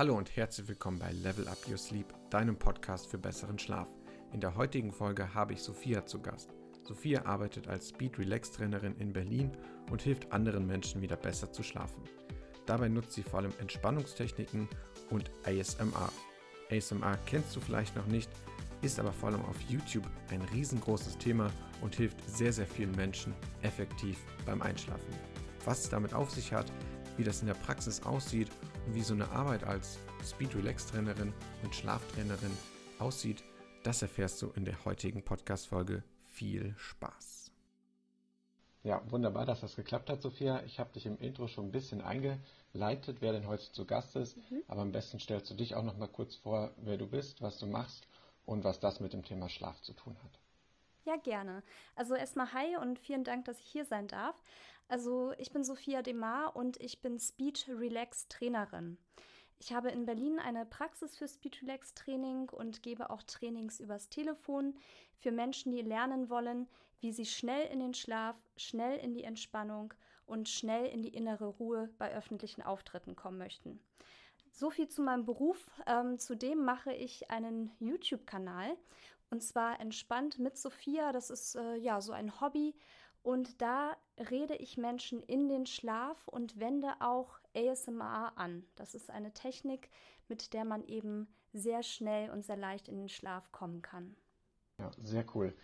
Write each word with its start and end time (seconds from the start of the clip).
Hallo 0.00 0.16
und 0.16 0.34
herzlich 0.34 0.66
willkommen 0.66 0.98
bei 0.98 1.12
Level 1.12 1.46
Up 1.46 1.58
Your 1.68 1.76
Sleep, 1.76 2.06
deinem 2.30 2.56
Podcast 2.56 3.10
für 3.10 3.18
besseren 3.18 3.58
Schlaf. 3.58 3.86
In 4.32 4.40
der 4.40 4.54
heutigen 4.54 4.92
Folge 4.92 5.34
habe 5.34 5.52
ich 5.52 5.60
Sophia 5.60 6.06
zu 6.06 6.22
Gast. 6.22 6.54
Sophia 6.84 7.26
arbeitet 7.26 7.68
als 7.68 7.90
Speed 7.90 8.18
Relax 8.18 8.50
Trainerin 8.50 8.96
in 8.96 9.12
Berlin 9.12 9.52
und 9.90 10.00
hilft 10.00 10.32
anderen 10.32 10.66
Menschen 10.66 11.02
wieder 11.02 11.16
besser 11.16 11.52
zu 11.52 11.62
schlafen. 11.62 12.02
Dabei 12.64 12.88
nutzt 12.88 13.12
sie 13.12 13.22
vor 13.22 13.40
allem 13.40 13.52
Entspannungstechniken 13.60 14.70
und 15.10 15.30
ASMR. 15.44 16.10
ASMR 16.70 17.18
kennst 17.26 17.54
du 17.54 17.60
vielleicht 17.60 17.94
noch 17.94 18.06
nicht, 18.06 18.30
ist 18.80 18.98
aber 18.98 19.12
vor 19.12 19.28
allem 19.28 19.44
auf 19.44 19.60
YouTube 19.68 20.08
ein 20.30 20.40
riesengroßes 20.40 21.18
Thema 21.18 21.50
und 21.82 21.94
hilft 21.94 22.26
sehr, 22.26 22.54
sehr 22.54 22.66
vielen 22.66 22.92
Menschen 22.92 23.34
effektiv 23.60 24.16
beim 24.46 24.62
Einschlafen. 24.62 25.12
Was 25.66 25.80
es 25.80 25.90
damit 25.90 26.14
auf 26.14 26.30
sich 26.30 26.54
hat, 26.54 26.72
wie 27.18 27.22
das 27.22 27.42
in 27.42 27.48
der 27.48 27.54
Praxis 27.54 28.02
aussieht 28.02 28.48
wie 28.94 29.02
so 29.02 29.14
eine 29.14 29.30
Arbeit 29.30 29.64
als 29.64 29.98
Speed 30.24 30.54
Relax 30.54 30.86
Trainerin 30.86 31.32
und 31.62 31.74
Schlaftrainerin 31.74 32.56
aussieht, 32.98 33.42
das 33.82 34.02
erfährst 34.02 34.42
du 34.42 34.50
in 34.50 34.64
der 34.64 34.84
heutigen 34.84 35.22
Podcast-Folge. 35.22 36.02
Viel 36.32 36.74
Spaß! 36.76 37.50
Ja, 38.82 39.02
wunderbar, 39.10 39.44
dass 39.44 39.60
das 39.60 39.76
geklappt 39.76 40.08
hat, 40.08 40.22
Sophia. 40.22 40.62
Ich 40.64 40.80
habe 40.80 40.92
dich 40.92 41.06
im 41.06 41.18
Intro 41.18 41.48
schon 41.48 41.66
ein 41.66 41.72
bisschen 41.72 42.00
eingeleitet, 42.00 43.18
wer 43.20 43.32
denn 43.32 43.46
heute 43.46 43.70
zu 43.72 43.84
Gast 43.84 44.16
ist. 44.16 44.36
Mhm. 44.36 44.62
Aber 44.68 44.82
am 44.82 44.92
besten 44.92 45.20
stellst 45.20 45.50
du 45.50 45.54
dich 45.54 45.74
auch 45.74 45.84
noch 45.84 45.98
mal 45.98 46.08
kurz 46.08 46.36
vor, 46.36 46.70
wer 46.78 46.96
du 46.96 47.06
bist, 47.06 47.42
was 47.42 47.58
du 47.58 47.66
machst 47.66 48.06
und 48.46 48.64
was 48.64 48.80
das 48.80 49.00
mit 49.00 49.12
dem 49.12 49.22
Thema 49.22 49.48
Schlaf 49.48 49.80
zu 49.82 49.92
tun 49.92 50.16
hat. 50.24 50.38
Ja, 51.04 51.16
gerne. 51.16 51.62
Also 51.94 52.14
erstmal 52.14 52.52
hi 52.52 52.76
und 52.76 52.98
vielen 52.98 53.24
Dank, 53.24 53.44
dass 53.44 53.58
ich 53.60 53.66
hier 53.66 53.84
sein 53.84 54.08
darf. 54.08 54.36
Also 54.90 55.32
ich 55.38 55.52
bin 55.52 55.62
Sophia 55.62 56.02
Demar 56.02 56.56
und 56.56 56.76
ich 56.82 57.00
bin 57.00 57.20
Speech 57.20 57.68
Relax 57.68 58.26
Trainerin. 58.26 58.98
Ich 59.60 59.72
habe 59.72 59.90
in 59.90 60.04
Berlin 60.04 60.40
eine 60.40 60.66
Praxis 60.66 61.16
für 61.16 61.28
Speech 61.28 61.62
Relax 61.62 61.94
Training 61.94 62.48
und 62.48 62.82
gebe 62.82 63.08
auch 63.08 63.22
Trainings 63.22 63.78
übers 63.78 64.08
Telefon 64.08 64.74
für 65.20 65.30
Menschen, 65.30 65.70
die 65.70 65.82
lernen 65.82 66.28
wollen, 66.28 66.66
wie 66.98 67.12
sie 67.12 67.24
schnell 67.24 67.68
in 67.68 67.78
den 67.78 67.94
Schlaf, 67.94 68.34
schnell 68.56 68.98
in 68.98 69.14
die 69.14 69.22
Entspannung 69.22 69.94
und 70.26 70.48
schnell 70.48 70.86
in 70.86 71.02
die 71.02 71.14
innere 71.14 71.46
Ruhe 71.46 71.88
bei 71.96 72.12
öffentlichen 72.12 72.62
Auftritten 72.62 73.14
kommen 73.14 73.38
möchten. 73.38 73.80
So 74.50 74.70
viel 74.70 74.88
zu 74.88 75.02
meinem 75.02 75.24
Beruf. 75.24 75.70
Ähm, 75.86 76.18
zudem 76.18 76.64
mache 76.64 76.92
ich 76.92 77.30
einen 77.30 77.70
YouTube-Kanal 77.78 78.76
und 79.30 79.44
zwar 79.44 79.78
entspannt 79.78 80.40
mit 80.40 80.58
Sophia. 80.58 81.12
Das 81.12 81.30
ist 81.30 81.54
äh, 81.54 81.76
ja 81.76 82.00
so 82.00 82.10
ein 82.10 82.40
Hobby 82.40 82.74
und 83.22 83.60
da 83.60 83.96
rede 84.30 84.56
ich 84.56 84.76
Menschen 84.76 85.22
in 85.22 85.48
den 85.48 85.66
Schlaf 85.66 86.28
und 86.28 86.58
wende 86.58 86.88
auch 87.00 87.38
ASMR 87.54 88.32
an. 88.36 88.64
Das 88.76 88.94
ist 88.94 89.10
eine 89.10 89.32
Technik, 89.32 89.90
mit 90.28 90.52
der 90.52 90.64
man 90.64 90.84
eben 90.84 91.28
sehr 91.52 91.82
schnell 91.82 92.30
und 92.30 92.44
sehr 92.44 92.56
leicht 92.56 92.88
in 92.88 92.96
den 92.96 93.08
Schlaf 93.08 93.50
kommen 93.52 93.82
kann. 93.82 94.16
Ja, 94.78 94.90
sehr 95.02 95.24
cool. 95.34 95.54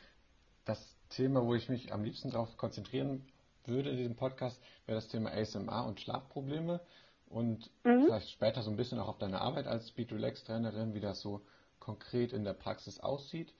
Das 0.64 0.96
Thema, 1.08 1.46
wo 1.46 1.54
ich 1.54 1.68
mich 1.68 1.92
am 1.92 2.04
liebsten 2.04 2.30
darauf 2.30 2.56
konzentrieren 2.56 3.26
würde 3.64 3.90
in 3.90 3.96
diesem 3.96 4.16
Podcast, 4.16 4.60
wäre 4.84 4.96
das 4.96 5.08
Thema 5.08 5.30
ASMR 5.30 5.86
und 5.86 6.00
Schlafprobleme 6.00 6.80
und 7.26 7.70
mhm. 7.84 8.04
vielleicht 8.04 8.30
später 8.30 8.62
so 8.62 8.70
ein 8.70 8.76
bisschen 8.76 8.98
auch 8.98 9.08
auf 9.08 9.18
deine 9.18 9.40
Arbeit 9.40 9.66
als 9.66 9.88
Speed 9.88 10.12
Relax 10.12 10.44
Trainerin, 10.44 10.94
wie 10.94 11.00
das 11.00 11.20
so 11.20 11.40
konkret 11.78 12.32
in 12.32 12.44
der 12.44 12.54
Praxis 12.54 13.00
aussieht. 13.00 13.54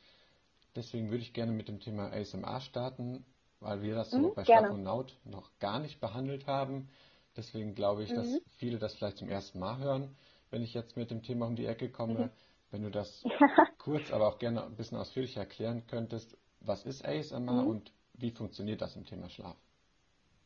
Deswegen 0.75 1.11
würde 1.11 1.23
ich 1.23 1.33
gerne 1.33 1.53
mit 1.53 1.69
dem 1.69 1.81
Thema 1.81 2.13
ASMR 2.13 2.61
starten 2.61 3.25
weil 3.67 3.83
wir 3.83 3.97
das 3.97 4.11
so 4.11 4.19
mhm, 4.19 4.35
bei 4.35 4.45
Schlag 4.45 4.71
und 4.71 4.85
Naut 4.85 5.19
noch 5.25 5.51
gar 5.59 5.81
nicht 5.81 6.01
behandelt 6.01 6.47
haben. 6.47 6.89
Deswegen 7.37 7.75
glaube 7.75 8.05
ich, 8.05 8.11
mhm. 8.11 8.15
dass 8.15 8.41
viele 8.59 8.79
das 8.79 8.95
vielleicht 8.95 9.19
zum 9.19 9.29
ersten 9.29 9.59
Mal 9.59 9.79
hören, 9.79 10.17
wenn 10.51 10.63
ich 10.63 10.73
jetzt 10.73 10.97
mit 10.97 11.11
dem 11.11 11.23
Thema 11.23 11.47
um 11.47 11.57
die 11.57 11.67
Ecke 11.67 11.91
komme. 11.91 12.27
Mhm. 12.27 12.31
Wenn 12.71 12.83
du 12.83 12.91
das 12.91 13.25
kurz, 13.79 14.13
aber 14.13 14.29
auch 14.29 14.39
gerne 14.39 14.65
ein 14.65 14.77
bisschen 14.77 14.99
ausführlicher 14.99 15.41
erklären 15.41 15.85
könntest, 15.89 16.37
was 16.61 16.85
ist 16.85 17.05
ASMR 17.05 17.63
mhm. 17.63 17.67
und 17.67 17.93
wie 18.15 18.31
funktioniert 18.31 18.81
das 18.81 18.95
im 18.95 19.05
Thema 19.05 19.29
Schlaf? 19.29 19.57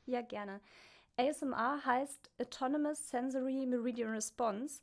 Ja, 0.07 0.23
gerne. 0.23 0.61
ASMR 1.17 1.85
heißt 1.85 2.31
Autonomous 2.41 3.11
Sensory 3.11 3.67
Meridian 3.67 4.11
Response. 4.11 4.81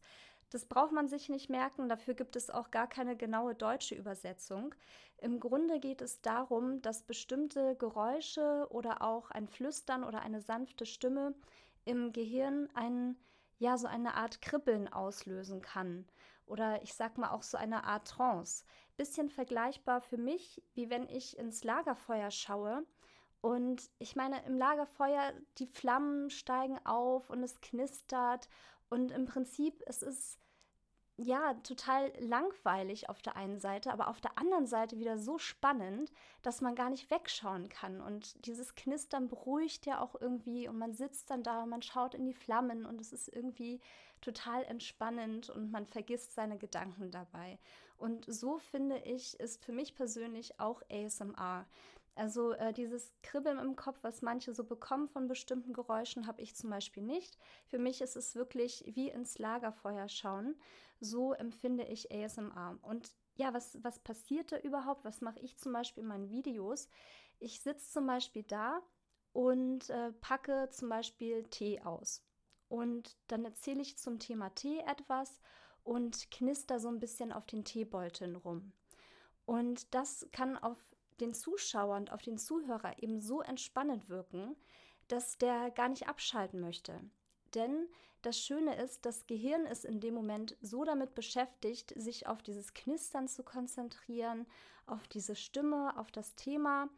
Das 0.50 0.66
braucht 0.66 0.94
man 0.94 1.08
sich 1.08 1.28
nicht 1.28 1.50
merken, 1.50 1.90
dafür 1.90 2.13
gibt 2.13 2.35
es 2.35 2.50
auch 2.50 2.72
gar 2.72 2.88
keine 2.88 3.18
genaue 3.18 3.53
deutsche 3.53 3.96
Übersetzung. 3.96 4.74
Im 5.18 5.40
Grunde 5.40 5.80
geht 5.80 6.02
es 6.02 6.22
darum, 6.22 6.81
dass 6.81 7.03
bestimmte 7.03 7.75
Geräusche 7.75 8.68
oder 8.69 9.02
auch 9.02 9.30
ein 9.31 9.47
Flüstern 9.47 10.03
oder 10.03 10.22
eine 10.22 10.41
sanfte 10.41 10.85
Stimme 10.85 11.34
im 11.84 12.13
Gehirn 12.13 12.69
einen, 12.75 13.18
ja, 13.59 13.78
so 13.78 13.88
eine 13.88 14.13
Art 14.13 14.41
Kribbeln 14.41 14.88
auslösen 14.88 15.62
kann. 15.62 16.06
Oder 16.46 16.81
ich 16.81 16.94
sag 16.94 17.18
mal 17.18 17.31
auch 17.31 17.44
so 17.44 17.58
eine 17.58 17.84
Art 17.84 18.08
Trance. 18.08 18.64
Bisschen 18.96 19.29
vergleichbar 19.29 20.00
für 20.00 20.18
mich, 20.18 20.64
wie 20.75 20.90
wenn 20.90 21.09
ich 21.09 21.38
ins 21.38 21.66
Lagerfeuer 21.66 22.31
schaue 22.31 22.85
und 23.41 23.90
ich 24.00 24.16
meine, 24.16 24.44
im 24.46 24.58
Lagerfeuer, 24.58 25.34
die 25.59 25.68
Flammen 25.68 26.29
steigen 26.29 26.79
auf 26.85 27.29
und 27.29 27.44
es 27.44 27.62
knistert 27.62 28.50
und 28.89 29.11
im 29.11 29.25
Prinzip, 29.25 29.83
es 29.85 30.01
ist 30.01 30.39
ja 31.17 31.55
total 31.55 32.13
langweilig 32.19 33.09
auf 33.09 33.21
der 33.23 33.35
einen 33.35 33.59
Seite, 33.59 33.91
aber 33.91 34.07
auf 34.07 34.21
der 34.21 34.37
anderen 34.37 34.67
Seite 34.67 34.99
wieder 34.99 35.17
so 35.17 35.39
spannend, 35.39 36.11
dass 36.43 36.61
man 36.61 36.75
gar 36.75 36.91
nicht 36.91 37.09
wegschauen 37.09 37.69
kann. 37.69 38.01
Und 38.01 38.45
dieses 38.45 38.75
Knistern 38.75 39.27
beruhigt 39.27 39.87
ja 39.87 39.99
auch 39.99 40.15
irgendwie 40.21 40.67
und 40.67 40.77
man 40.77 40.93
sitzt 40.93 41.31
dann 41.31 41.41
da 41.41 41.63
und 41.63 41.69
man 41.69 41.81
schaut 41.81 42.13
in 42.13 42.25
die 42.25 42.35
Flammen 42.35 42.85
und 42.85 43.01
es 43.01 43.13
ist 43.13 43.29
irgendwie 43.29 43.81
total 44.21 44.63
entspannend 44.65 45.49
und 45.49 45.71
man 45.71 45.87
vergisst 45.87 46.33
seine 46.33 46.57
Gedanken 46.57 47.09
dabei. 47.09 47.57
Und 47.97 48.25
so 48.27 48.59
finde 48.59 48.99
ich, 48.99 49.39
ist 49.39 49.63
für 49.65 49.71
mich 49.71 49.95
persönlich 49.95 50.59
auch 50.59 50.83
ASMR. 50.91 51.65
Also 52.17 52.53
äh, 52.53 52.73
dieses 52.73 53.13
Kribbeln 53.22 53.59
im 53.59 53.75
Kopf, 53.75 54.00
was 54.01 54.22
manche 54.22 54.53
so 54.53 54.63
bekommen 54.63 55.07
von 55.07 55.28
bestimmten 55.28 55.72
Geräuschen, 55.72 56.25
habe 56.25 56.41
ich 56.41 56.55
zum 56.55 56.69
Beispiel 56.69 57.03
nicht. 57.03 57.38
Für 57.67 57.78
mich 57.78 58.01
ist 58.01 58.16
es 58.16 58.35
wirklich 58.35 58.83
wie 58.95 59.09
ins 59.09 59.38
Lagerfeuer 59.38 60.09
schauen. 60.09 60.55
So 61.00 61.33
empfinde 61.33 61.83
ich 61.83 62.11
ASMR. 62.11 62.79
Und 62.81 63.11
ja, 63.35 63.53
was, 63.53 63.78
was 63.83 64.00
passiert 64.00 64.51
da 64.51 64.57
überhaupt? 64.57 65.05
Was 65.05 65.22
mache 65.22 65.39
ich 65.39 65.57
zum 65.57 65.73
Beispiel 65.73 66.01
in 66.01 66.09
meinen 66.09 66.29
Videos? 66.31 66.89
Ich 67.39 67.61
sitze 67.61 67.91
zum 67.91 68.07
Beispiel 68.07 68.44
da 68.44 68.81
und 69.31 69.91
äh, 69.91 70.11
packe 70.13 70.69
zum 70.72 70.89
Beispiel 70.89 71.44
Tee 71.44 71.79
aus. 71.81 72.23
Und 72.67 73.16
dann 73.28 73.45
erzähle 73.45 73.81
ich 73.81 73.99
zum 73.99 74.17
Thema 74.17 74.49
Tee 74.49 74.79
etwas 74.79 75.39
und 75.84 76.31
knister 76.31 76.79
so 76.79 76.88
ein 76.88 76.99
bisschen 76.99 77.31
auf 77.31 77.45
den 77.45 77.63
Teebeuteln 77.63 78.35
rum. 78.35 78.73
Und 79.45 79.94
das 79.94 80.28
kann 80.34 80.57
auf 80.57 80.84
den 81.17 81.33
Zuschauer 81.33 81.95
und 81.95 82.11
auf 82.11 82.22
den 82.22 82.38
Zuhörer 82.38 83.01
eben 83.01 83.19
so 83.19 83.41
entspannend 83.41 84.09
wirken, 84.09 84.55
dass 85.07 85.38
der 85.38 85.72
gar 85.72 85.89
nicht 85.89 86.07
abschalten 86.07 86.59
möchte. 86.59 87.00
Denn 87.53 87.88
das 88.22 88.39
Schöne 88.39 88.75
ist, 88.75 89.05
das 89.05 89.25
Gehirn 89.28 89.66
ist 89.66 89.85
in 89.85 90.00
dem 90.00 90.13
Moment 90.13 90.57
so 90.61 90.83
damit 90.83 91.16
beschäftigt, 91.16 91.94
sich 91.95 92.28
auf 92.28 92.41
dieses 92.41 92.73
Knistern 92.73 93.28
zu 93.28 93.44
konzentrieren, 93.44 94.45
auf 94.85 95.07
diese 95.07 95.35
Stimme, 95.35 95.97
auf 95.97 96.11
das 96.11 96.35
Thema. 96.35 96.89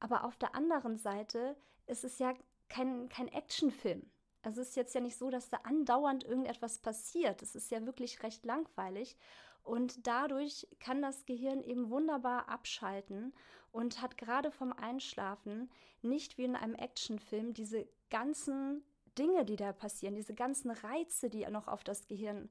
Aber 0.00 0.24
auf 0.24 0.36
der 0.36 0.54
anderen 0.54 0.96
Seite 0.98 1.56
ist 1.86 2.04
es 2.04 2.18
ja 2.18 2.34
kein, 2.68 3.08
kein 3.08 3.28
Actionfilm. 3.28 4.10
Also 4.42 4.60
es 4.60 4.70
ist 4.70 4.76
jetzt 4.76 4.94
ja 4.94 5.00
nicht 5.00 5.16
so, 5.16 5.30
dass 5.30 5.48
da 5.48 5.58
andauernd 5.64 6.24
irgendetwas 6.24 6.78
passiert. 6.78 7.40
Es 7.40 7.54
ist 7.54 7.70
ja 7.70 7.86
wirklich 7.86 8.22
recht 8.22 8.44
langweilig. 8.44 9.16
Und 9.62 10.06
dadurch 10.06 10.68
kann 10.80 11.00
das 11.00 11.24
Gehirn 11.24 11.62
eben 11.62 11.88
wunderbar 11.88 12.48
abschalten 12.50 13.32
und 13.74 14.00
hat 14.00 14.16
gerade 14.16 14.52
vom 14.52 14.72
Einschlafen 14.72 15.68
nicht 16.00 16.38
wie 16.38 16.44
in 16.44 16.54
einem 16.54 16.76
Actionfilm 16.76 17.54
diese 17.54 17.88
ganzen 18.08 18.84
Dinge, 19.18 19.44
die 19.44 19.56
da 19.56 19.72
passieren, 19.72 20.14
diese 20.14 20.32
ganzen 20.32 20.70
Reize, 20.70 21.28
die 21.28 21.44
noch 21.46 21.66
auf 21.66 21.82
das 21.82 22.06
Gehirn 22.06 22.48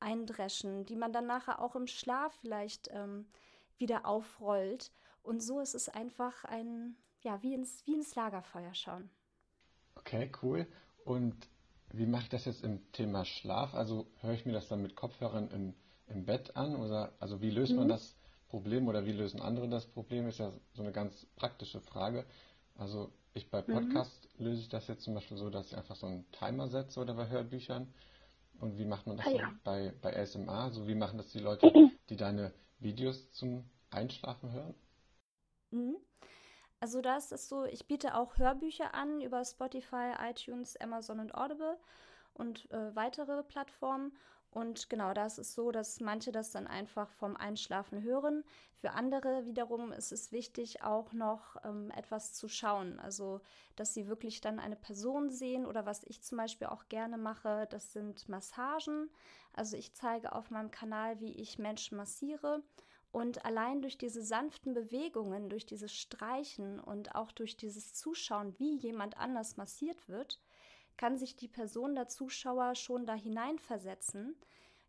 eindreschen, 0.00 0.84
die 0.84 0.96
man 0.96 1.14
dann 1.14 1.26
nachher 1.26 1.62
auch 1.62 1.76
im 1.76 1.86
Schlaf 1.86 2.34
vielleicht 2.42 2.90
ähm, 2.92 3.26
wieder 3.78 4.04
aufrollt. 4.04 4.92
Und 5.22 5.40
so 5.40 5.60
ist 5.60 5.74
es 5.74 5.88
einfach 5.88 6.44
ein, 6.44 6.94
ja, 7.22 7.42
wie 7.42 7.54
ins, 7.54 7.86
wie 7.86 7.94
ins 7.94 8.14
Lagerfeuer 8.14 8.74
schauen. 8.74 9.08
Okay, 9.94 10.30
cool. 10.42 10.66
Und 11.06 11.48
wie 11.88 12.06
mache 12.06 12.24
ich 12.24 12.28
das 12.28 12.44
jetzt 12.44 12.62
im 12.62 12.92
Thema 12.92 13.24
Schlaf? 13.24 13.74
Also 13.74 14.06
höre 14.20 14.34
ich 14.34 14.44
mir 14.44 14.52
das 14.52 14.68
dann 14.68 14.82
mit 14.82 14.94
Kopfhörern 14.94 15.50
im 15.50 15.74
im 16.08 16.24
Bett 16.24 16.56
an? 16.56 16.76
Oder 16.76 17.12
also 17.18 17.40
wie 17.40 17.50
löst 17.50 17.72
mhm. 17.72 17.78
man 17.78 17.88
das 17.88 18.16
Problem 18.48 18.88
oder 18.88 19.06
wie 19.06 19.12
lösen 19.12 19.40
andere 19.40 19.68
das 19.68 19.86
Problem? 19.86 20.28
Ist 20.28 20.38
ja 20.38 20.52
so 20.74 20.82
eine 20.82 20.92
ganz 20.92 21.26
praktische 21.36 21.80
Frage. 21.80 22.24
Also 22.74 23.10
ich 23.34 23.50
bei 23.50 23.62
mhm. 23.62 23.72
Podcast 23.72 24.28
mhm. 24.38 24.46
löse 24.46 24.60
ich 24.62 24.68
das 24.68 24.86
jetzt 24.88 25.02
zum 25.02 25.14
Beispiel 25.14 25.36
so, 25.36 25.50
dass 25.50 25.68
ich 25.68 25.76
einfach 25.76 25.96
so 25.96 26.06
einen 26.06 26.30
Timer 26.32 26.68
setze 26.68 27.00
oder 27.00 27.14
bei 27.14 27.28
Hörbüchern. 27.28 27.92
Und 28.60 28.78
wie 28.78 28.86
macht 28.86 29.06
man 29.06 29.18
das 29.18 29.26
ah, 29.26 29.30
ja. 29.30 29.52
bei, 29.64 29.92
bei 30.00 30.16
ASMR? 30.16 30.48
Also 30.48 30.88
wie 30.88 30.94
machen 30.94 31.18
das 31.18 31.30
die 31.32 31.40
Leute, 31.40 31.70
die 32.08 32.16
deine 32.16 32.52
Videos 32.78 33.32
zum 33.32 33.68
Einschlafen 33.90 34.52
hören? 34.52 34.74
Mhm. 35.70 35.96
Also 36.80 37.00
da 37.00 37.16
ist 37.16 37.32
es 37.32 37.48
so, 37.48 37.64
ich 37.64 37.86
biete 37.86 38.14
auch 38.14 38.36
Hörbücher 38.36 38.94
an 38.94 39.20
über 39.20 39.44
Spotify, 39.44 40.12
iTunes, 40.20 40.76
Amazon 40.76 41.20
und 41.20 41.34
Audible 41.34 41.78
und 42.34 42.70
äh, 42.70 42.94
weitere 42.94 43.42
Plattformen. 43.42 44.16
Und 44.50 44.88
genau, 44.88 45.12
da 45.12 45.26
ist 45.26 45.36
so, 45.36 45.70
dass 45.70 46.00
manche 46.00 46.32
das 46.32 46.50
dann 46.50 46.66
einfach 46.66 47.10
vom 47.12 47.36
Einschlafen 47.36 48.02
hören. 48.02 48.42
Für 48.78 48.92
andere 48.92 49.44
wiederum 49.44 49.92
ist 49.92 50.12
es 50.12 50.32
wichtig, 50.32 50.82
auch 50.82 51.12
noch 51.12 51.56
ähm, 51.64 51.90
etwas 51.90 52.32
zu 52.32 52.48
schauen. 52.48 52.98
Also, 52.98 53.40
dass 53.74 53.92
sie 53.92 54.08
wirklich 54.08 54.40
dann 54.40 54.58
eine 54.58 54.76
Person 54.76 55.30
sehen 55.30 55.66
oder 55.66 55.84
was 55.84 56.04
ich 56.04 56.22
zum 56.22 56.38
Beispiel 56.38 56.68
auch 56.68 56.88
gerne 56.88 57.18
mache, 57.18 57.66
das 57.70 57.92
sind 57.92 58.28
Massagen. 58.28 59.10
Also, 59.52 59.76
ich 59.76 59.92
zeige 59.94 60.32
auf 60.32 60.50
meinem 60.50 60.70
Kanal, 60.70 61.20
wie 61.20 61.32
ich 61.32 61.58
Menschen 61.58 61.96
massiere. 61.96 62.62
Und 63.12 63.44
allein 63.46 63.80
durch 63.80 63.96
diese 63.96 64.22
sanften 64.22 64.74
Bewegungen, 64.74 65.48
durch 65.48 65.64
dieses 65.64 65.94
Streichen 65.94 66.80
und 66.80 67.14
auch 67.14 67.32
durch 67.32 67.56
dieses 67.56 67.94
Zuschauen, 67.94 68.58
wie 68.58 68.76
jemand 68.76 69.16
anders 69.16 69.56
massiert 69.56 70.08
wird, 70.08 70.38
kann 70.96 71.18
sich 71.18 71.36
die 71.36 71.48
Person, 71.48 71.94
der 71.94 72.08
Zuschauer, 72.08 72.74
schon 72.74 73.06
da 73.06 73.14
hineinversetzen 73.14 74.36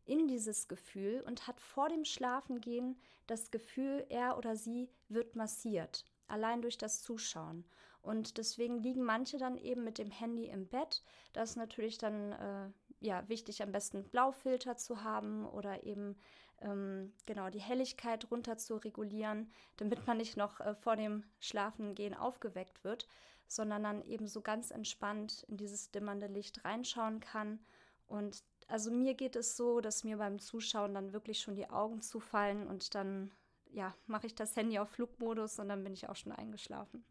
in 0.05 0.27
dieses 0.27 0.67
Gefühl 0.67 1.23
und 1.25 1.47
hat 1.47 1.59
vor 1.59 1.89
dem 1.89 2.05
Schlafengehen 2.05 2.97
das 3.27 3.51
Gefühl, 3.51 4.05
er 4.09 4.37
oder 4.37 4.55
sie 4.55 4.89
wird 5.09 5.35
massiert, 5.35 6.05
allein 6.27 6.61
durch 6.61 6.77
das 6.77 7.01
Zuschauen. 7.01 7.65
Und 8.01 8.37
deswegen 8.37 8.79
liegen 8.79 9.03
manche 9.03 9.37
dann 9.37 9.57
eben 9.57 9.83
mit 9.83 9.97
dem 9.97 10.11
Handy 10.11 10.45
im 10.45 10.67
Bett. 10.67 11.03
Da 11.33 11.43
ist 11.43 11.57
natürlich 11.57 11.97
dann 11.97 12.31
äh, 12.31 12.69
ja, 13.01 13.27
wichtig, 13.27 13.61
am 13.61 13.73
besten 13.73 14.05
Blaufilter 14.05 14.77
zu 14.77 15.03
haben 15.03 15.45
oder 15.45 15.83
eben 15.83 16.15
ähm, 16.61 17.13
genau 17.25 17.49
die 17.49 17.59
Helligkeit 17.59 18.31
runter 18.31 18.57
zu 18.57 18.75
regulieren, 18.77 19.51
damit 19.75 20.07
man 20.07 20.17
nicht 20.17 20.37
noch 20.37 20.61
äh, 20.61 20.73
vor 20.73 20.95
dem 20.95 21.25
Schlafengehen 21.39 22.13
aufgeweckt 22.13 22.85
wird 22.85 23.07
sondern 23.47 23.83
dann 23.83 24.05
eben 24.07 24.27
so 24.27 24.41
ganz 24.41 24.71
entspannt 24.71 25.45
in 25.47 25.57
dieses 25.57 25.91
dimmernde 25.91 26.27
Licht 26.27 26.63
reinschauen 26.65 27.19
kann. 27.19 27.59
Und 28.07 28.43
also 28.67 28.91
mir 28.91 29.13
geht 29.13 29.35
es 29.35 29.55
so, 29.57 29.81
dass 29.81 30.03
mir 30.03 30.17
beim 30.17 30.39
Zuschauen 30.39 30.93
dann 30.93 31.13
wirklich 31.13 31.39
schon 31.39 31.55
die 31.55 31.69
Augen 31.69 32.01
zufallen 32.01 32.67
und 32.67 32.95
dann 32.95 33.31
ja, 33.73 33.93
mache 34.07 34.27
ich 34.27 34.35
das 34.35 34.55
Handy 34.55 34.79
auf 34.79 34.89
Flugmodus 34.89 35.59
und 35.59 35.69
dann 35.69 35.83
bin 35.83 35.93
ich 35.93 36.09
auch 36.09 36.15
schon 36.15 36.31
eingeschlafen. 36.31 37.03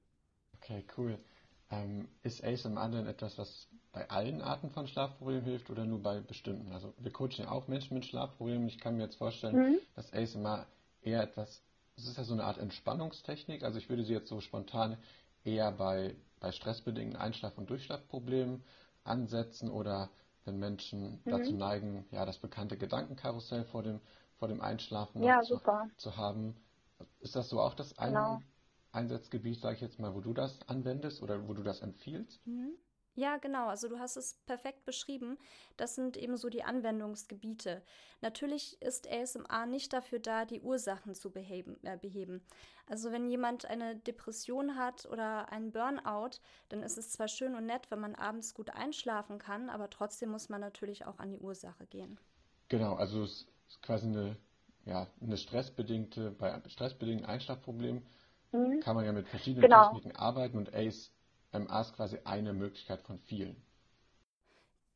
Okay, 0.56 0.84
cool. 0.96 1.18
Ähm, 1.70 2.08
ist 2.22 2.44
ASMR 2.44 2.88
denn 2.88 3.06
etwas, 3.06 3.38
was 3.38 3.68
bei 3.92 4.08
allen 4.08 4.40
Arten 4.40 4.70
von 4.70 4.86
Schlafproblemen 4.86 5.44
hilft 5.44 5.70
oder 5.70 5.84
nur 5.84 6.02
bei 6.02 6.20
bestimmten? 6.20 6.72
Also 6.72 6.94
wir 6.98 7.12
coachen 7.12 7.44
ja 7.44 7.50
auch 7.50 7.66
Menschen 7.68 7.94
mit 7.94 8.04
Schlafproblemen. 8.04 8.68
Ich 8.68 8.78
kann 8.78 8.96
mir 8.96 9.04
jetzt 9.04 9.16
vorstellen, 9.16 9.56
mhm. 9.56 9.78
dass 9.94 10.12
ASMR 10.12 10.66
eher 11.02 11.22
etwas, 11.22 11.62
es 11.96 12.06
ist 12.06 12.18
ja 12.18 12.24
so 12.24 12.34
eine 12.34 12.44
Art 12.44 12.58
Entspannungstechnik. 12.58 13.62
Also 13.62 13.78
ich 13.78 13.88
würde 13.88 14.04
sie 14.04 14.12
jetzt 14.12 14.28
so 14.28 14.40
spontan 14.40 14.96
eher 15.46 15.72
bei, 15.72 16.14
bei 16.40 16.52
stressbedingten 16.52 17.16
Einschlaf- 17.16 17.56
und 17.56 17.70
Durchschlafproblemen 17.70 18.62
ansetzen 19.04 19.70
oder 19.70 20.10
wenn 20.44 20.58
Menschen 20.58 21.20
mhm. 21.24 21.30
dazu 21.30 21.52
neigen, 21.52 22.04
ja, 22.10 22.24
das 22.24 22.38
bekannte 22.38 22.76
Gedankenkarussell 22.76 23.64
vor 23.64 23.82
dem, 23.82 24.00
vor 24.38 24.48
dem 24.48 24.60
Einschlafen 24.60 25.22
ja, 25.22 25.40
zu, 25.42 25.60
zu, 25.96 26.16
haben. 26.16 26.56
Ist 27.20 27.36
das 27.36 27.48
so 27.48 27.60
auch 27.60 27.74
das 27.74 27.98
Ein 27.98 28.12
genau. 28.12 28.42
Einsatzgebiet, 28.92 29.60
sage 29.60 29.76
ich 29.76 29.80
jetzt 29.82 29.98
mal, 29.98 30.14
wo 30.14 30.20
du 30.20 30.32
das 30.32 30.56
anwendest 30.68 31.22
oder 31.22 31.48
wo 31.48 31.54
du 31.54 31.62
das 31.62 31.80
empfiehlst? 31.80 32.46
Mhm. 32.46 32.74
Ja, 33.16 33.38
genau. 33.38 33.68
Also 33.68 33.88
du 33.88 33.98
hast 33.98 34.16
es 34.16 34.34
perfekt 34.44 34.84
beschrieben. 34.84 35.38
Das 35.78 35.94
sind 35.94 36.18
eben 36.18 36.36
so 36.36 36.50
die 36.50 36.62
Anwendungsgebiete. 36.62 37.82
Natürlich 38.20 38.80
ist 38.82 39.10
ASMR 39.10 39.64
nicht 39.64 39.94
dafür 39.94 40.18
da, 40.18 40.44
die 40.44 40.60
Ursachen 40.60 41.14
zu 41.14 41.30
beheben, 41.30 41.78
äh, 41.82 41.96
beheben. 41.96 42.46
Also 42.86 43.10
wenn 43.12 43.26
jemand 43.26 43.64
eine 43.64 43.96
Depression 43.96 44.76
hat 44.76 45.06
oder 45.06 45.50
einen 45.50 45.72
Burnout, 45.72 46.38
dann 46.68 46.82
ist 46.82 46.98
es 46.98 47.10
zwar 47.10 47.26
schön 47.26 47.54
und 47.54 47.64
nett, 47.64 47.90
wenn 47.90 48.00
man 48.00 48.14
abends 48.14 48.54
gut 48.54 48.70
einschlafen 48.70 49.38
kann, 49.38 49.70
aber 49.70 49.88
trotzdem 49.88 50.28
muss 50.28 50.50
man 50.50 50.60
natürlich 50.60 51.06
auch 51.06 51.18
an 51.18 51.30
die 51.30 51.40
Ursache 51.40 51.86
gehen. 51.86 52.20
Genau, 52.68 52.96
also 52.96 53.22
es 53.22 53.46
ist 53.68 53.82
quasi 53.82 54.06
eine, 54.06 54.36
ja, 54.84 55.06
eine 55.22 55.38
stressbedingte, 55.38 56.32
bei 56.32 56.60
stressbedingten 56.68 57.26
Einschlafproblemen 57.26 58.06
mhm. 58.52 58.80
kann 58.80 58.94
man 58.94 59.06
ja 59.06 59.12
mit 59.12 59.26
verschiedenen 59.26 59.62
genau. 59.62 59.86
Techniken 59.86 60.16
arbeiten 60.16 60.58
und 60.58 60.74
ACE 60.74 61.10
MA 61.52 61.80
ist 61.80 61.94
quasi 61.94 62.18
eine 62.24 62.52
Möglichkeit 62.52 63.02
von 63.02 63.18
vielen. 63.18 63.56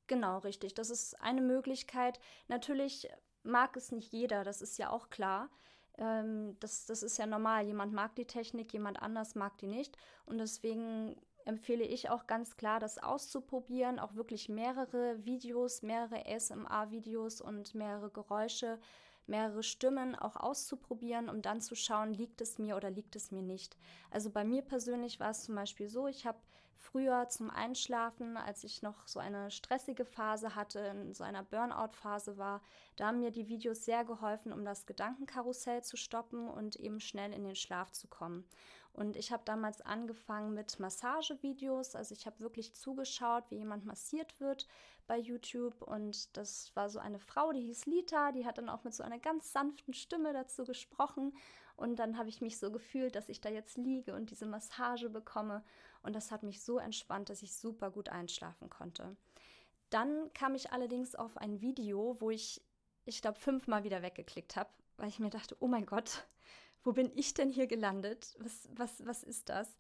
Genau, 0.07 0.39
richtig. 0.39 0.75
Das 0.75 0.91
ist 0.91 1.21
eine 1.21 1.41
Möglichkeit. 1.41 2.19
Natürlich 2.49 3.09
mag 3.43 3.77
es 3.77 3.93
nicht 3.93 4.13
jeder, 4.13 4.45
das 4.45 4.61
ist 4.61 4.79
ja 4.79 4.91
auch 4.91 5.09
klar. 5.09 5.51
Ähm, 5.99 6.57
das, 6.61 6.87
das 6.87 7.03
ist 7.03 7.19
ja 7.19 7.27
normal. 7.27 7.65
Jemand 7.67 7.93
mag 7.93 8.15
die 8.17 8.27
Technik, 8.27 8.73
jemand 8.73 9.01
anders 9.01 9.35
mag 9.35 9.57
die 9.59 9.69
nicht. 9.69 9.97
Und 10.27 10.39
deswegen 10.39 11.17
empfehle 11.45 11.85
ich 11.85 12.11
auch 12.11 12.27
ganz 12.27 12.57
klar, 12.57 12.81
das 12.81 12.99
auszuprobieren, 12.99 13.99
auch 13.99 14.15
wirklich 14.15 14.49
mehrere 14.49 15.25
Videos, 15.25 15.83
mehrere 15.83 16.27
ASMR-Videos 16.27 17.41
und 17.41 17.75
mehrere 17.75 18.11
Geräusche, 18.11 18.79
mehrere 19.31 19.63
Stimmen 19.63 20.15
auch 20.15 20.37
auszuprobieren, 20.37 21.29
um 21.29 21.41
dann 21.41 21.63
zu 21.63 21.75
schauen, 21.75 22.13
liegt 22.13 22.41
es 22.41 22.59
mir 22.59 22.77
oder 22.77 22.91
liegt 22.91 23.17
es 23.17 23.31
mir 23.31 23.43
nicht. 23.43 23.77
Also 24.11 24.29
bei 24.31 24.45
mir 24.45 24.63
persönlich 24.63 25.21
war 25.21 25.31
es 25.31 25.45
zum 25.45 25.55
Beispiel 25.55 25.89
so, 25.89 26.07
ich 26.07 26.27
habe 26.27 26.39
früher 26.81 27.29
zum 27.29 27.51
Einschlafen, 27.51 28.37
als 28.37 28.65
ich 28.65 28.83
noch 28.83 29.07
so 29.07 29.21
eine 29.21 29.51
stressige 29.51 30.05
Phase 30.05 30.55
hatte, 30.55 30.81
in 30.81 31.15
so 31.15 31.23
einer 31.25 31.43
Burnout-Phase 31.43 32.39
war, 32.39 32.63
da 32.97 33.07
haben 33.07 33.21
mir 33.21 33.31
die 33.31 33.49
Videos 33.49 33.85
sehr 33.85 34.05
geholfen, 34.05 34.53
um 34.53 34.65
das 34.65 34.87
Gedankenkarussell 34.87 35.85
zu 35.85 35.97
stoppen 35.97 36.49
und 36.49 36.77
eben 36.77 37.01
schnell 37.01 37.33
in 37.33 37.45
den 37.45 37.55
Schlaf 37.55 37.93
zu 37.93 38.09
kommen. 38.09 38.45
Und 38.93 39.17
ich 39.17 39.33
habe 39.33 39.43
damals 39.45 39.81
angefangen 39.81 40.53
mit 40.53 40.81
Massagevideos. 40.81 41.95
Also 41.95 42.15
ich 42.15 42.27
habe 42.27 42.41
wirklich 42.41 42.75
zugeschaut, 42.75 43.45
wie 43.51 43.59
jemand 43.59 43.87
massiert 43.87 44.41
wird 44.41 44.67
bei 45.07 45.17
YouTube. 45.17 45.81
Und 45.83 46.37
das 46.37 46.75
war 46.75 46.89
so 46.89 46.99
eine 46.99 47.21
Frau, 47.21 47.53
die 47.53 47.63
hieß 47.63 47.87
Lita. 47.87 48.33
Die 48.33 48.45
hat 48.45 48.59
dann 48.59 48.69
auch 48.69 48.85
mit 48.85 48.95
so 48.95 49.03
einer 49.03 49.19
ganz 49.19 49.53
sanften 49.53 49.95
Stimme 49.95 50.33
dazu 50.33 50.65
gesprochen. 50.65 51.35
Und 51.77 51.97
dann 51.97 52.19
habe 52.19 52.29
ich 52.29 52.41
mich 52.43 52.59
so 52.59 52.71
gefühlt, 52.71 53.15
dass 53.15 53.29
ich 53.29 53.41
da 53.41 53.49
jetzt 53.49 53.79
liege 53.79 54.15
und 54.15 54.31
diese 54.31 54.45
Massage 54.45 55.09
bekomme. 55.09 55.65
Und 56.03 56.15
das 56.15 56.31
hat 56.31 56.43
mich 56.43 56.63
so 56.63 56.79
entspannt, 56.79 57.31
dass 57.31 57.43
ich 57.43 57.55
super 57.55 57.91
gut 57.91 58.09
einschlafen 58.09 58.69
konnte. 58.69 59.17
Dann 59.89 60.33
kam 60.35 60.55
ich 60.55 60.73
allerdings 60.73 61.15
auf 61.15 61.37
ein 61.39 61.61
Video, 61.61 62.17
wo 62.21 62.31
ich, 62.31 62.63
ich 63.07 63.23
glaube, 63.23 63.39
fünfmal 63.39 63.83
wieder 63.85 64.03
weggeklickt 64.03 64.57
habe, 64.57 64.71
weil 64.99 65.09
ich 65.09 65.19
mir 65.19 65.31
dachte, 65.31 65.57
oh 65.61 65.69
mein 65.69 65.87
Gott, 65.87 66.27
wo 66.83 66.93
bin 66.93 67.11
ich 67.15 67.35
denn 67.35 67.51
hier 67.51 67.67
gelandet? 67.67 68.37
Was, 68.39 68.69
was, 68.73 69.07
was 69.07 69.23
ist 69.23 69.49
das? 69.49 69.79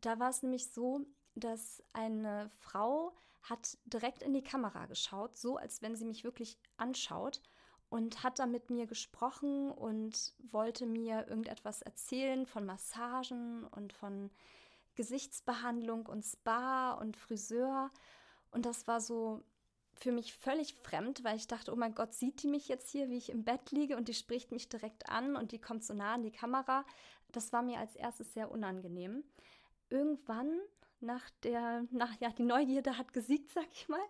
Da 0.00 0.18
war 0.18 0.30
es 0.30 0.42
nämlich 0.42 0.70
so, 0.70 1.06
dass 1.34 1.82
eine 1.92 2.50
Frau 2.58 3.14
hat 3.42 3.78
direkt 3.84 4.22
in 4.22 4.34
die 4.34 4.42
Kamera 4.42 4.86
geschaut, 4.86 5.36
so 5.36 5.56
als 5.56 5.82
wenn 5.82 5.96
sie 5.96 6.04
mich 6.04 6.24
wirklich 6.24 6.58
anschaut 6.76 7.40
und 7.88 8.22
hat 8.22 8.38
da 8.38 8.46
mit 8.46 8.70
mir 8.70 8.86
gesprochen 8.86 9.70
und 9.70 10.34
wollte 10.50 10.86
mir 10.86 11.26
irgendetwas 11.28 11.82
erzählen 11.82 12.46
von 12.46 12.66
Massagen 12.66 13.64
und 13.64 13.92
von 13.92 14.30
Gesichtsbehandlung 14.94 16.06
und 16.06 16.22
Spa 16.22 16.92
und 16.92 17.16
Friseur. 17.16 17.90
Und 18.50 18.66
das 18.66 18.86
war 18.86 19.00
so 19.00 19.42
für 19.98 20.12
mich 20.12 20.34
völlig 20.34 20.74
fremd, 20.74 21.24
weil 21.24 21.36
ich 21.36 21.46
dachte, 21.46 21.72
oh 21.72 21.76
mein 21.76 21.94
Gott, 21.94 22.14
sieht 22.14 22.42
die 22.42 22.48
mich 22.48 22.68
jetzt 22.68 22.90
hier, 22.90 23.08
wie 23.08 23.16
ich 23.16 23.30
im 23.30 23.44
Bett 23.44 23.70
liege 23.70 23.96
und 23.96 24.08
die 24.08 24.14
spricht 24.14 24.52
mich 24.52 24.68
direkt 24.68 25.08
an 25.08 25.36
und 25.36 25.52
die 25.52 25.60
kommt 25.60 25.84
so 25.84 25.94
nah 25.94 26.14
an 26.14 26.22
die 26.22 26.30
Kamera. 26.30 26.84
Das 27.32 27.52
war 27.52 27.62
mir 27.62 27.78
als 27.78 27.96
erstes 27.96 28.32
sehr 28.32 28.50
unangenehm. 28.50 29.24
Irgendwann 29.90 30.58
nach 31.00 31.28
der, 31.42 31.84
nach, 31.90 32.18
ja, 32.20 32.30
die 32.30 32.44
Neugierde 32.44 32.98
hat 32.98 33.12
gesiegt, 33.12 33.50
sag 33.54 33.66
ich 33.72 33.88
mal, 33.88 34.00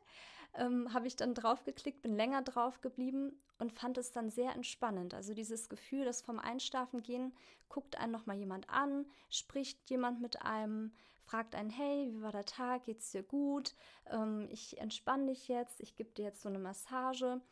ähm, 0.54 0.92
habe 0.92 1.06
ich 1.06 1.16
dann 1.16 1.34
draufgeklickt, 1.34 2.02
bin 2.02 2.16
länger 2.16 2.42
drauf 2.42 2.80
geblieben 2.80 3.38
und 3.58 3.72
fand 3.72 3.98
es 3.98 4.12
dann 4.12 4.30
sehr 4.30 4.54
entspannend. 4.54 5.14
Also 5.14 5.34
dieses 5.34 5.68
Gefühl, 5.68 6.04
dass 6.04 6.22
vom 6.22 6.38
Einschlafen 6.38 7.02
gehen, 7.02 7.34
guckt 7.68 7.96
einen 7.96 8.12
nochmal 8.12 8.36
jemand 8.36 8.68
an, 8.70 9.06
spricht 9.30 9.90
jemand 9.90 10.20
mit 10.20 10.42
einem, 10.42 10.92
fragt 11.28 11.54
einen, 11.54 11.70
hey, 11.70 12.08
wie 12.10 12.22
war 12.22 12.32
der 12.32 12.46
Tag, 12.46 12.84
geht's 12.84 13.10
dir 13.10 13.22
gut? 13.22 13.74
Ähm, 14.06 14.48
ich 14.50 14.78
entspanne 14.78 15.26
dich 15.26 15.46
jetzt, 15.48 15.80
ich 15.80 15.94
gebe 15.94 16.10
dir 16.10 16.24
jetzt 16.24 16.40
so 16.40 16.48
eine 16.48 16.58
Massage. 16.58 17.42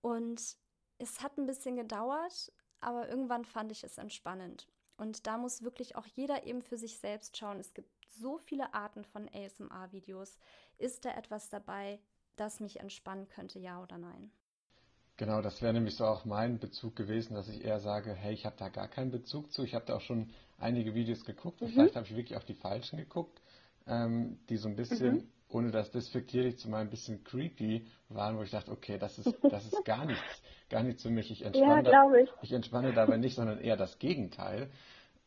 Und 0.00 0.56
es 0.98 1.22
hat 1.22 1.36
ein 1.36 1.46
bisschen 1.46 1.76
gedauert, 1.76 2.52
aber 2.80 3.08
irgendwann 3.08 3.44
fand 3.44 3.72
ich 3.72 3.82
es 3.82 3.98
entspannend. 3.98 4.68
Und 4.96 5.26
da 5.26 5.38
muss 5.38 5.62
wirklich 5.62 5.96
auch 5.96 6.06
jeder 6.06 6.46
eben 6.46 6.62
für 6.62 6.78
sich 6.78 6.98
selbst 6.98 7.36
schauen. 7.36 7.58
Es 7.58 7.74
gibt 7.74 7.90
so 8.08 8.38
viele 8.38 8.72
Arten 8.72 9.04
von 9.04 9.28
ASMR-Videos. 9.28 10.38
Ist 10.78 11.04
da 11.04 11.10
etwas 11.10 11.50
dabei, 11.50 12.00
das 12.36 12.60
mich 12.60 12.78
entspannen 12.78 13.28
könnte, 13.28 13.58
ja 13.58 13.82
oder 13.82 13.98
nein? 13.98 14.30
Genau, 15.18 15.40
das 15.40 15.62
wäre 15.62 15.72
nämlich 15.72 15.96
so 15.96 16.04
auch 16.04 16.24
mein 16.24 16.58
Bezug 16.58 16.94
gewesen, 16.94 17.34
dass 17.34 17.48
ich 17.48 17.64
eher 17.64 17.80
sage, 17.80 18.12
hey, 18.12 18.34
ich 18.34 18.44
habe 18.44 18.56
da 18.58 18.68
gar 18.68 18.88
keinen 18.88 19.10
Bezug 19.10 19.50
zu. 19.50 19.64
Ich 19.64 19.74
habe 19.74 19.86
da 19.86 19.96
auch 19.96 20.02
schon 20.02 20.30
einige 20.58 20.94
Videos 20.94 21.24
geguckt 21.24 21.62
und 21.62 21.68
mhm. 21.68 21.72
vielleicht 21.72 21.96
habe 21.96 22.06
ich 22.06 22.16
wirklich 22.16 22.38
auch 22.38 22.44
die 22.44 22.54
falschen 22.54 22.98
geguckt, 22.98 23.40
ähm, 23.86 24.38
die 24.48 24.56
so 24.56 24.68
ein 24.68 24.76
bisschen, 24.76 25.14
mhm. 25.14 25.28
ohne 25.48 25.70
das 25.70 25.90
despektierlich 25.90 26.58
zu 26.58 26.68
meinen, 26.68 26.88
ein 26.88 26.90
bisschen 26.90 27.24
creepy 27.24 27.86
waren, 28.10 28.36
wo 28.36 28.42
ich 28.42 28.50
dachte, 28.50 28.70
okay, 28.70 28.98
das 28.98 29.18
ist, 29.18 29.34
das 29.42 29.64
ist 29.64 29.84
gar 29.86 30.04
nichts, 30.04 30.42
gar 30.68 30.82
nichts 30.82 31.02
für 31.02 31.10
mich. 31.10 31.30
Ich 31.30 31.42
entspanne, 31.44 31.90
ja, 31.90 32.14
ich. 32.14 32.30
ich 32.42 32.52
entspanne 32.52 32.92
dabei 32.92 33.16
nicht, 33.16 33.36
sondern 33.36 33.58
eher 33.58 33.76
das 33.76 33.98
Gegenteil. 33.98 34.70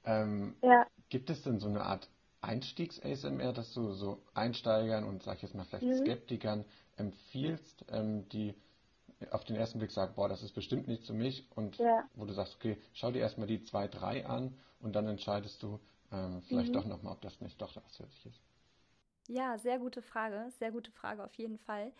Ähm, 0.06 0.56
ja. 0.62 0.86
Gibt 1.10 1.32
es 1.32 1.42
denn 1.42 1.60
so 1.60 1.68
eine 1.68 1.82
Art 1.82 2.08
Einstiegs-ASMR, 2.42 3.54
dass 3.54 3.74
du 3.74 3.92
so 3.92 4.22
Einsteigern 4.36 5.04
und 5.04 5.24
sag 5.24 5.38
ich 5.38 5.42
jetzt 5.42 5.56
mal 5.56 5.66
vielleicht 5.66 5.86
mhm. 5.86 6.06
Skeptikern 6.06 6.66
empfiehlst, 6.96 7.86
ähm, 7.90 8.30
die 8.30 8.54
auf 9.32 9.44
den 9.44 9.56
ersten 9.56 9.80
Blick 9.80 9.92
sagt, 9.92 10.16
boah, 10.16 10.30
das 10.30 10.44
ist 10.44 10.54
bestimmt 10.54 10.88
nichts 10.88 11.08
für 11.08 11.14
mich 11.14 11.48
und 11.56 11.78
ja. 11.78 12.04
wo 12.16 12.26
du 12.26 12.34
sagst, 12.34 12.56
okay, 12.56 12.78
schau 12.94 13.12
dir 13.12 13.20
erstmal 13.20 13.48
die 13.48 13.64
zwei, 13.64 13.88
drei 13.88 14.26
an 14.26 14.58
und 14.80 14.96
dann 14.96 15.08
entscheidest 15.08 15.62
du 15.62 15.80
ähm, 16.12 16.42
vielleicht 16.44 16.70
mhm. 16.70 16.74
doch 16.74 16.86
nochmal, 16.86 17.14
ob 17.14 17.22
das 17.22 17.42
nicht 17.42 17.62
doch 17.62 17.76
was 17.76 17.98
für 17.98 18.04
dich 18.04 18.26
ist. 18.26 18.42
Ja, 19.28 19.58
sehr 19.60 19.78
gute 19.78 20.02
Frage, 20.02 20.50
sehr 20.58 20.72
gute 20.72 20.92
Frage 20.92 21.24
auf 21.24 21.36
jeden 21.36 21.60
Fall. 21.60 21.92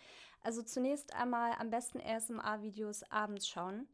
Also 0.42 0.62
zunächst 0.62 1.14
einmal 1.14 1.52
am 1.58 1.70
besten 1.70 2.00
ASMR-Videos 2.00 3.04
abends 3.10 3.46
schauen. 3.46 3.86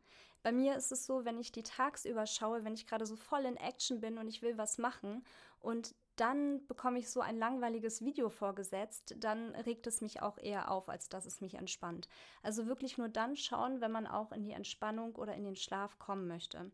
Bei 0.43 0.53
mir 0.53 0.77
ist 0.77 0.93
es 0.93 1.05
so, 1.05 1.25
wenn 1.25 1.39
ich 1.39 1.53
die 1.53 1.63
tagsüber 1.63 2.27
schaue, 2.27 2.65
wenn 2.65 2.75
ich 2.75 2.87
gerade 2.87 3.05
so 3.05 3.17
voll 3.17 3.45
in 3.45 3.57
Action 3.57 4.01
bin 4.01 4.17
und 4.17 4.29
ich 4.29 4.43
will 4.43 4.57
was 4.57 4.79
machen 4.79 5.25
und 5.61 5.95
dann 6.17 6.67
bekomme 6.67 6.99
ich 6.99 7.11
so 7.11 7.21
ein 7.21 7.39
langweiliges 7.39 8.01
Video 8.01 8.31
vorgesetzt, 8.31 9.15
dann 9.19 9.55
regt 9.55 9.87
es 9.87 10.01
mich 10.01 10.23
auch 10.23 10.39
eher 10.39 10.71
auf, 10.71 10.89
als 10.89 11.09
dass 11.09 11.27
es 11.27 11.41
mich 11.41 11.55
entspannt. 11.55 12.09
Also 12.43 12.67
wirklich 12.67 12.99
nur 12.99 13.09
dann 13.09 13.37
schauen, 13.37 13.81
wenn 13.81 13.93
man 13.93 14.07
auch 14.07 14.33
in 14.33 14.43
die 14.45 14.53
Entspannung 14.53 15.15
oder 15.17 15.35
in 15.35 15.45
den 15.45 15.57
Schlaf 15.57 15.99
kommen 15.99 16.27
möchte. 16.27 16.71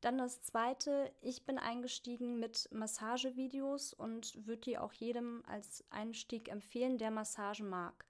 Dann 0.00 0.18
das 0.18 0.40
zweite, 0.40 1.12
ich 1.20 1.44
bin 1.44 1.58
eingestiegen 1.58 2.40
mit 2.40 2.68
Massagevideos 2.72 3.92
und 3.92 4.46
würde 4.46 4.62
die 4.62 4.78
auch 4.78 4.92
jedem 4.92 5.42
als 5.46 5.84
Einstieg 5.90 6.48
empfehlen, 6.48 6.96
der 6.96 7.10
Massagen 7.10 7.68
mag. 7.68 8.06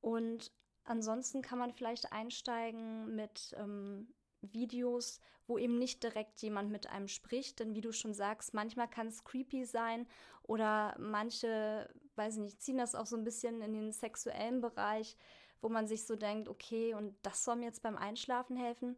Und 0.00 0.52
ansonsten 0.82 1.40
kann 1.40 1.58
man 1.58 1.72
vielleicht 1.72 2.12
einsteigen 2.12 3.14
mit 3.14 3.54
ähm, 3.58 4.08
Videos, 4.52 5.20
wo 5.46 5.58
eben 5.58 5.78
nicht 5.78 6.02
direkt 6.02 6.40
jemand 6.42 6.70
mit 6.70 6.88
einem 6.88 7.08
spricht. 7.08 7.60
Denn 7.60 7.74
wie 7.74 7.80
du 7.80 7.92
schon 7.92 8.14
sagst, 8.14 8.54
manchmal 8.54 8.88
kann 8.88 9.06
es 9.06 9.24
creepy 9.24 9.64
sein 9.64 10.06
oder 10.42 10.94
manche, 10.98 11.88
weiß 12.16 12.36
ich 12.36 12.42
nicht, 12.42 12.62
ziehen 12.62 12.78
das 12.78 12.94
auch 12.94 13.06
so 13.06 13.16
ein 13.16 13.24
bisschen 13.24 13.62
in 13.62 13.72
den 13.72 13.92
sexuellen 13.92 14.60
Bereich, 14.60 15.16
wo 15.60 15.68
man 15.68 15.86
sich 15.86 16.06
so 16.06 16.16
denkt, 16.16 16.48
okay, 16.48 16.94
und 16.94 17.16
das 17.22 17.44
soll 17.44 17.56
mir 17.56 17.66
jetzt 17.66 17.82
beim 17.82 17.96
Einschlafen 17.96 18.56
helfen. 18.56 18.96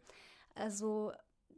Also, 0.55 1.13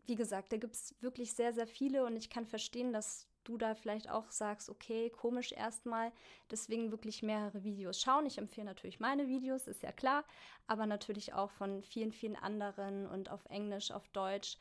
wie 0.06 0.16
gesagt, 0.16 0.52
da 0.52 0.56
gibt 0.56 0.74
es 0.74 0.94
wirklich 1.00 1.34
sehr, 1.34 1.52
sehr 1.52 1.66
viele 1.66 2.04
und 2.04 2.16
ich 2.16 2.28
kann 2.30 2.46
verstehen, 2.46 2.92
dass 2.92 3.26
du 3.48 3.56
da 3.56 3.74
vielleicht 3.74 4.10
auch 4.10 4.30
sagst, 4.30 4.68
okay, 4.68 5.10
komisch 5.10 5.52
erstmal, 5.52 6.12
deswegen 6.50 6.90
wirklich 6.90 7.22
mehrere 7.22 7.64
Videos 7.64 8.00
schauen. 8.00 8.26
Ich 8.26 8.36
empfehle 8.36 8.66
natürlich 8.66 9.00
meine 9.00 9.26
Videos, 9.26 9.66
ist 9.66 9.82
ja 9.82 9.90
klar, 9.90 10.24
aber 10.66 10.84
natürlich 10.84 11.32
auch 11.32 11.50
von 11.50 11.82
vielen, 11.82 12.12
vielen 12.12 12.36
anderen 12.36 13.06
und 13.06 13.30
auf 13.30 13.44
Englisch, 13.46 13.90
auf 13.90 14.06
Deutsch. 14.08 14.58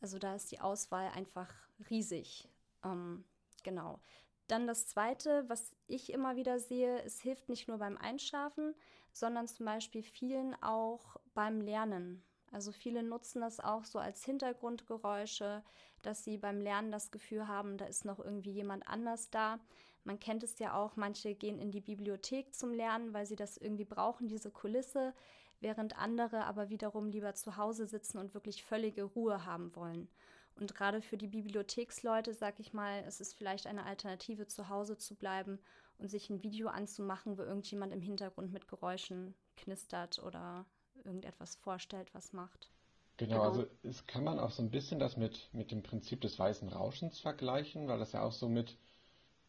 Also 0.00 0.18
da 0.18 0.36
ist 0.36 0.52
die 0.52 0.60
Auswahl 0.60 1.10
einfach 1.14 1.52
riesig. 1.90 2.48
Ähm, 2.84 3.24
genau. 3.64 3.98
Dann 4.46 4.68
das 4.68 4.86
Zweite, 4.86 5.44
was 5.48 5.74
ich 5.88 6.12
immer 6.12 6.36
wieder 6.36 6.60
sehe, 6.60 7.02
es 7.02 7.20
hilft 7.20 7.48
nicht 7.48 7.66
nur 7.66 7.78
beim 7.78 7.98
Einschlafen, 7.98 8.74
sondern 9.12 9.48
zum 9.48 9.66
Beispiel 9.66 10.02
vielen 10.02 10.54
auch 10.62 11.16
beim 11.34 11.60
Lernen. 11.60 12.22
Also 12.50 12.72
viele 12.72 13.02
nutzen 13.02 13.40
das 13.40 13.60
auch 13.60 13.84
so 13.84 13.98
als 13.98 14.24
Hintergrundgeräusche, 14.24 15.62
dass 16.02 16.24
sie 16.24 16.38
beim 16.38 16.60
Lernen 16.60 16.90
das 16.90 17.10
Gefühl 17.10 17.46
haben, 17.46 17.76
da 17.76 17.84
ist 17.84 18.04
noch 18.04 18.18
irgendwie 18.18 18.52
jemand 18.52 18.86
anders 18.86 19.30
da. 19.30 19.58
Man 20.04 20.18
kennt 20.18 20.42
es 20.42 20.58
ja 20.58 20.74
auch, 20.74 20.96
manche 20.96 21.34
gehen 21.34 21.58
in 21.58 21.70
die 21.70 21.80
Bibliothek 21.80 22.54
zum 22.54 22.72
Lernen, 22.72 23.12
weil 23.12 23.26
sie 23.26 23.36
das 23.36 23.58
irgendwie 23.58 23.84
brauchen, 23.84 24.28
diese 24.28 24.50
Kulisse, 24.50 25.12
während 25.60 25.98
andere 25.98 26.44
aber 26.44 26.70
wiederum 26.70 27.10
lieber 27.10 27.34
zu 27.34 27.56
Hause 27.56 27.86
sitzen 27.86 28.18
und 28.18 28.32
wirklich 28.32 28.64
völlige 28.64 29.04
Ruhe 29.04 29.44
haben 29.44 29.74
wollen. 29.76 30.08
Und 30.54 30.74
gerade 30.74 31.02
für 31.02 31.16
die 31.16 31.28
Bibliotheksleute, 31.28 32.34
sag 32.34 32.58
ich 32.58 32.72
mal, 32.72 33.04
es 33.06 33.20
ist 33.20 33.34
vielleicht 33.34 33.66
eine 33.66 33.84
Alternative, 33.84 34.46
zu 34.46 34.68
Hause 34.68 34.96
zu 34.96 35.14
bleiben 35.14 35.58
und 35.98 36.08
sich 36.08 36.30
ein 36.30 36.42
Video 36.42 36.68
anzumachen, 36.68 37.38
wo 37.38 37.42
irgendjemand 37.42 37.92
im 37.92 38.00
Hintergrund 38.00 38.52
mit 38.52 38.66
Geräuschen 38.66 39.34
knistert 39.56 40.20
oder 40.20 40.66
irgendetwas 41.08 41.56
vorstellt, 41.56 42.14
was 42.14 42.32
macht. 42.32 42.70
Genau, 43.16 43.32
genau, 43.32 43.44
also 43.44 43.66
es 43.82 44.06
kann 44.06 44.22
man 44.22 44.38
auch 44.38 44.52
so 44.52 44.62
ein 44.62 44.70
bisschen 44.70 45.00
das 45.00 45.16
mit, 45.16 45.48
mit 45.52 45.72
dem 45.72 45.82
Prinzip 45.82 46.20
des 46.20 46.38
weißen 46.38 46.68
Rauschens 46.68 47.18
vergleichen, 47.18 47.88
weil 47.88 47.98
das 47.98 48.12
ja 48.12 48.22
auch 48.22 48.32
so 48.32 48.48
mit 48.48 48.76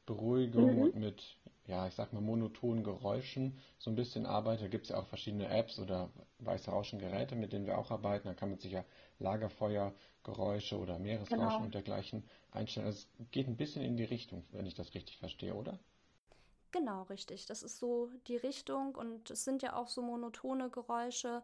Beruhigung 0.07 0.75
mhm. 0.75 0.81
und 0.81 0.95
mit, 0.95 1.37
ja, 1.67 1.85
ich 1.87 1.93
sag 1.93 2.11
mal, 2.13 2.21
monotonen 2.21 2.83
Geräuschen 2.83 3.59
so 3.77 3.91
ein 3.91 3.95
bisschen 3.95 4.25
arbeitet. 4.25 4.65
Da 4.65 4.67
gibt 4.69 4.85
es 4.85 4.89
ja 4.89 4.97
auch 4.97 5.05
verschiedene 5.05 5.47
Apps 5.49 5.77
oder 5.77 6.09
weiße 6.39 6.71
Rauschengeräte, 6.71 7.35
mit 7.35 7.53
denen 7.53 7.67
wir 7.67 7.77
auch 7.77 7.91
arbeiten. 7.91 8.27
Da 8.27 8.33
kann 8.33 8.49
man 8.49 8.57
sich 8.57 8.71
ja 8.71 8.83
Lagerfeuergeräusche 9.19 10.79
oder 10.79 10.97
Meeresrauschen 10.97 11.37
genau. 11.37 11.63
und 11.63 11.75
dergleichen 11.75 12.23
einstellen. 12.49 12.87
Also 12.87 13.05
es 13.19 13.29
geht 13.29 13.47
ein 13.47 13.55
bisschen 13.55 13.83
in 13.83 13.97
die 13.97 14.03
Richtung, 14.03 14.43
wenn 14.51 14.65
ich 14.65 14.73
das 14.73 14.95
richtig 14.95 15.17
verstehe, 15.19 15.53
oder? 15.53 15.77
Genau, 16.71 17.03
richtig. 17.03 17.45
Das 17.47 17.63
ist 17.63 17.79
so 17.79 18.11
die 18.27 18.38
Richtung 18.38 18.95
und 18.95 19.29
es 19.31 19.43
sind 19.43 19.61
ja 19.63 19.75
auch 19.75 19.88
so 19.89 20.01
monotone 20.01 20.69
Geräusche. 20.69 21.43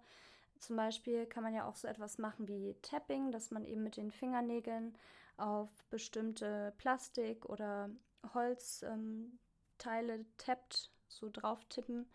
Zum 0.60 0.76
Beispiel 0.76 1.26
kann 1.26 1.44
man 1.44 1.54
ja 1.54 1.68
auch 1.68 1.76
so 1.76 1.88
etwas 1.88 2.18
machen 2.20 2.48
wie 2.48 2.76
Tapping, 2.82 3.32
dass 3.32 3.52
man 3.52 3.66
eben 3.66 3.84
mit 3.84 3.98
den 3.98 4.12
Fingernägeln 4.12 4.98
auf 5.38 5.70
bestimmte 5.90 6.74
Plastik- 6.78 7.46
oder 7.46 7.90
Holzteile 8.34 10.14
ähm, 10.14 10.26
tappt, 10.38 10.92
so 11.08 11.30
drauf 11.32 11.64
tippen. 11.70 12.08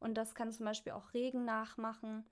Und 0.00 0.14
das 0.14 0.34
kann 0.34 0.52
zum 0.52 0.66
Beispiel 0.66 0.92
auch 0.92 1.14
Regen 1.14 1.44
nachmachen. 1.44 2.24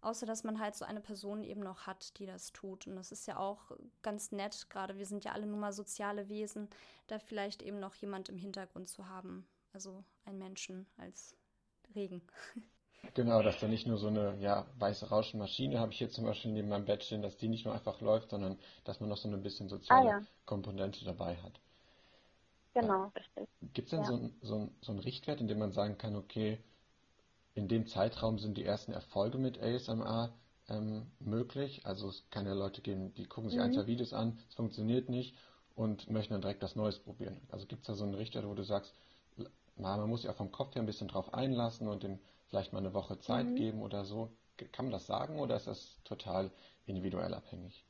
Außer 0.00 0.26
dass 0.26 0.44
man 0.44 0.60
halt 0.60 0.76
so 0.76 0.84
eine 0.84 1.00
Person 1.00 1.42
eben 1.42 1.60
noch 1.62 1.86
hat, 1.86 2.18
die 2.18 2.26
das 2.26 2.52
tut. 2.52 2.86
Und 2.86 2.94
das 2.96 3.10
ist 3.10 3.26
ja 3.26 3.36
auch 3.38 3.72
ganz 4.02 4.30
nett, 4.32 4.70
gerade 4.70 4.96
wir 4.96 5.06
sind 5.06 5.24
ja 5.24 5.32
alle 5.32 5.46
nun 5.46 5.58
mal 5.60 5.72
soziale 5.72 6.28
Wesen, 6.28 6.68
da 7.08 7.18
vielleicht 7.18 7.62
eben 7.62 7.80
noch 7.80 7.94
jemand 7.96 8.28
im 8.28 8.36
Hintergrund 8.36 8.88
zu 8.88 9.08
haben. 9.08 9.46
Also 9.78 10.02
ein 10.24 10.38
Menschen 10.38 10.88
als 10.96 11.36
Regen. 11.94 12.20
Genau, 13.14 13.42
dass 13.42 13.60
da 13.60 13.68
nicht 13.68 13.86
nur 13.86 13.96
so 13.96 14.08
eine 14.08 14.36
ja, 14.40 14.66
weiße 14.80 15.08
Rauschenmaschine 15.08 15.78
habe 15.78 15.92
ich 15.92 15.98
hier 15.98 16.10
zum 16.10 16.24
Beispiel 16.24 16.50
neben 16.50 16.68
meinem 16.68 16.84
Bett 16.84 17.04
stehen, 17.04 17.22
dass 17.22 17.36
die 17.36 17.46
nicht 17.46 17.64
nur 17.64 17.72
einfach 17.72 18.00
läuft, 18.00 18.30
sondern 18.30 18.58
dass 18.82 18.98
man 18.98 19.08
noch 19.08 19.16
so 19.16 19.28
ein 19.28 19.40
bisschen 19.40 19.68
soziale 19.68 20.08
ah, 20.08 20.18
ja. 20.18 20.26
Komponente 20.46 21.04
dabei 21.04 21.36
hat. 21.36 21.60
Genau, 22.74 23.12
richtig. 23.14 23.48
Gibt 23.72 23.86
es 23.86 23.90
denn 23.90 24.00
ja. 24.00 24.06
so, 24.06 24.14
ein, 24.14 24.34
so, 24.42 24.54
ein, 24.56 24.74
so 24.80 24.90
einen 24.92 24.98
Richtwert, 24.98 25.40
in 25.40 25.46
dem 25.46 25.60
man 25.60 25.70
sagen 25.70 25.96
kann, 25.96 26.16
okay, 26.16 26.58
in 27.54 27.68
dem 27.68 27.86
Zeitraum 27.86 28.40
sind 28.40 28.58
die 28.58 28.64
ersten 28.64 28.90
Erfolge 28.90 29.38
mit 29.38 29.62
ASMR 29.62 30.34
ähm, 30.68 31.06
möglich? 31.20 31.86
Also 31.86 32.08
es 32.08 32.28
kann 32.30 32.46
ja 32.46 32.52
Leute 32.52 32.82
geben, 32.82 33.14
die 33.14 33.26
gucken 33.26 33.48
sich 33.48 33.60
mhm. 33.60 33.66
ein, 33.66 33.72
zwei 33.74 33.86
Videos 33.86 34.12
an, 34.12 34.40
es 34.48 34.56
funktioniert 34.56 35.08
nicht 35.08 35.36
und 35.76 36.10
möchten 36.10 36.34
dann 36.34 36.42
direkt 36.42 36.64
das 36.64 36.74
Neues 36.74 36.98
probieren. 36.98 37.40
Also 37.52 37.66
gibt 37.66 37.82
es 37.82 37.86
da 37.86 37.94
so 37.94 38.02
einen 38.02 38.14
Richtwert, 38.14 38.44
wo 38.44 38.54
du 38.54 38.64
sagst, 38.64 38.92
na, 39.78 39.96
man 39.96 40.08
muss 40.08 40.22
sich 40.22 40.30
auch 40.30 40.36
vom 40.36 40.52
Kopf 40.52 40.74
her 40.74 40.82
ein 40.82 40.86
bisschen 40.86 41.08
drauf 41.08 41.34
einlassen 41.34 41.88
und 41.88 42.02
dem 42.02 42.18
vielleicht 42.48 42.72
mal 42.72 42.80
eine 42.80 42.94
Woche 42.94 43.18
Zeit 43.18 43.46
mhm. 43.46 43.56
geben 43.56 43.82
oder 43.82 44.04
so. 44.04 44.30
Kann 44.72 44.86
man 44.86 44.92
das 44.92 45.06
sagen 45.06 45.38
oder 45.38 45.56
ist 45.56 45.66
das 45.66 45.98
total 46.04 46.50
individuell 46.86 47.32
abhängig? 47.34 47.84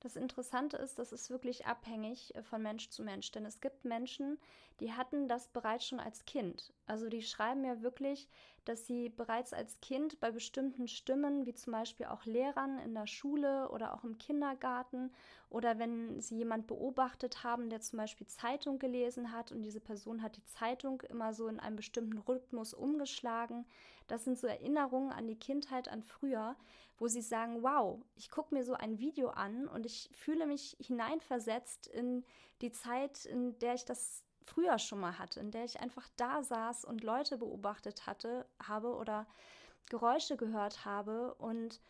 Das 0.00 0.16
Interessante 0.16 0.78
ist, 0.78 0.98
das 0.98 1.12
ist 1.12 1.28
wirklich 1.28 1.66
abhängig 1.66 2.34
äh, 2.34 2.42
von 2.42 2.62
Mensch 2.62 2.88
zu 2.88 3.02
Mensch, 3.02 3.30
denn 3.32 3.44
es 3.44 3.60
gibt 3.60 3.84
Menschen, 3.84 4.38
die 4.80 4.92
hatten 4.92 5.28
das 5.28 5.48
bereits 5.48 5.86
schon 5.86 6.00
als 6.00 6.24
Kind. 6.24 6.72
Also 6.86 7.10
die 7.10 7.22
schreiben 7.22 7.64
ja 7.64 7.82
wirklich, 7.82 8.26
dass 8.64 8.86
sie 8.86 9.08
bereits 9.08 9.52
als 9.52 9.80
Kind 9.80 10.20
bei 10.20 10.30
bestimmten 10.30 10.88
Stimmen, 10.88 11.46
wie 11.46 11.54
zum 11.54 11.72
Beispiel 11.72 12.06
auch 12.06 12.24
Lehrern 12.24 12.78
in 12.78 12.94
der 12.94 13.06
Schule 13.06 13.68
oder 13.70 13.94
auch 13.94 14.04
im 14.04 14.18
Kindergarten 14.18 15.10
oder 15.48 15.78
wenn 15.78 16.20
sie 16.20 16.36
jemand 16.36 16.66
beobachtet 16.66 17.42
haben, 17.42 17.70
der 17.70 17.80
zum 17.80 17.98
Beispiel 17.98 18.26
Zeitung 18.26 18.78
gelesen 18.78 19.32
hat 19.32 19.50
und 19.52 19.62
diese 19.62 19.80
Person 19.80 20.22
hat 20.22 20.36
die 20.36 20.44
Zeitung 20.44 21.00
immer 21.02 21.34
so 21.34 21.48
in 21.48 21.60
einem 21.60 21.76
bestimmten 21.76 22.18
Rhythmus 22.18 22.74
umgeschlagen. 22.74 23.66
Das 24.06 24.24
sind 24.24 24.38
so 24.38 24.46
Erinnerungen 24.46 25.12
an 25.12 25.26
die 25.26 25.38
Kindheit, 25.38 25.88
an 25.88 26.02
früher, 26.02 26.56
wo 26.98 27.08
sie 27.08 27.22
sagen, 27.22 27.62
wow, 27.62 27.98
ich 28.16 28.30
gucke 28.30 28.54
mir 28.54 28.64
so 28.64 28.74
ein 28.74 28.98
Video 28.98 29.30
an 29.30 29.68
und 29.68 29.86
ich 29.86 30.10
fühle 30.12 30.46
mich 30.46 30.76
hineinversetzt 30.80 31.86
in 31.86 32.24
die 32.60 32.72
Zeit, 32.72 33.24
in 33.24 33.58
der 33.58 33.74
ich 33.74 33.84
das 33.84 34.22
früher 34.44 34.78
schon 34.78 35.00
mal 35.00 35.18
hatte, 35.18 35.40
in 35.40 35.50
der 35.50 35.64
ich 35.64 35.80
einfach 35.80 36.08
da 36.16 36.42
saß 36.42 36.84
und 36.84 37.02
Leute 37.02 37.38
beobachtet 37.38 38.06
hatte, 38.06 38.46
habe 38.62 38.94
oder 38.94 39.26
Geräusche 39.88 40.36
gehört 40.36 40.84
habe 40.84 41.34
und 41.34 41.80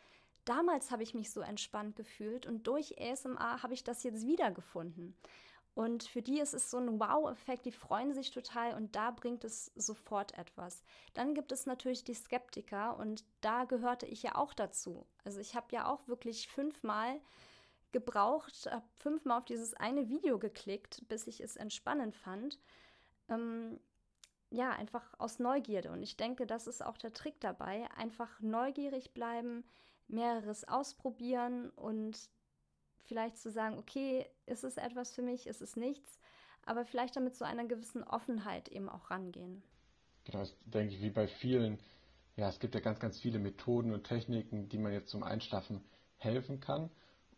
damals 0.44 0.90
habe 0.90 1.02
ich 1.02 1.14
mich 1.14 1.30
so 1.30 1.40
entspannt 1.40 1.96
gefühlt 1.96 2.46
und 2.46 2.66
durch 2.66 3.00
ASMR 3.00 3.62
habe 3.62 3.74
ich 3.74 3.84
das 3.84 4.02
jetzt 4.02 4.26
wiedergefunden. 4.26 5.16
Und 5.74 6.02
für 6.02 6.20
die 6.20 6.40
ist 6.40 6.52
es 6.52 6.70
so 6.70 6.78
ein 6.78 6.98
Wow-Effekt, 6.98 7.64
die 7.64 7.72
freuen 7.72 8.12
sich 8.12 8.32
total 8.32 8.74
und 8.74 8.96
da 8.96 9.12
bringt 9.12 9.44
es 9.44 9.70
sofort 9.76 10.36
etwas. 10.36 10.82
Dann 11.14 11.34
gibt 11.34 11.52
es 11.52 11.64
natürlich 11.64 12.04
die 12.04 12.14
Skeptiker 12.14 12.98
und 12.98 13.24
da 13.40 13.64
gehörte 13.64 14.06
ich 14.06 14.22
ja 14.22 14.34
auch 14.34 14.52
dazu. 14.52 15.06
Also 15.24 15.38
ich 15.38 15.54
habe 15.54 15.68
ja 15.70 15.86
auch 15.86 16.08
wirklich 16.08 16.48
fünfmal 16.48 17.20
gebraucht, 17.92 18.68
habe 18.70 18.84
fünfmal 18.98 19.38
auf 19.38 19.44
dieses 19.44 19.74
eine 19.74 20.08
Video 20.08 20.38
geklickt, 20.38 21.02
bis 21.08 21.26
ich 21.26 21.40
es 21.40 21.56
entspannend 21.56 22.16
fand. 22.16 22.58
Ähm, 23.28 23.80
ja, 24.50 24.70
einfach 24.70 25.14
aus 25.18 25.38
Neugierde. 25.38 25.90
Und 25.90 26.02
ich 26.02 26.16
denke, 26.16 26.46
das 26.46 26.66
ist 26.66 26.84
auch 26.84 26.96
der 26.96 27.12
Trick 27.12 27.40
dabei. 27.40 27.88
Einfach 27.96 28.40
neugierig 28.40 29.12
bleiben, 29.12 29.64
mehreres 30.08 30.66
ausprobieren 30.66 31.70
und 31.70 32.18
vielleicht 33.04 33.38
zu 33.38 33.50
sagen, 33.50 33.78
okay, 33.78 34.26
ist 34.46 34.64
es 34.64 34.76
etwas 34.76 35.12
für 35.12 35.22
mich, 35.22 35.46
ist 35.46 35.62
es 35.62 35.76
nichts, 35.76 36.18
aber 36.64 36.84
vielleicht 36.84 37.16
damit 37.16 37.34
zu 37.36 37.44
einer 37.44 37.64
gewissen 37.64 38.02
Offenheit 38.04 38.68
eben 38.68 38.88
auch 38.88 39.10
rangehen. 39.10 39.62
Genau, 40.24 40.40
das 40.40 40.56
denke 40.64 40.94
ich, 40.94 41.00
wie 41.00 41.10
bei 41.10 41.26
vielen 41.26 41.78
ja, 42.40 42.48
es 42.48 42.58
gibt 42.58 42.74
ja 42.74 42.80
ganz, 42.80 42.98
ganz 42.98 43.20
viele 43.20 43.38
Methoden 43.38 43.92
und 43.92 44.04
Techniken, 44.04 44.68
die 44.70 44.78
man 44.78 44.92
jetzt 44.92 45.10
zum 45.10 45.22
Einschlafen 45.22 45.84
helfen 46.16 46.58
kann. 46.58 46.90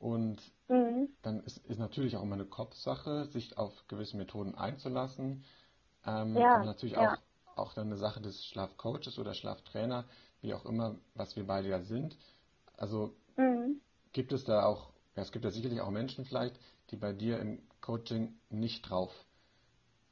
Und 0.03 0.43
mhm. 0.69 1.11
dann 1.23 1.45
ist, 1.45 1.59
ist 1.59 1.79
natürlich 1.79 2.17
auch 2.17 2.25
immer 2.25 2.35
eine 2.35 2.45
Kopfsache, 2.45 3.27
sich 3.27 3.57
auf 3.57 3.73
gewisse 3.87 4.17
Methoden 4.17 4.57
einzulassen. 4.57 5.45
Ähm, 6.05 6.37
ja, 6.37 6.57
aber 6.57 6.65
natürlich 6.65 6.97
ja. 6.97 7.13
auch, 7.13 7.57
auch 7.57 7.75
dann 7.75 7.87
eine 7.87 7.97
Sache 7.97 8.21
des 8.21 8.45
Schlafcoaches 8.47 9.21
oder 9.21 9.33
Schlaftrainer, 9.33 10.05
wie 10.41 10.55
auch 10.55 10.65
immer, 10.65 10.97
was 11.15 11.37
wir 11.37 11.47
beide 11.47 11.69
ja 11.69 11.83
sind. 11.83 12.17
Also 12.77 13.15
mhm. 13.37 13.81
gibt 14.13 14.33
es 14.33 14.43
da 14.43 14.65
auch, 14.65 14.91
ja, 15.15 15.23
es 15.23 15.31
gibt 15.31 15.45
ja 15.45 15.53
sicherlich 15.53 15.81
auch 15.81 15.91
Menschen 15.91 16.25
vielleicht, 16.25 16.59
die 16.91 16.97
bei 16.97 17.13
dir 17.13 17.39
im 17.39 17.63
Coaching 17.81 18.35
nicht 18.51 18.91
drauf, 18.91 19.13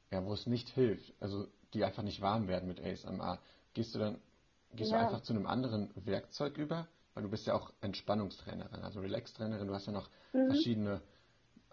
ja, 0.09 0.23
wo 0.23 0.31
es 0.31 0.47
nicht 0.47 0.69
hilft, 0.69 1.11
also 1.19 1.47
die 1.73 1.83
einfach 1.83 2.03
nicht 2.03 2.21
warm 2.21 2.47
werden 2.47 2.69
mit 2.69 2.79
ASMR. 2.79 3.39
Gehst 3.73 3.93
du 3.93 3.99
dann, 3.99 4.21
gehst 4.73 4.91
ja. 4.91 4.99
du 4.99 5.03
einfach 5.03 5.23
zu 5.23 5.33
einem 5.33 5.47
anderen 5.47 5.91
Werkzeug 5.95 6.57
über? 6.57 6.87
Weil 7.13 7.23
du 7.23 7.29
bist 7.29 7.45
ja 7.45 7.53
auch 7.53 7.71
Entspannungstrainerin, 7.81 8.81
also 8.81 9.01
Relax-Trainerin, 9.01 9.67
du 9.67 9.73
hast 9.73 9.87
ja 9.87 9.93
noch 9.93 10.09
mhm. 10.33 10.47
verschiedene 10.47 11.01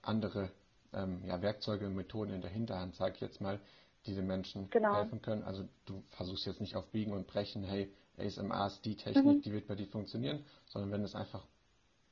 andere 0.02 0.50
ähm, 0.92 1.23
ja, 1.25 1.40
Werkzeuge 1.42 1.87
und 1.87 1.95
Methoden 1.95 2.33
in 2.33 2.40
der 2.40 2.50
Hinterhand, 2.50 2.95
sag 2.97 3.14
ich 3.14 3.21
jetzt 3.21 3.40
mal, 3.40 3.61
die 4.07 4.14
den 4.14 4.26
Menschen 4.26 4.71
genau. 4.71 4.95
helfen 4.95 5.21
können. 5.23 5.42
Also 5.42 5.68
du 5.85 6.02
versuchst 6.11 6.47
jetzt 6.47 6.61
nicht 6.61 6.76
auf 6.76 6.90
Biegen 6.90 7.12
und 7.12 7.26
Brechen, 7.26 7.62
hey, 7.62 7.92
ASMR 8.16 8.66
ist 8.66 8.85
die 8.85 8.97
Technik, 8.97 9.25
mhm. 9.25 9.42
die 9.42 9.52
wird 9.52 9.68
bei 9.68 9.75
dir 9.75 9.87
funktionieren, 9.87 10.45
sondern 10.66 10.90
wenn 10.90 11.04
es 11.04 11.14
einfach 11.14 11.45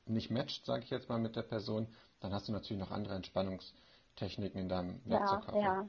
nicht 0.07 0.31
matcht, 0.31 0.65
sage 0.65 0.85
ich 0.85 0.91
jetzt 0.91 1.09
mal, 1.09 1.19
mit 1.19 1.35
der 1.35 1.43
Person, 1.43 1.89
dann 2.21 2.33
hast 2.33 2.49
du 2.49 2.53
natürlich 2.53 2.81
noch 2.81 2.93
andere 2.93 3.15
Entspannungstechniken 3.15 4.61
in 4.61 4.69
deinem 4.69 5.01
Werkzeugkoffer. 5.05 5.59
Ja, 5.59 5.83
ja. 5.83 5.89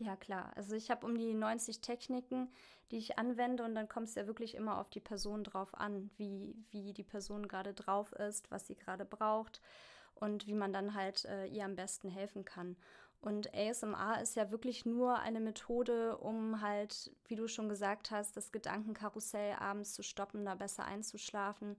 Ja, 0.00 0.16
klar. 0.16 0.50
Also 0.56 0.74
ich 0.74 0.90
habe 0.90 1.06
um 1.06 1.16
die 1.16 1.34
90 1.34 1.82
Techniken, 1.82 2.48
die 2.90 2.96
ich 2.96 3.18
anwende 3.18 3.62
und 3.64 3.74
dann 3.74 3.86
kommt 3.88 4.08
es 4.08 4.14
ja 4.14 4.26
wirklich 4.26 4.54
immer 4.54 4.78
auf 4.78 4.88
die 4.88 5.00
Person 5.00 5.44
drauf 5.44 5.74
an, 5.74 6.10
wie, 6.16 6.56
wie 6.70 6.94
die 6.94 7.04
Person 7.04 7.46
gerade 7.46 7.74
drauf 7.74 8.12
ist, 8.12 8.50
was 8.50 8.66
sie 8.66 8.76
gerade 8.76 9.04
braucht 9.04 9.60
und 10.14 10.46
wie 10.46 10.54
man 10.54 10.72
dann 10.72 10.94
halt 10.94 11.26
äh, 11.26 11.44
ihr 11.46 11.66
am 11.66 11.76
besten 11.76 12.08
helfen 12.08 12.46
kann. 12.46 12.76
Und 13.20 13.54
ASMR 13.54 14.22
ist 14.22 14.36
ja 14.36 14.50
wirklich 14.50 14.86
nur 14.86 15.18
eine 15.18 15.40
Methode, 15.40 16.16
um 16.16 16.62
halt, 16.62 17.14
wie 17.26 17.36
du 17.36 17.46
schon 17.46 17.68
gesagt 17.68 18.10
hast, 18.10 18.38
das 18.38 18.52
Gedankenkarussell 18.52 19.56
abends 19.58 19.92
zu 19.92 20.02
stoppen, 20.02 20.46
da 20.46 20.54
besser 20.54 20.86
einzuschlafen. 20.86 21.76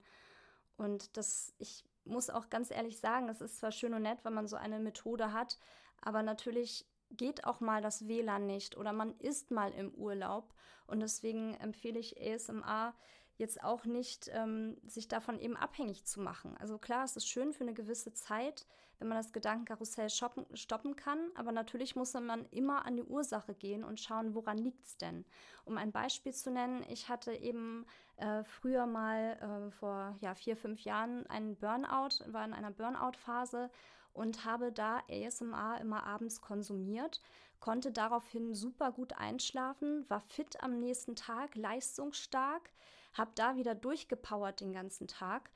Und 0.78 1.18
das, 1.18 1.56
ich 1.58 1.84
muss 2.06 2.30
auch 2.30 2.52
ganz 2.52 2.70
ehrlich 2.70 3.00
sagen, 3.00 3.30
es 3.30 3.42
ist 3.42 3.58
zwar 3.58 3.72
schön 3.72 3.96
und 3.96 4.04
nett, 4.04 4.20
wenn 4.24 4.36
man 4.36 4.48
so 4.48 4.58
eine 4.58 4.80
Methode 4.80 5.34
hat, 5.34 5.58
aber 6.02 6.22
natürlich 6.22 6.86
geht 7.18 7.46
auch 7.46 7.60
mal 7.60 7.82
das 7.82 8.08
WLAN 8.08 8.46
nicht 8.46 8.78
oder 8.78 8.94
man 8.94 9.18
ist 9.20 9.52
mal 9.52 9.72
im 9.72 9.94
Urlaub. 9.94 10.54
Und 10.88 11.00
deswegen 11.00 11.56
empfehle 11.56 12.00
ich 12.00 12.22
ASMR 12.22 12.94
jetzt 13.38 13.64
auch 13.64 13.86
nicht, 13.86 14.30
ähm, 14.34 14.78
sich 14.86 15.08
davon 15.08 15.40
eben 15.40 15.58
abhängig 15.58 16.06
zu 16.06 16.22
machen. 16.22 16.56
Also 16.58 16.78
klar, 16.78 17.04
es 17.04 17.16
ist 17.16 17.28
schön 17.28 17.54
für 17.54 17.64
eine 17.64 17.74
gewisse 17.74 18.14
Zeit, 18.14 18.66
wenn 19.00 19.08
man 19.08 19.18
das 19.18 19.34
Gedankenkarussell 19.34 20.12
shoppen, 20.12 20.46
stoppen 20.56 20.96
kann, 20.96 21.32
aber 21.34 21.52
natürlich 21.52 21.96
muss 21.96 22.14
man 22.14 22.46
immer 22.52 22.86
an 22.86 22.98
die 22.98 23.04
Ursache 23.04 23.56
gehen 23.56 23.84
und 23.84 24.00
schauen, 24.00 24.36
woran 24.36 24.60
liegt 24.60 24.86
es 24.86 24.96
denn. 24.98 25.26
Um 25.66 25.78
ein 25.78 25.92
Beispiel 25.92 26.34
zu 26.34 26.52
nennen, 26.52 26.86
ich 26.88 27.10
hatte 27.10 27.34
eben 27.34 27.88
äh, 28.18 28.44
früher 28.44 28.86
mal 28.86 29.40
äh, 29.42 29.72
vor 29.72 30.16
ja, 30.22 30.36
vier, 30.36 30.56
fünf 30.56 30.82
Jahren 30.82 31.26
einen 31.28 31.56
Burnout, 31.56 32.24
war 32.28 32.46
in 32.46 32.54
einer 32.54 32.70
Burnout-Phase 32.70 33.72
und 34.14 34.46
habe 34.46 34.72
da 34.72 35.02
ASMR 35.10 35.80
immer 35.80 36.06
abends 36.06 36.42
konsumiert, 36.42 37.22
konnte 37.60 37.92
daraufhin 37.92 38.54
super 38.54 38.92
gut 38.92 39.14
einschlafen, 39.14 40.10
war 40.10 40.22
fit 40.22 40.62
am 40.64 40.80
nächsten 40.80 41.16
Tag, 41.16 41.56
leistungsstark, 41.56 42.72
habe 43.14 43.32
da 43.36 43.56
wieder 43.56 43.76
durchgepowert 43.76 44.62
den 44.62 44.74
ganzen 44.74 45.08
Tag 45.08 45.52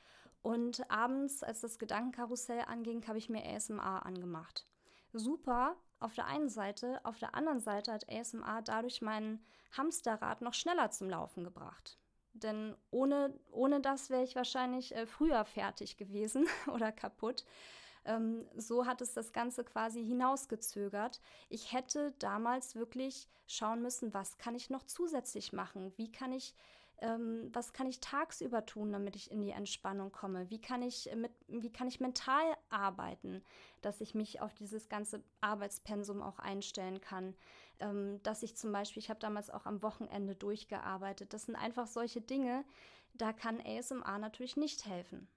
und 0.46 0.90
abends, 0.92 1.42
als 1.42 1.62
das 1.62 1.80
Gedankenkarussell 1.80 2.66
anging, 2.68 3.08
habe 3.08 3.18
ich 3.18 3.30
mir 3.30 3.44
ASMR 3.44 4.06
angemacht. 4.06 4.68
Super 5.12 5.76
auf 6.00 6.14
der 6.14 6.28
einen 6.28 6.50
Seite, 6.50 7.04
auf 7.04 7.18
der 7.18 7.34
anderen 7.34 7.60
Seite 7.60 7.92
hat 7.92 8.08
ASMR 8.08 8.62
dadurch 8.62 9.02
mein 9.02 9.44
Hamsterrad 9.72 10.42
noch 10.42 10.54
schneller 10.54 10.92
zum 10.92 11.10
Laufen 11.10 11.44
gebracht. 11.44 11.98
Denn 12.34 12.76
ohne, 12.92 13.34
ohne 13.50 13.82
das 13.82 14.12
wäre 14.12 14.24
ich 14.24 14.36
wahrscheinlich 14.36 14.94
äh, 14.94 15.08
früher 15.08 15.46
fertig 15.46 15.98
gewesen 15.98 16.48
oder 16.72 16.92
kaputt. 16.92 17.44
Ähm, 18.06 18.48
so 18.56 18.86
hat 18.86 19.02
es 19.02 19.14
das 19.14 19.34
Ganze 19.34 19.64
quasi 19.64 20.06
hinausgezögert. 20.06 21.22
Ich 21.50 21.74
hätte 21.74 22.14
damals 22.20 22.76
wirklich 22.76 23.28
schauen 23.48 23.82
müssen, 23.82 24.14
was 24.14 24.38
kann 24.38 24.56
ich 24.56 24.70
noch 24.70 24.84
zusätzlich 24.84 25.54
machen? 25.54 25.94
Wie 25.98 26.12
kann 26.12 26.32
ich 26.32 26.56
ähm, 27.02 27.50
was 27.52 27.74
kann 27.74 27.88
ich 27.88 28.00
tagsüber 28.00 28.66
tun, 28.66 28.94
damit 28.94 29.16
ich 29.16 29.30
in 29.30 29.42
die 29.42 29.52
Entspannung 29.52 30.12
komme? 30.12 30.50
Wie 30.50 30.62
kann 30.62 30.82
ich 30.82 31.10
mit, 31.16 31.32
wie 31.48 31.72
kann 31.72 31.88
ich 31.88 32.00
mental 32.00 32.44
arbeiten, 32.70 33.44
dass 33.82 34.02
ich 34.02 34.16
mich 34.16 34.42
auf 34.42 34.54
dieses 34.54 34.88
ganze 34.88 35.22
Arbeitspensum 35.42 36.22
auch 36.22 36.40
einstellen 36.40 37.02
kann? 37.02 37.36
Ähm, 37.80 38.22
dass 38.24 38.44
ich 38.44 38.56
zum 38.56 38.72
Beispiel, 38.72 39.02
ich 39.04 39.10
habe 39.10 39.20
damals 39.20 39.50
auch 39.50 39.66
am 39.66 39.82
Wochenende 39.84 40.36
durchgearbeitet. 40.36 41.34
Das 41.34 41.46
sind 41.46 41.56
einfach 41.56 41.88
solche 41.88 42.22
Dinge, 42.22 42.64
da 43.14 43.34
kann 43.34 43.62
ASMR 43.66 44.18
natürlich 44.18 44.56
nicht 44.56 44.86
helfen. 44.86 45.28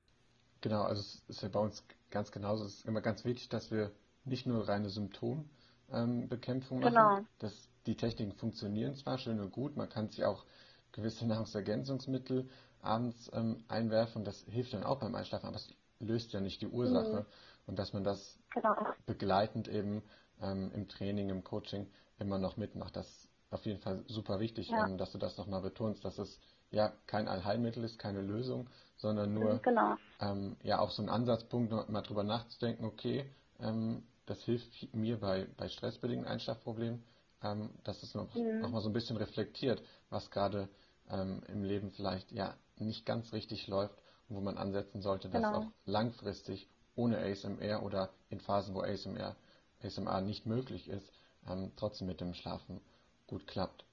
Genau, 0.61 0.83
also 0.83 1.01
es 1.01 1.23
ist 1.29 1.43
ja 1.43 1.49
bei 1.49 1.61
uns 1.61 1.85
ganz 2.11 2.33
genauso. 2.33 2.65
Es 2.65 2.79
ist 2.79 2.87
immer 2.87 3.01
ganz 3.01 3.25
wichtig, 3.25 3.49
dass 3.49 3.71
wir 3.71 3.93
nicht 4.25 4.47
nur 4.47 4.69
reine 4.69 4.91
Symptombekämpfung 4.91 6.81
machen. 6.81 6.95
Genau. 6.95 7.21
Dass 7.39 7.53
die 7.87 7.97
Techniken 7.97 8.33
funktionieren 8.33 8.95
zwar 8.95 9.19
schön 9.19 9.41
und 9.41 9.53
gut, 9.53 9.77
man 9.77 9.89
kann 9.89 10.09
sich 10.09 10.25
auch 10.25 10.45
gewisse 10.93 11.27
Nahrungsergänzungsmittel 11.27 12.49
abends 12.81 13.31
ähm, 13.33 13.65
einwerfen. 13.69 14.25
Das 14.25 14.45
hilft 14.49 14.73
dann 14.75 14.85
auch 14.85 14.99
beim 15.01 15.15
Einschlafen, 15.15 15.47
aber 15.47 15.57
es 15.57 15.69
löst 16.01 16.33
ja 16.33 16.41
nicht 16.41 16.61
die 16.61 16.69
Ursache. 16.69 17.21
Mhm. 17.21 17.27
Und 17.67 17.79
dass 17.79 17.93
man 17.93 18.03
das 18.03 18.39
genau. 18.51 18.75
begleitend 19.07 19.69
eben 19.69 20.03
ähm, 20.41 20.71
im 20.75 20.89
Training, 20.89 21.29
im 21.29 21.45
Coaching 21.45 21.87
immer 22.19 22.39
noch 22.39 22.57
mitmacht. 22.57 22.97
Das 22.97 23.07
ist 23.07 23.29
auf 23.51 23.65
jeden 23.67 23.81
Fall 23.81 24.05
super 24.09 24.41
wichtig, 24.41 24.69
ja. 24.69 24.87
ähm, 24.87 24.99
dass 24.99 25.13
du 25.13 25.19
das 25.19 25.37
nochmal 25.37 25.63
betonst, 25.63 26.05
dass 26.05 26.19
es 26.19 26.39
ja 26.71 26.93
kein 27.07 27.29
Allheilmittel 27.29 27.85
ist, 27.85 27.99
keine 27.99 28.21
Lösung, 28.21 28.69
sondern 28.97 29.35
nur 29.35 29.59
genau. 29.59 29.97
ähm, 30.21 30.57
ja 30.63 30.81
auch 30.81 30.91
so 30.91 31.03
ein 31.03 31.09
Ansatzpunkt, 31.09 31.73
mal 31.89 32.03
drüber 32.03 32.25
nachzudenken, 32.25 32.85
okay, 32.85 33.31
ähm, 33.61 34.03
das 34.27 34.43
hilft 34.43 34.95
mir 34.95 35.19
bei, 35.19 35.47
bei 35.57 35.69
stressbedingten 35.69 36.27
Einschlafproblemen, 36.27 37.03
ähm, 37.43 37.71
dass 37.85 38.03
es 38.03 38.15
noch, 38.15 38.35
mhm. 38.35 38.61
noch 38.61 38.71
mal 38.71 38.81
so 38.81 38.89
ein 38.89 38.93
bisschen 38.93 39.17
reflektiert, 39.17 39.83
was 40.11 40.31
gerade 40.31 40.69
ähm, 41.11 41.43
im 41.49 41.65
Leben 41.65 41.91
vielleicht 41.91 42.33
ja 42.33 42.55
nicht 42.77 43.07
ganz 43.07 43.33
richtig 43.33 43.67
läuft 43.67 43.95
und 44.29 44.37
wo 44.37 44.41
man 44.41 44.59
ansetzen 44.59 45.01
sollte, 45.01 45.29
dass 45.29 45.43
genau. 45.43 45.59
auch 45.59 45.67
langfristig 45.87 46.69
ohne 46.95 47.19
ASMR 47.19 47.83
oder 47.83 48.11
in 48.29 48.41
Phasen, 48.41 48.75
wo 48.75 48.81
ASMR, 48.83 49.37
ASMR 49.83 50.21
nicht 50.21 50.47
möglich 50.47 50.89
ist, 50.89 51.11
ähm, 51.49 51.73
trotzdem 51.77 52.09
mit 52.09 52.21
dem 52.21 52.35
Schlafen 52.35 52.81
gut 53.27 53.47
klappt. 53.47 53.85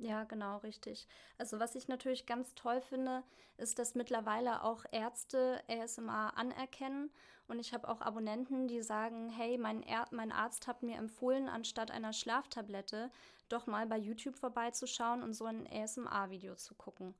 Ja, 0.00 0.22
genau, 0.24 0.58
richtig. 0.58 1.08
Also 1.38 1.58
was 1.58 1.74
ich 1.74 1.88
natürlich 1.88 2.24
ganz 2.24 2.54
toll 2.54 2.80
finde, 2.80 3.24
ist, 3.56 3.80
dass 3.80 3.96
mittlerweile 3.96 4.62
auch 4.62 4.84
Ärzte 4.92 5.60
ASMR 5.68 6.36
anerkennen. 6.36 7.10
Und 7.48 7.58
ich 7.58 7.74
habe 7.74 7.88
auch 7.88 8.00
Abonnenten, 8.00 8.68
die 8.68 8.80
sagen, 8.82 9.28
hey, 9.30 9.58
mein, 9.58 9.82
er 9.82 10.06
mein 10.12 10.30
Arzt 10.30 10.68
hat 10.68 10.84
mir 10.84 10.96
empfohlen, 10.98 11.48
anstatt 11.48 11.90
einer 11.90 12.12
Schlaftablette 12.12 13.10
doch 13.48 13.66
mal 13.66 13.86
bei 13.86 13.96
YouTube 13.98 14.36
vorbeizuschauen 14.36 15.22
und 15.22 15.32
so 15.34 15.46
ein 15.46 15.66
ASMR-Video 15.66 16.54
zu 16.54 16.74
gucken. 16.76 17.14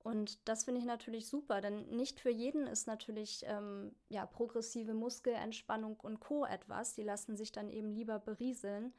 Und 0.00 0.38
das 0.48 0.64
finde 0.64 0.80
ich 0.80 0.86
natürlich 0.86 1.28
super, 1.28 1.60
denn 1.60 1.86
nicht 1.88 2.20
für 2.20 2.30
jeden 2.30 2.66
ist 2.66 2.86
natürlich 2.86 3.42
ähm, 3.46 3.94
ja, 4.08 4.26
progressive 4.26 4.92
Muskelentspannung 4.92 5.98
und 6.00 6.20
Co. 6.20 6.44
etwas. 6.44 6.94
Die 6.94 7.02
lassen 7.02 7.36
sich 7.36 7.52
dann 7.52 7.70
eben 7.70 7.90
lieber 7.90 8.18
berieseln 8.18 8.92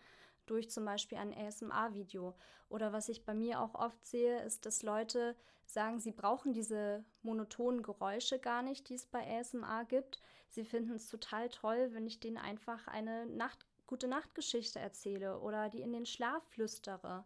durch 0.46 0.70
zum 0.70 0.86
Beispiel 0.86 1.18
ein 1.18 1.34
ASMR-Video. 1.34 2.36
Oder 2.70 2.94
was 2.94 3.10
ich 3.10 3.26
bei 3.26 3.34
mir 3.34 3.62
auch 3.62 3.76
oft 3.76 4.06
sehe, 4.06 4.42
ist, 4.44 4.66
dass 4.66 4.84
Leute 4.84 5.36
sagen, 5.66 6.00
sie 6.00 6.12
brauchen 6.12 6.54
diese 6.54 7.04
monotonen 7.22 7.84
Geräusche 7.84 8.40
gar 8.40 8.62
nicht, 8.62 8.90
die 8.90 8.96
es 8.96 9.06
bei 9.06 9.40
ASMR 9.40 9.86
gibt. 9.86 10.20
Sie 10.50 10.66
finden 10.66 10.96
es 10.96 11.08
total 11.08 11.50
toll, 11.50 11.90
wenn 11.94 12.08
ich 12.08 12.20
denen 12.20 12.38
einfach 12.38 12.88
eine 12.88 13.26
Nacht 13.26 13.66
gute 13.90 14.08
Nachtgeschichte 14.08 14.78
erzähle 14.80 15.40
oder 15.40 15.68
die 15.68 15.82
in 15.82 15.92
den 15.92 16.06
Schlaf 16.06 16.44
flüstere. 16.50 17.26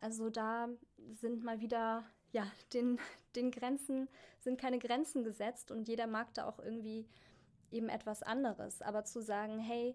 Also 0.00 0.28
da 0.28 0.68
sind 1.12 1.44
mal 1.44 1.60
wieder, 1.60 2.04
ja, 2.32 2.46
den, 2.72 2.98
den 3.36 3.52
Grenzen, 3.52 4.08
sind 4.40 4.60
keine 4.60 4.80
Grenzen 4.80 5.22
gesetzt 5.22 5.70
und 5.70 5.86
jeder 5.86 6.08
mag 6.08 6.34
da 6.34 6.48
auch 6.48 6.58
irgendwie 6.58 7.08
eben 7.70 7.88
etwas 7.88 8.24
anderes. 8.24 8.82
Aber 8.82 9.04
zu 9.04 9.22
sagen, 9.22 9.60
hey, 9.60 9.94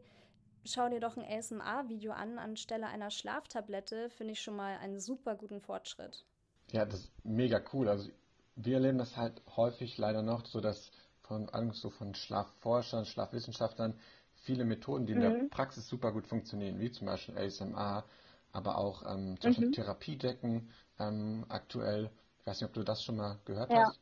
schau 0.66 0.90
dir 0.90 1.00
doch 1.00 1.18
ein 1.18 1.24
ASMR-Video 1.24 2.12
an 2.14 2.40
anstelle 2.40 2.88
einer 2.88 3.12
Schlaftablette, 3.12 4.10
finde 4.10 4.34
ich 4.34 4.42
schon 4.42 4.56
mal 4.56 4.78
einen 4.78 5.00
super 5.00 5.36
guten 5.36 5.62
Fortschritt. 5.62 6.26
Ja, 6.72 6.86
das 6.86 7.02
ist 7.02 7.12
mega 7.26 7.62
cool. 7.74 7.90
Also 7.90 8.10
wir 8.56 8.76
erleben 8.76 8.98
das 8.98 9.18
halt 9.18 9.42
häufig 9.56 9.98
leider 9.98 10.22
noch, 10.22 10.46
so 10.46 10.62
dass 10.62 10.92
von 11.24 11.50
so 11.74 11.90
von 11.90 12.14
Schlafforschern, 12.14 13.06
Schlafwissenschaftlern 13.06 14.00
viele 14.44 14.64
Methoden, 14.66 15.06
die 15.08 15.14
in 15.14 15.20
der 15.22 15.32
mhm. 15.32 15.50
Praxis 15.50 15.88
super 15.88 16.12
gut 16.12 16.28
funktionieren, 16.28 16.80
wie 16.80 16.92
zum 16.92 17.08
Beispiel 17.08 17.38
ASMR, 17.38 18.04
aber 18.52 18.78
auch 18.78 19.04
ähm, 19.12 19.40
zum 19.42 19.50
Beispiel 19.50 19.68
mhm. 19.68 19.72
Therapiedecken 19.72 20.70
ähm, 21.00 21.46
aktuell 21.50 22.12
Ich 22.40 22.46
weiß 22.48 22.62
nicht, 22.62 22.68
ob 22.70 22.74
du 22.74 22.84
das 22.84 23.04
schon 23.04 23.18
mal 23.18 23.40
gehört 23.46 23.74
Ja. 23.74 23.86
hast. 23.88 24.00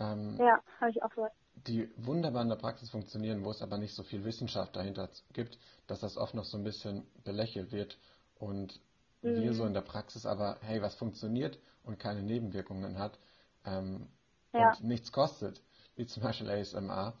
Ähm, 0.00 0.38
Ja, 0.38 0.62
habe 0.80 0.90
ich 0.90 1.02
auch 1.02 1.10
gehört. 1.10 1.32
Die 1.66 1.90
wunderbar 1.96 2.42
in 2.42 2.48
der 2.48 2.56
Praxis 2.56 2.90
funktionieren, 2.90 3.44
wo 3.44 3.50
es 3.50 3.62
aber 3.62 3.78
nicht 3.78 3.94
so 3.94 4.02
viel 4.02 4.24
Wissenschaft 4.24 4.76
dahinter 4.76 5.08
gibt, 5.32 5.58
dass 5.86 6.00
das 6.00 6.16
oft 6.16 6.34
noch 6.34 6.44
so 6.44 6.56
ein 6.56 6.64
bisschen 6.64 7.06
belächelt 7.24 7.72
wird 7.72 7.98
und 8.36 8.80
wir 9.22 9.52
Mhm. 9.52 9.54
so 9.54 9.64
in 9.66 9.74
der 9.74 9.80
Praxis 9.82 10.26
aber, 10.26 10.58
hey, 10.62 10.80
was 10.82 10.94
funktioniert 10.94 11.58
und 11.84 11.98
keine 11.98 12.22
Nebenwirkungen 12.22 12.98
hat 12.98 13.18
ähm, 13.64 14.08
Ja. 14.52 14.72
und 14.72 14.82
nichts 14.82 15.12
kostet, 15.12 15.60
wie 15.96 16.06
zum 16.06 16.22
Beispiel 16.22 16.48
ASMR, 16.50 17.14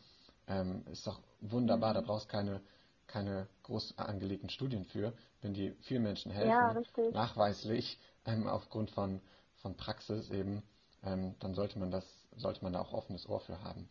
ähm, 0.46 0.84
ist 0.90 1.06
doch 1.06 1.20
wunderbar. 1.40 1.90
Mhm. 1.90 1.94
Da 1.94 2.00
brauchst 2.00 2.28
keine, 2.28 2.60
keine 3.06 3.48
groß 3.64 3.98
angelegten 3.98 4.50
Studien 4.50 4.84
für, 4.84 5.12
wenn 5.42 5.54
die 5.54 5.72
vielen 5.82 6.02
Menschen 6.02 6.30
helfen, 6.32 6.68
Ja, 6.68 6.82
nachweislich 7.10 7.98
ähm, 8.24 8.46
aufgrund 8.46 8.90
von, 8.90 9.20
von 9.56 9.76
Praxis 9.76 10.30
eben, 10.30 10.62
ähm, 11.02 11.34
dann 11.40 11.54
sollte 11.54 11.78
man 11.78 11.90
das, 11.90 12.04
sollte 12.36 12.62
man 12.62 12.72
da 12.72 12.80
auch 12.80 12.92
offenes 12.92 13.28
Ohr 13.28 13.40
für 13.40 13.60
haben. 13.62 13.88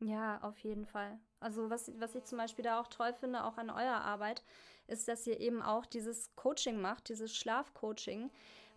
Ja, 0.00 0.38
auf 0.42 0.58
jeden 0.58 0.86
Fall. 0.86 1.18
Also 1.40 1.70
was, 1.70 1.90
was 1.98 2.14
ich 2.14 2.24
zum 2.24 2.38
Beispiel 2.38 2.64
da 2.64 2.80
auch 2.80 2.88
toll 2.88 3.12
finde, 3.14 3.44
auch 3.44 3.56
an 3.56 3.70
eurer 3.70 4.02
Arbeit, 4.02 4.42
ist, 4.88 5.08
dass 5.08 5.26
ihr 5.26 5.40
eben 5.40 5.62
auch 5.62 5.86
dieses 5.86 6.34
Coaching 6.36 6.80
macht, 6.80 7.08
dieses 7.08 7.34
Schlafcoaching, 7.36 8.30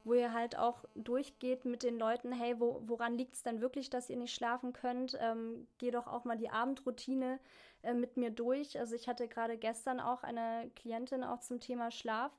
wo 0.05 0.13
ihr 0.13 0.34
halt 0.34 0.58
auch 0.58 0.86
durchgeht 0.95 1.65
mit 1.65 1.84
den 1.84 1.99
Leuten, 1.99 2.32
hey, 2.32 2.60
wo, 2.60 2.82
woran 2.86 3.17
liegt 3.17 3.36
es 3.36 3.43
denn 3.43 3.60
wirklich, 3.62 3.89
dass 3.89 4.10
ihr 4.10 4.15
nicht 4.17 4.34
schlafen 4.34 4.71
könnt? 4.73 5.17
Ähm, 5.19 5.67
geh 5.77 5.91
doch 5.91 6.08
auch 6.08 6.23
mal 6.23 6.38
die 6.38 6.49
Abendroutine 6.49 7.39
äh, 7.84 7.93
mit 7.93 8.15
mir 8.17 8.32
durch. 8.32 8.79
Also 8.79 8.95
ich 8.95 9.08
hatte 9.10 9.27
gerade 9.27 9.58
gestern 9.58 9.99
auch 9.99 10.23
eine 10.23 10.71
Klientin 10.75 11.23
auch 11.23 11.41
zum 11.41 11.60
Thema 11.60 11.91
Schlaf. 11.91 12.32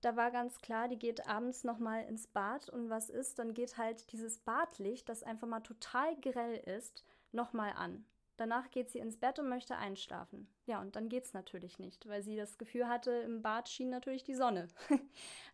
Da 0.00 0.16
war 0.16 0.30
ganz 0.30 0.58
klar, 0.60 0.88
die 0.88 0.98
geht 0.98 1.26
abends 1.26 1.62
nochmal 1.64 2.04
ins 2.04 2.26
Bad 2.26 2.68
und 2.70 2.90
was 2.90 3.10
ist, 3.10 3.38
dann 3.38 3.54
geht 3.54 3.76
halt 3.78 4.12
dieses 4.12 4.38
Badlicht, 4.38 5.08
das 5.08 5.22
einfach 5.22 5.46
mal 5.48 5.60
total 5.60 6.16
grell 6.20 6.56
ist, 6.58 7.04
nochmal 7.32 7.72
an. 7.72 8.04
Danach 8.36 8.70
geht 8.70 8.90
sie 8.90 8.98
ins 8.98 9.16
Bett 9.16 9.38
und 9.38 9.48
möchte 9.48 9.76
einschlafen. 9.76 10.48
Ja, 10.66 10.80
und 10.80 10.96
dann 10.96 11.08
geht's 11.08 11.34
natürlich 11.34 11.78
nicht, 11.78 12.08
weil 12.08 12.22
sie 12.22 12.36
das 12.36 12.58
Gefühl 12.58 12.88
hatte, 12.88 13.12
im 13.12 13.42
Bad 13.42 13.68
schien 13.68 13.90
natürlich 13.90 14.24
die 14.24 14.34
Sonne. 14.34 14.68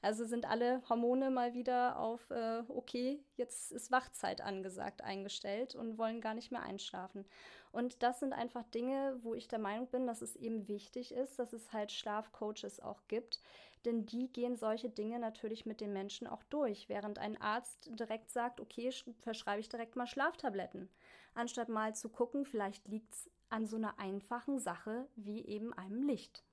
also 0.03 0.25
sind 0.25 0.47
alle 0.47 0.83
Hormone 0.89 1.31
mal 1.31 1.53
wieder 1.53 1.99
auf, 1.99 2.31
äh, 2.31 2.63
okay, 2.69 3.23
jetzt 3.37 3.73
ist 3.73 3.91
Wachzeit 3.91 4.41
angesagt, 4.41 5.03
eingestellt 5.03 5.75
und 5.75 5.99
wollen 5.99 6.23
gar 6.23 6.35
nicht 6.35 6.53
mehr 6.53 6.63
einschlafen. 6.63 7.27
Und 7.73 8.03
das 8.03 8.21
sind 8.21 8.33
einfach 8.33 8.65
Dinge, 8.65 9.19
wo 9.23 9.35
ich 9.35 9.47
der 9.47 9.59
Meinung 9.59 9.89
bin, 9.89 10.07
dass 10.07 10.23
es 10.23 10.35
eben 10.35 10.67
wichtig 10.67 11.13
ist, 11.13 11.39
dass 11.39 11.53
es 11.53 11.73
halt 11.73 11.93
Schlafcoaches 11.93 12.81
auch 12.81 13.03
gibt, 13.09 13.41
denn 13.85 14.05
die 14.07 14.31
gehen 14.31 14.57
solche 14.57 14.91
Dinge 14.91 15.19
natürlich 15.19 15.67
mit 15.67 15.81
den 15.81 15.93
Menschen 15.93 16.27
auch 16.27 16.43
durch, 16.45 16.89
während 16.89 17.19
ein 17.19 17.41
Arzt 17.41 17.91
direkt 17.99 18.31
sagt, 18.31 18.61
okay, 18.61 18.91
verschreibe 19.21 19.61
ich 19.61 19.69
direkt 19.69 19.97
mal 19.97 20.07
Schlaftabletten, 20.07 20.91
anstatt 21.35 21.69
mal 21.69 21.95
zu 21.95 22.09
gucken, 22.09 22.45
vielleicht 22.45 22.89
liegt 22.89 23.13
es 23.15 23.31
an 23.49 23.67
so 23.67 23.77
einer 23.77 23.99
einfachen 23.99 24.59
Sache 24.59 25.09
wie 25.17 25.45
eben 25.47 25.73
einem 25.73 26.03
Licht. 26.03 26.45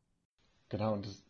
Genau, 0.70 0.94
und 0.94 1.06
das, 1.06 1.24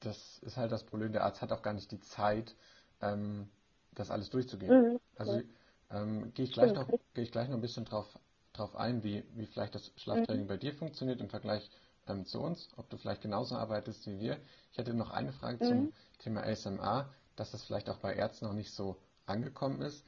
das 0.00 0.38
ist 0.40 0.56
halt 0.56 0.72
das 0.72 0.84
Problem. 0.84 1.12
Der 1.12 1.24
Arzt 1.24 1.42
hat 1.42 1.52
auch 1.52 1.62
gar 1.62 1.74
nicht 1.74 1.90
die 1.90 2.00
Zeit, 2.00 2.54
ähm, 3.00 3.48
das 3.92 4.10
alles 4.10 4.30
durchzugehen. 4.30 4.76
Mhm. 4.76 4.98
Also 5.16 5.42
ähm, 5.90 6.32
gehe 6.34 6.44
ich 6.44 6.52
gleich 6.52 6.74
noch, 6.74 6.88
gehe 7.14 7.24
ich 7.24 7.32
gleich 7.32 7.48
noch 7.48 7.56
ein 7.56 7.60
bisschen 7.62 7.84
drauf, 7.84 8.18
drauf 8.52 8.76
ein, 8.76 9.02
wie, 9.02 9.24
wie 9.34 9.46
vielleicht 9.46 9.74
das 9.74 9.92
Schlaftraining 9.96 10.46
Mhm. 10.46 10.48
bei 10.48 10.56
dir 10.56 10.74
funktioniert 10.74 11.20
im 11.20 11.28
Vergleich 11.30 11.70
ähm, 12.06 12.24
zu 12.26 12.40
uns, 12.40 12.68
ob 12.76 12.88
du 12.90 12.96
vielleicht 12.98 13.22
genauso 13.22 13.56
arbeitest 13.56 14.06
wie 14.06 14.18
wir. 14.20 14.38
Ich 14.72 14.78
hätte 14.78 14.94
noch 14.94 15.10
eine 15.10 15.32
Frage 15.32 15.60
zum 15.60 15.88
Mhm. 15.88 15.92
Thema 16.18 16.42
ASMR, 16.42 17.12
dass 17.36 17.50
das 17.52 17.64
vielleicht 17.64 17.90
auch 17.90 17.98
bei 17.98 18.14
Ärzten 18.14 18.46
noch 18.46 18.52
nicht 18.54 18.72
so 18.72 18.96
angekommen 19.26 19.82
ist. 19.82 20.04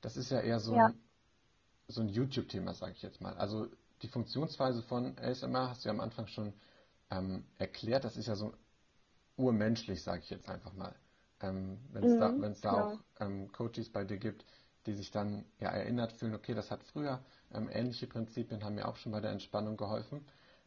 Das 0.00 0.16
ist 0.16 0.30
ja 0.30 0.40
eher 0.40 0.60
so 0.60 0.76
Ja. 0.76 0.86
ein, 0.86 1.00
so 1.88 2.00
ein 2.02 2.08
YouTube-Thema, 2.08 2.74
sage 2.74 2.92
ich 2.96 3.02
jetzt 3.02 3.20
mal. 3.20 3.34
Also 3.36 3.68
die 4.02 4.08
Funktionsweise 4.08 4.82
von 4.82 5.18
ASMR 5.18 5.70
hast 5.70 5.84
du 5.84 5.88
ja 5.88 5.94
am 5.94 6.00
Anfang 6.00 6.26
schon 6.28 6.52
ähm, 7.10 7.44
erklärt. 7.58 8.04
Das 8.04 8.16
ist 8.16 8.26
ja 8.28 8.36
so 8.36 8.54
urmenschlich, 9.36 10.02
sage 10.02 10.22
ich 10.22 10.30
jetzt 10.30 10.48
einfach 10.48 10.72
mal. 10.74 10.94
Ähm, 11.40 11.78
wenn 11.92 12.04
es 12.04 12.16
da, 12.16 12.34
Mhm, 12.34 12.40
wenn 12.40 12.52
es 12.52 12.60
da 12.60 12.72
genau. 12.72 12.76
auch 12.76 13.00
ähm, 13.20 13.52
Coaches 13.52 13.90
bei 13.90 14.04
dir 14.04 14.18
gibt, 14.18 14.44
die 14.86 14.94
sich 14.94 15.10
dann 15.10 15.44
ja 15.60 15.68
erinnert 15.70 16.12
fühlen, 16.12 16.34
okay, 16.34 16.54
das 16.54 16.70
hat 16.70 16.82
früher 16.84 17.24
ähm, 17.52 17.68
ähnliche 17.72 18.06
Prinzipien, 18.06 18.64
haben 18.64 18.74
mir 18.76 18.88
auch 18.88 18.96
schon 18.96 19.12
bei 19.12 19.20
der 19.20 19.30
Entspannung 19.32 19.76
geholfen. 19.76 20.26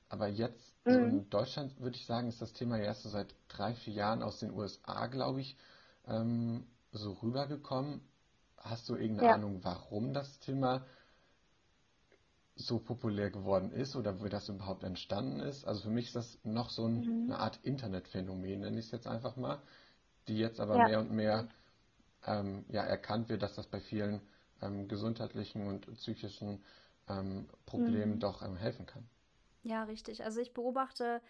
Aber 0.10 0.28
jetzt, 0.28 0.76
so 0.88 1.02
Mhm. 1.02 1.06
in 1.06 1.30
Deutschland 1.30 1.80
würde 1.80 1.96
ich 1.98 2.06
sagen, 2.06 2.28
ist 2.30 2.42
das 2.42 2.54
Thema 2.54 2.78
ja 2.78 2.86
erst 2.86 3.04
so 3.04 3.10
seit 3.10 3.34
drei, 3.48 3.74
vier 3.76 3.94
Jahren 3.94 4.24
aus 4.24 4.40
den 4.40 4.52
USA, 4.52 5.08
glaube 5.08 5.42
ich, 5.42 5.58
ähm, 6.06 6.66
so 6.92 7.14
rübergekommen. 7.14 8.02
Hast 8.58 8.88
du 8.90 8.96
irgendeine 8.96 9.28
Ja. 9.28 9.30
Ahnung, 9.30 9.60
warum 9.64 10.14
das 10.14 10.40
Thema 10.40 10.86
so 12.56 12.80
populär 12.80 13.32
geworden 13.32 13.72
ist 13.72 13.96
oder 13.96 14.24
wie 14.24 14.30
das 14.30 14.50
überhaupt 14.50 14.84
entstanden 14.84 15.40
ist? 15.40 15.66
Also 15.66 15.84
für 15.84 15.90
mich 15.90 16.08
ist 16.08 16.16
das 16.16 16.40
noch 16.44 16.70
so 16.70 16.88
ein, 16.88 17.08
Mhm. 17.08 17.28
eine 17.28 17.40
Art 17.40 17.60
Internetphänomen, 17.64 18.62
nenne 18.62 18.80
ich 18.80 18.86
es 18.88 18.92
jetzt 18.92 19.08
einfach 19.08 19.36
mal, 19.38 19.62
die 20.28 20.38
jetzt 20.40 20.60
aber 20.60 20.78
Ja. 20.78 20.88
mehr 20.88 21.00
und 21.02 21.12
mehr 21.12 21.50
ähm, 22.26 22.66
ja, 22.70 22.84
erkannt 22.84 23.30
wird, 23.30 23.44
dass 23.44 23.56
das 23.56 23.68
bei 23.68 23.80
vielen 23.82 24.22
ähm, 24.62 24.88
gesundheitlichen 24.88 25.68
und 25.68 25.88
psychischen 25.96 26.64
ähm, 27.10 27.50
Problemen 27.66 28.18
Mhm. 28.18 28.20
doch 28.20 28.42
ähm, 28.44 28.58
helfen 28.58 28.86
kann. 28.88 29.10
Ja, 29.64 29.84
richtig. 29.84 30.24
Also 30.24 30.42
ich 30.42 30.54
beobachte 30.54 31.22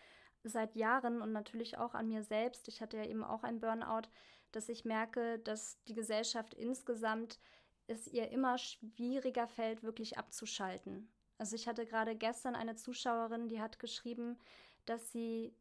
seit 0.44 0.76
Jahren 0.76 1.22
und 1.22 1.32
natürlich 1.34 1.78
auch 1.78 1.94
an 1.94 2.08
mir 2.08 2.24
selbst, 2.24 2.68
ich 2.68 2.82
hatte 2.82 2.98
ja 2.98 3.06
eben 3.06 3.24
auch 3.24 3.44
ein 3.44 3.60
Burnout, 3.60 4.10
dass 4.52 4.70
ich 4.70 4.86
merke, 4.86 5.40
dass 5.40 5.84
die 5.84 5.94
Gesellschaft 5.94 6.54
insgesamt 6.54 7.40
es 7.88 8.08
ihr 8.08 8.30
immer 8.30 8.58
schwieriger 8.58 9.48
fällt, 9.48 9.84
wirklich 9.84 10.18
abzuschalten. 10.18 11.12
Also 11.38 11.56
ich 11.56 11.68
hatte 11.68 11.86
gerade 11.86 12.16
gestern 12.16 12.56
eine 12.56 12.76
Zuschauerin, 12.76 13.48
die 13.48 13.62
hat 13.62 13.80
geschrieben, 13.80 14.38
dass 14.86 15.12
sie 15.12 15.56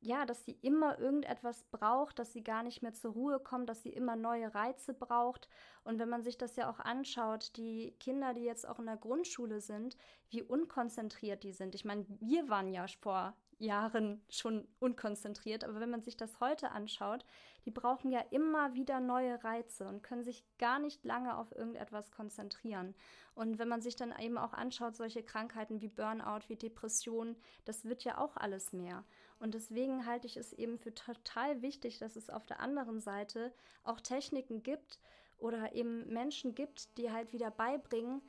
ja, 0.00 0.26
dass 0.26 0.44
sie 0.44 0.52
immer 0.62 0.98
irgendetwas 0.98 1.64
braucht, 1.64 2.18
dass 2.18 2.32
sie 2.32 2.44
gar 2.44 2.62
nicht 2.62 2.82
mehr 2.82 2.92
zur 2.92 3.12
Ruhe 3.12 3.40
kommt, 3.40 3.68
dass 3.68 3.82
sie 3.82 3.90
immer 3.90 4.14
neue 4.14 4.54
Reize 4.54 4.94
braucht. 4.94 5.48
Und 5.84 5.98
wenn 5.98 6.08
man 6.08 6.22
sich 6.22 6.38
das 6.38 6.56
ja 6.56 6.70
auch 6.70 6.78
anschaut, 6.80 7.56
die 7.56 7.92
Kinder, 7.98 8.34
die 8.34 8.42
jetzt 8.42 8.68
auch 8.68 8.78
in 8.78 8.86
der 8.86 8.98
Grundschule 8.98 9.60
sind, 9.60 9.96
wie 10.28 10.42
unkonzentriert 10.42 11.42
die 11.42 11.52
sind. 11.52 11.74
Ich 11.74 11.84
meine, 11.84 12.04
wir 12.08 12.48
waren 12.48 12.68
ja 12.68 12.86
vor 13.00 13.34
Jahren 13.58 14.22
schon 14.28 14.68
unkonzentriert, 14.78 15.64
aber 15.64 15.80
wenn 15.80 15.90
man 15.90 16.02
sich 16.02 16.16
das 16.16 16.40
heute 16.40 16.70
anschaut, 16.72 17.24
die 17.64 17.70
brauchen 17.70 18.10
ja 18.10 18.20
immer 18.30 18.74
wieder 18.74 19.00
neue 19.00 19.42
Reize 19.42 19.86
und 19.86 20.02
können 20.02 20.22
sich 20.22 20.44
gar 20.58 20.78
nicht 20.78 21.04
lange 21.04 21.36
auf 21.36 21.54
irgendetwas 21.54 22.10
konzentrieren. 22.10 22.94
Und 23.34 23.58
wenn 23.58 23.68
man 23.68 23.82
sich 23.82 23.96
dann 23.96 24.14
eben 24.18 24.38
auch 24.38 24.52
anschaut, 24.52 24.96
solche 24.96 25.22
Krankheiten 25.22 25.80
wie 25.80 25.88
Burnout, 25.88 26.48
wie 26.48 26.56
Depression, 26.56 27.36
das 27.64 27.84
wird 27.84 28.04
ja 28.04 28.18
auch 28.18 28.36
alles 28.36 28.72
mehr. 28.72 29.04
Und 29.38 29.54
deswegen 29.54 30.06
halte 30.06 30.26
ich 30.26 30.36
es 30.36 30.52
eben 30.52 30.78
für 30.78 30.94
total 30.94 31.62
wichtig, 31.62 31.98
dass 31.98 32.16
es 32.16 32.30
auf 32.30 32.46
der 32.46 32.60
anderen 32.60 33.00
Seite 33.00 33.52
auch 33.84 34.00
Techniken 34.00 34.62
gibt 34.62 35.00
oder 35.38 35.74
eben 35.74 36.08
Menschen 36.08 36.54
gibt, 36.54 36.96
die 36.98 37.10
halt 37.10 37.32
wieder 37.32 37.50
beibringen, 37.50 38.22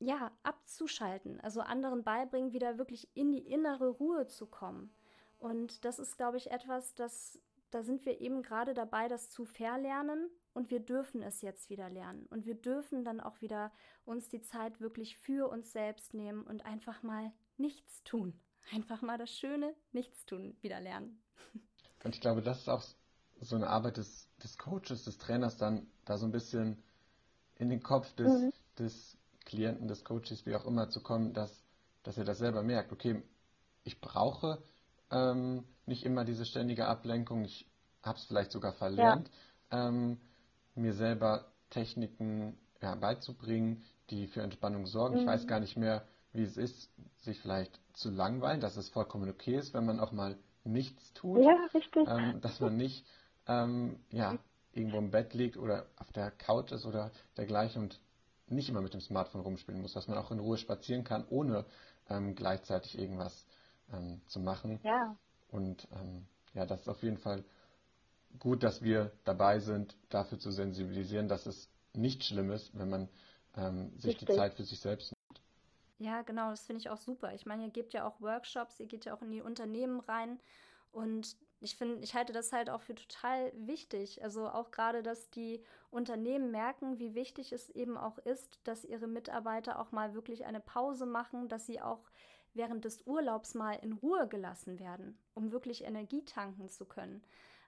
ja, 0.00 0.32
abzuschalten, 0.42 1.40
also 1.40 1.60
anderen 1.60 2.02
beibringen, 2.02 2.52
wieder 2.52 2.78
wirklich 2.78 3.08
in 3.14 3.30
die 3.32 3.46
innere 3.46 3.88
Ruhe 3.88 4.26
zu 4.26 4.46
kommen. 4.46 4.92
Und 5.38 5.84
das 5.84 5.98
ist, 5.98 6.16
glaube 6.16 6.38
ich, 6.38 6.50
etwas, 6.50 6.94
das, 6.94 7.38
da 7.70 7.82
sind 7.82 8.04
wir 8.06 8.20
eben 8.20 8.42
gerade 8.42 8.74
dabei, 8.74 9.08
das 9.08 9.30
zu 9.30 9.44
verlernen 9.44 10.28
und 10.54 10.70
wir 10.70 10.80
dürfen 10.80 11.22
es 11.22 11.42
jetzt 11.42 11.70
wieder 11.70 11.88
lernen. 11.90 12.26
Und 12.30 12.46
wir 12.46 12.54
dürfen 12.54 13.04
dann 13.04 13.20
auch 13.20 13.40
wieder 13.40 13.72
uns 14.04 14.28
die 14.28 14.40
Zeit 14.42 14.80
wirklich 14.80 15.16
für 15.18 15.48
uns 15.48 15.72
selbst 15.72 16.14
nehmen 16.14 16.42
und 16.42 16.64
einfach 16.64 17.02
mal 17.02 17.32
nichts 17.58 18.02
tun. 18.02 18.38
Einfach 18.72 19.02
mal 19.02 19.18
das 19.18 19.30
schöne 19.30 19.74
Nichtstun 19.92 20.56
wieder 20.60 20.80
lernen. 20.80 21.22
Und 22.04 22.14
ich 22.14 22.20
glaube, 22.22 22.40
das 22.40 22.60
ist 22.60 22.68
auch 22.68 22.82
so 23.40 23.56
eine 23.56 23.68
Arbeit 23.68 23.96
des, 23.98 24.28
des 24.42 24.56
Coaches, 24.56 25.04
des 25.04 25.18
Trainers, 25.18 25.56
dann 25.56 25.86
da 26.04 26.16
so 26.16 26.26
ein 26.26 26.32
bisschen 26.32 26.82
in 27.56 27.68
den 27.68 27.82
Kopf 27.82 28.12
des, 28.14 28.28
Mhm. 28.40 28.52
des 28.78 29.18
Klienten, 29.50 29.88
des 29.88 30.04
Coaches, 30.04 30.46
wie 30.46 30.54
auch 30.54 30.64
immer, 30.64 30.88
zu 30.90 31.00
kommen, 31.02 31.32
dass, 31.32 31.64
dass 32.04 32.16
er 32.16 32.24
das 32.24 32.38
selber 32.38 32.62
merkt. 32.62 32.92
Okay, 32.92 33.20
ich 33.82 34.00
brauche 34.00 34.62
ähm, 35.10 35.64
nicht 35.86 36.04
immer 36.04 36.24
diese 36.24 36.46
ständige 36.46 36.86
Ablenkung. 36.86 37.44
Ich 37.44 37.68
habe 38.02 38.16
es 38.16 38.24
vielleicht 38.24 38.52
sogar 38.52 38.72
verlernt, 38.72 39.28
ähm, 39.72 40.20
mir 40.76 40.94
selber 40.94 41.50
Techniken 41.68 42.56
ja, 42.80 42.94
beizubringen, 42.94 43.82
die 44.10 44.28
für 44.28 44.42
Entspannung 44.42 44.86
sorgen. 44.86 45.16
Ich 45.16 45.26
weiß 45.26 45.42
Mhm. 45.42 45.48
gar 45.48 45.58
nicht 45.60 45.76
mehr, 45.76 46.06
wie 46.32 46.44
es 46.44 46.56
ist, 46.56 46.90
sich 47.18 47.40
vielleicht 47.40 47.80
zu 47.92 48.10
langweilen, 48.10 48.60
dass 48.60 48.76
es 48.76 48.88
vollkommen 48.88 49.28
okay 49.28 49.56
ist, 49.56 49.74
wenn 49.74 49.84
man 49.84 49.98
auch 49.98 50.12
mal 50.12 50.38
nichts 50.62 51.12
tut 51.12 51.42
Ja, 51.42 51.66
richtig. 51.74 52.08
ähm, 52.08 52.40
dass 52.40 52.60
man 52.60 52.76
nicht 52.76 53.04
ähm, 53.48 53.98
ja, 54.10 54.38
irgendwo 54.72 54.98
im 54.98 55.10
Bett 55.10 55.34
liegt 55.34 55.56
oder 55.56 55.86
auf 55.96 56.12
der 56.12 56.30
Couch 56.30 56.70
ist 56.70 56.86
oder 56.86 57.10
dergleichen 57.36 57.82
und 57.82 58.00
nicht 58.50 58.68
immer 58.68 58.80
mit 58.80 58.94
dem 58.94 59.00
Smartphone 59.00 59.42
rumspielen 59.42 59.80
muss, 59.80 59.92
dass 59.92 60.08
man 60.08 60.18
auch 60.18 60.30
in 60.30 60.38
Ruhe 60.38 60.56
spazieren 60.58 61.04
kann, 61.04 61.24
ohne 61.28 61.64
ähm, 62.08 62.34
gleichzeitig 62.34 62.98
irgendwas 62.98 63.46
ähm, 63.92 64.20
zu 64.26 64.40
machen. 64.40 64.80
Ja, 64.82 65.16
Und 65.50 65.88
ähm, 65.92 66.26
ja, 66.54 66.66
das 66.66 66.82
ist 66.82 66.88
auf 66.88 67.02
jeden 67.02 67.18
Fall 67.18 67.44
gut, 68.38 68.62
dass 68.62 68.82
wir 68.82 69.12
dabei 69.24 69.58
sind, 69.60 69.96
dafür 70.08 70.38
zu 70.38 70.50
sensibilisieren, 70.50 71.28
dass 71.28 71.46
es 71.46 71.68
nicht 71.94 72.24
schlimm 72.24 72.50
ist, 72.50 72.76
wenn 72.78 72.88
man 72.90 73.08
ähm, 73.56 73.90
sich 73.98 74.12
Richtig. 74.12 74.28
die 74.28 74.34
Zeit 74.34 74.54
für 74.54 74.64
sich 74.64 74.80
selbst 74.80 75.12
nimmt. 75.12 75.42
Ja, 75.98 76.22
genau, 76.22 76.50
das 76.50 76.62
finde 76.62 76.80
ich 76.80 76.88
auch 76.88 76.96
super. 76.96 77.34
Ich 77.34 77.44
meine, 77.44 77.64
ihr 77.64 77.70
gebt 77.70 77.92
ja 77.92 78.06
auch 78.06 78.20
Workshops, 78.20 78.80
ihr 78.80 78.86
geht 78.86 79.04
ja 79.04 79.14
auch 79.14 79.22
in 79.22 79.30
die 79.32 79.42
Unternehmen 79.42 80.00
rein 80.00 80.40
und 80.92 81.36
ich 81.60 81.76
finde, 81.76 82.02
ich 82.02 82.14
halte 82.14 82.32
das 82.32 82.52
halt 82.52 82.70
auch 82.70 82.80
für 82.80 82.94
total 82.94 83.52
wichtig. 83.54 84.22
Also 84.22 84.48
auch 84.48 84.70
gerade, 84.70 85.02
dass 85.02 85.30
die 85.30 85.62
Unternehmen 85.90 86.50
merken, 86.50 86.98
wie 86.98 87.14
wichtig 87.14 87.52
es 87.52 87.68
eben 87.70 87.96
auch 87.96 88.18
ist, 88.18 88.60
dass 88.64 88.84
ihre 88.84 89.06
Mitarbeiter 89.06 89.78
auch 89.78 89.92
mal 89.92 90.14
wirklich 90.14 90.46
eine 90.46 90.60
Pause 90.60 91.06
machen, 91.06 91.48
dass 91.48 91.66
sie 91.66 91.80
auch 91.80 92.00
während 92.54 92.84
des 92.84 93.06
Urlaubs 93.06 93.54
mal 93.54 93.74
in 93.74 93.92
Ruhe 93.92 94.26
gelassen 94.26 94.78
werden, 94.78 95.18
um 95.34 95.52
wirklich 95.52 95.84
Energie 95.84 96.24
tanken 96.24 96.68
zu 96.68 96.84
können 96.84 97.22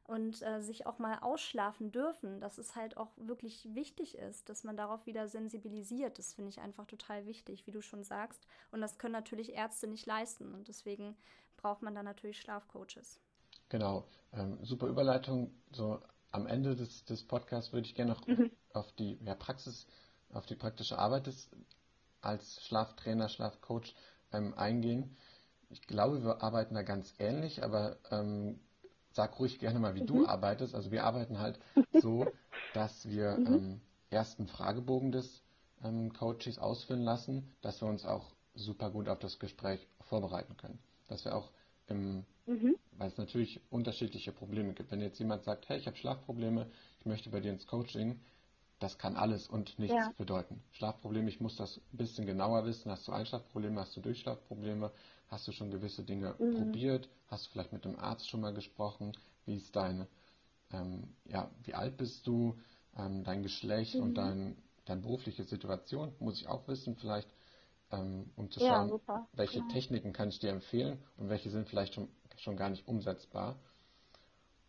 und 0.05 0.43
äh, 0.43 0.61
sich 0.63 0.87
auch 0.87 0.99
mal 0.99 1.19
ausschlafen 1.21 1.93
dürfen, 1.93 2.41
dass 2.41 2.59
es 2.59 2.75
halt 2.75 2.97
auch 2.97 3.11
wirklich 3.17 3.69
wichtig 3.75 4.19
ist, 4.19 4.49
dass 4.49 4.65
man 4.65 4.77
darauf 4.77 5.07
wieder 5.07 5.29
sensibilisiert. 5.29 6.19
Das 6.19 6.35
finde 6.35 6.51
ich 6.51 6.61
einfach 6.61 6.87
total 6.87 7.27
wichtig, 7.27 7.67
wie 7.67 7.71
du 7.71 7.83
schon 7.83 8.03
sagst. 8.03 8.47
Und 8.73 8.81
das 8.81 8.99
können 8.99 9.13
natürlich 9.13 9.55
Ärzte 9.55 9.87
nicht 9.87 10.07
leisten. 10.07 10.55
Und 10.55 10.69
deswegen 10.69 11.17
braucht 11.57 11.83
man 11.83 11.95
dann 11.95 12.05
natürlich 12.05 12.41
Schlafcoaches. 12.41 13.21
Genau, 13.73 14.05
ähm, 14.35 14.59
super 14.63 14.87
Überleitung. 14.87 15.51
So 15.71 15.99
am 16.31 16.47
Ende 16.47 16.77
des, 16.77 17.07
des 17.07 17.27
Podcasts 17.27 17.73
würde 17.73 17.87
ich 17.87 17.95
gerne 17.95 18.13
noch 18.13 18.27
mhm. 18.27 18.51
auf 18.75 18.93
die 18.93 19.19
ja, 19.25 19.35
Praxis, 19.35 19.87
auf 20.31 20.45
die 20.45 20.57
praktische 20.57 20.99
Arbeit 20.99 21.27
des, 21.27 21.49
als 22.21 22.63
Schlaftrainer, 22.67 23.31
Schlafcoach 23.31 23.95
ähm, 24.31 24.53
eingehen. 24.59 25.17
Ich 25.71 25.87
glaube, 25.87 26.23
wir 26.23 26.43
arbeiten 26.43 26.75
da 26.75 26.83
ganz 26.83 27.15
ähnlich, 27.19 27.65
aber 27.65 27.97
ähm, 28.11 28.61
sag 29.13 29.39
ruhig 29.41 29.59
gerne 29.59 29.79
mal, 29.79 29.95
wie 29.95 30.03
mhm. 30.03 30.07
du 30.07 30.27
arbeitest. 30.27 30.75
Also 30.75 30.91
wir 30.91 31.05
arbeiten 31.05 31.39
halt 31.39 31.59
so, 32.03 32.27
dass 32.75 33.09
wir 33.09 33.39
mhm. 33.39 33.47
ähm, 33.47 33.81
erst 34.11 34.39
einen 34.39 34.49
Fragebogen 34.49 35.13
des 35.13 35.43
ähm, 35.83 36.13
Coaches 36.13 36.59
ausfüllen 36.59 37.05
lassen, 37.05 37.51
dass 37.63 37.81
wir 37.81 37.89
uns 37.89 38.05
auch 38.05 38.35
super 38.55 38.91
gut 38.91 39.09
auf 39.09 39.19
das 39.19 39.39
Gespräch 39.39 39.89
vorbereiten 40.03 40.59
können. 40.59 40.79
Dass 41.09 41.25
wir 41.25 41.35
auch 41.35 41.51
im, 41.89 42.25
mhm. 42.47 42.77
weil 42.93 43.09
es 43.09 43.17
natürlich 43.17 43.61
unterschiedliche 43.71 44.33
Probleme 44.33 44.73
gibt. 44.73 44.91
Wenn 44.91 45.01
jetzt 45.01 45.19
jemand 45.19 45.45
sagt, 45.45 45.69
hey, 45.69 45.79
ich 45.79 45.87
habe 45.87 45.97
Schlafprobleme, 45.97 46.67
ich 47.01 47.07
möchte 47.07 47.31
bei 47.31 47.41
dir 47.41 47.53
ins 47.53 47.67
Coaching, 47.67 48.21
das 48.79 48.99
kann 48.99 49.17
alles 49.17 49.49
und 49.49 49.79
nichts 49.79 49.95
ja. 49.95 50.13
bedeuten. 50.19 50.61
Schlafprobleme, 50.73 51.29
ich 51.29 51.41
muss 51.41 51.57
das 51.57 51.81
ein 51.93 51.97
bisschen 51.97 52.27
genauer 52.27 52.67
wissen. 52.67 52.91
Hast 52.91 53.07
du 53.07 53.13
Einschlafprobleme, 53.13 53.81
hast 53.81 53.97
du 53.97 54.01
Durchschlafprobleme, 54.01 54.91
hast 55.29 55.47
du 55.47 55.53
schon 55.53 55.71
gewisse 55.71 56.03
Dinge 56.03 56.35
mhm. 56.39 56.57
probiert, 56.57 57.09
hast 57.29 57.47
du 57.47 57.51
vielleicht 57.51 57.73
mit 57.73 57.85
dem 57.85 57.99
Arzt 57.99 58.29
schon 58.29 58.41
mal 58.41 58.53
gesprochen, 58.53 59.13
wie 59.47 59.57
ist 59.57 59.75
deine, 59.77 60.09
ähm, 60.73 61.15
ja, 61.27 61.51
wie 61.63 61.75
alt 61.75 61.97
bist 61.97 62.27
du, 62.27 62.59
ähm, 62.97 63.25
dein 63.25 63.43
Geschlecht 63.43 63.95
mhm. 63.95 64.03
und 64.03 64.15
dein, 64.15 64.57
deine 64.85 65.01
berufliche 65.01 65.45
Situation, 65.45 66.13
muss 66.19 66.41
ich 66.41 66.49
auch 66.49 66.67
wissen, 66.67 66.97
vielleicht, 66.97 67.29
ähm, 67.93 68.31
um 68.37 68.51
zu 68.51 68.61
schauen, 68.61 69.01
ja, 69.07 69.29
welche 69.35 69.59
ja. 69.59 69.69
Techniken 69.69 70.13
kann 70.13 70.29
ich 70.29 70.39
dir 70.39 70.51
empfehlen 70.51 70.99
und 71.17 71.29
welche 71.29 71.51
sind 71.51 71.69
vielleicht 71.69 71.95
schon, 71.95 72.09
schon 72.37 72.57
gar 72.57 72.71
nicht 72.71 72.89
umsetzbar. 72.89 73.57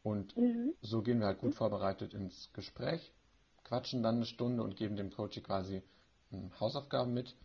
Und 0.03 0.35
mhm. 0.35 0.73
so 0.81 1.01
gehen 1.01 1.19
wir 1.19 1.27
halt 1.27 1.39
gut 1.39 1.55
vorbereitet 1.55 2.13
ins 2.13 2.51
Gespräch 2.53 3.13
quatschen 3.63 4.03
dann 4.03 4.17
eine 4.17 4.25
Stunde 4.25 4.63
und 4.63 4.75
geben 4.75 4.95
dem 4.95 5.11
Coach 5.11 5.41
quasi 5.41 5.81
hm, 6.29 6.51
Hausaufgaben 6.59 7.13
mit, 7.13 7.35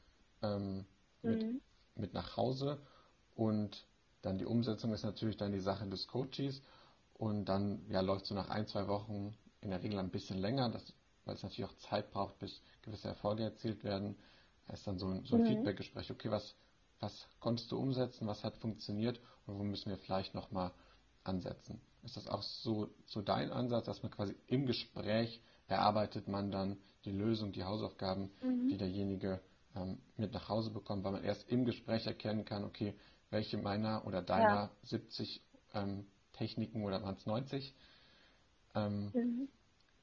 ähm, 0.42 0.84
mhm. 1.22 1.30
mit, 1.30 1.62
mit 1.96 2.14
nach 2.14 2.36
Hause. 2.36 2.78
Und 3.34 3.86
dann 4.22 4.38
die 4.38 4.44
Umsetzung 4.44 4.92
ist 4.92 5.04
natürlich 5.04 5.36
dann 5.36 5.52
die 5.52 5.60
Sache 5.60 5.86
des 5.86 6.06
Coaches. 6.06 6.60
Und 7.14 7.46
dann 7.46 7.80
ja, 7.88 8.00
läuft 8.00 8.26
so 8.26 8.34
nach 8.34 8.50
ein, 8.50 8.66
zwei 8.66 8.86
Wochen 8.88 9.34
in 9.60 9.70
der 9.70 9.82
Regel 9.82 9.98
ein 9.98 10.10
bisschen 10.10 10.38
länger, 10.38 10.68
das, 10.68 10.92
weil 11.24 11.34
es 11.34 11.42
natürlich 11.42 11.70
auch 11.70 11.76
Zeit 11.88 12.10
braucht, 12.12 12.38
bis 12.38 12.60
gewisse 12.82 13.08
Erfolge 13.08 13.44
erzielt 13.44 13.82
werden. 13.82 14.16
Ist 14.72 14.86
dann 14.86 14.98
so 14.98 15.06
ein, 15.06 15.24
so 15.24 15.36
ein 15.36 15.42
mhm. 15.42 15.46
Feedbackgespräch. 15.46 16.10
Okay, 16.10 16.30
was, 16.30 16.54
was 17.00 17.26
konntest 17.40 17.70
du 17.72 17.78
umsetzen, 17.78 18.26
was 18.26 18.44
hat 18.44 18.56
funktioniert 18.58 19.20
und 19.46 19.58
wo 19.58 19.64
müssen 19.64 19.90
wir 19.90 19.98
vielleicht 19.98 20.34
nochmal 20.34 20.72
ansetzen? 21.24 21.80
Ist 22.02 22.16
das 22.16 22.28
auch 22.28 22.42
so, 22.42 22.88
so 23.06 23.22
dein 23.22 23.50
Ansatz, 23.50 23.86
dass 23.86 24.02
man 24.02 24.12
quasi 24.12 24.36
im 24.46 24.66
Gespräch 24.66 25.40
erarbeitet 25.66 26.28
man 26.28 26.50
dann 26.50 26.78
die 27.04 27.12
Lösung, 27.12 27.52
die 27.52 27.64
Hausaufgaben, 27.64 28.30
mhm. 28.42 28.68
die 28.68 28.76
derjenige 28.76 29.40
ähm, 29.74 29.98
mit 30.16 30.32
nach 30.32 30.48
Hause 30.48 30.70
bekommt, 30.70 31.04
weil 31.04 31.12
man 31.12 31.24
erst 31.24 31.48
im 31.48 31.64
Gespräch 31.64 32.06
erkennen 32.06 32.44
kann, 32.44 32.64
okay, 32.64 32.94
welche 33.30 33.58
meiner 33.58 34.06
oder 34.06 34.22
deiner 34.22 34.48
ja. 34.48 34.70
70 34.84 35.42
ähm, 35.74 36.06
Techniken 36.32 36.84
oder 36.84 37.02
waren 37.02 37.16
es 37.16 37.26
90 37.26 37.74
ähm, 38.74 39.10
mhm. 39.12 39.48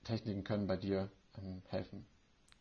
Techniken 0.03 0.43
können 0.43 0.67
bei 0.67 0.77
dir 0.77 1.09
ähm, 1.37 1.63
helfen. 1.67 2.05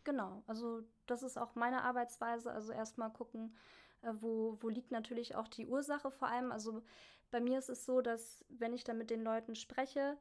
Genau, 0.04 0.42
also 0.46 0.82
das 1.06 1.22
ist 1.22 1.38
auch 1.38 1.54
meine 1.54 1.82
Arbeitsweise. 1.82 2.52
Also 2.52 2.72
erstmal 2.72 3.10
gucken, 3.10 3.56
äh, 4.02 4.12
wo, 4.20 4.58
wo 4.60 4.68
liegt 4.68 4.90
natürlich 4.90 5.34
auch 5.36 5.48
die 5.48 5.66
Ursache 5.66 6.10
vor 6.10 6.28
allem. 6.28 6.52
Also 6.52 6.82
bei 7.30 7.40
mir 7.40 7.58
ist 7.58 7.70
es 7.70 7.84
so, 7.86 8.00
dass 8.02 8.44
wenn 8.48 8.74
ich 8.74 8.84
dann 8.84 8.98
mit 8.98 9.10
den 9.10 9.22
Leuten 9.22 9.54
spreche, 9.54 10.18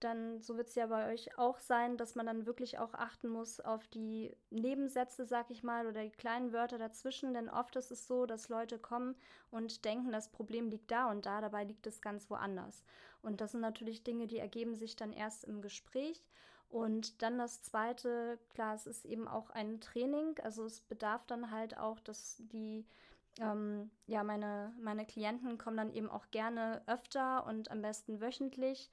dann, 0.00 0.40
so 0.42 0.56
wird 0.56 0.68
es 0.68 0.74
ja 0.74 0.86
bei 0.88 1.12
euch 1.12 1.38
auch 1.38 1.60
sein, 1.60 1.96
dass 1.96 2.16
man 2.16 2.26
dann 2.26 2.44
wirklich 2.44 2.78
auch 2.78 2.92
achten 2.94 3.28
muss 3.28 3.60
auf 3.60 3.86
die 3.88 4.36
Nebensätze, 4.50 5.24
sag 5.24 5.50
ich 5.50 5.62
mal, 5.62 5.86
oder 5.86 6.02
die 6.02 6.10
kleinen 6.10 6.52
Wörter 6.52 6.76
dazwischen. 6.78 7.32
Denn 7.34 7.48
oft 7.48 7.76
ist 7.76 7.90
es 7.92 8.06
so, 8.08 8.26
dass 8.26 8.48
Leute 8.48 8.78
kommen 8.78 9.14
und 9.50 9.84
denken, 9.84 10.10
das 10.12 10.30
Problem 10.30 10.68
liegt 10.70 10.90
da 10.90 11.10
und 11.10 11.24
da, 11.24 11.40
dabei 11.40 11.64
liegt 11.64 11.86
es 11.86 12.02
ganz 12.02 12.28
woanders. 12.30 12.82
Und 13.22 13.40
das 13.40 13.52
sind 13.52 13.60
natürlich 13.60 14.02
Dinge, 14.02 14.26
die 14.26 14.38
ergeben 14.38 14.74
sich 14.74 14.96
dann 14.96 15.12
erst 15.12 15.44
im 15.44 15.62
Gespräch. 15.62 16.22
Und 16.72 17.20
dann 17.20 17.36
das 17.36 17.62
Zweite, 17.62 18.38
klar, 18.54 18.74
es 18.74 18.86
ist 18.86 19.04
eben 19.04 19.28
auch 19.28 19.50
ein 19.50 19.82
Training. 19.82 20.38
Also 20.42 20.64
es 20.64 20.80
bedarf 20.80 21.26
dann 21.26 21.50
halt 21.50 21.76
auch, 21.76 22.00
dass 22.00 22.38
die 22.38 22.86
ähm, 23.38 23.90
ja, 24.06 24.24
meine, 24.24 24.72
meine 24.80 25.04
Klienten 25.04 25.58
kommen 25.58 25.76
dann 25.76 25.92
eben 25.92 26.08
auch 26.08 26.30
gerne 26.30 26.82
öfter 26.86 27.46
und 27.46 27.70
am 27.70 27.82
besten 27.82 28.22
wöchentlich 28.22 28.90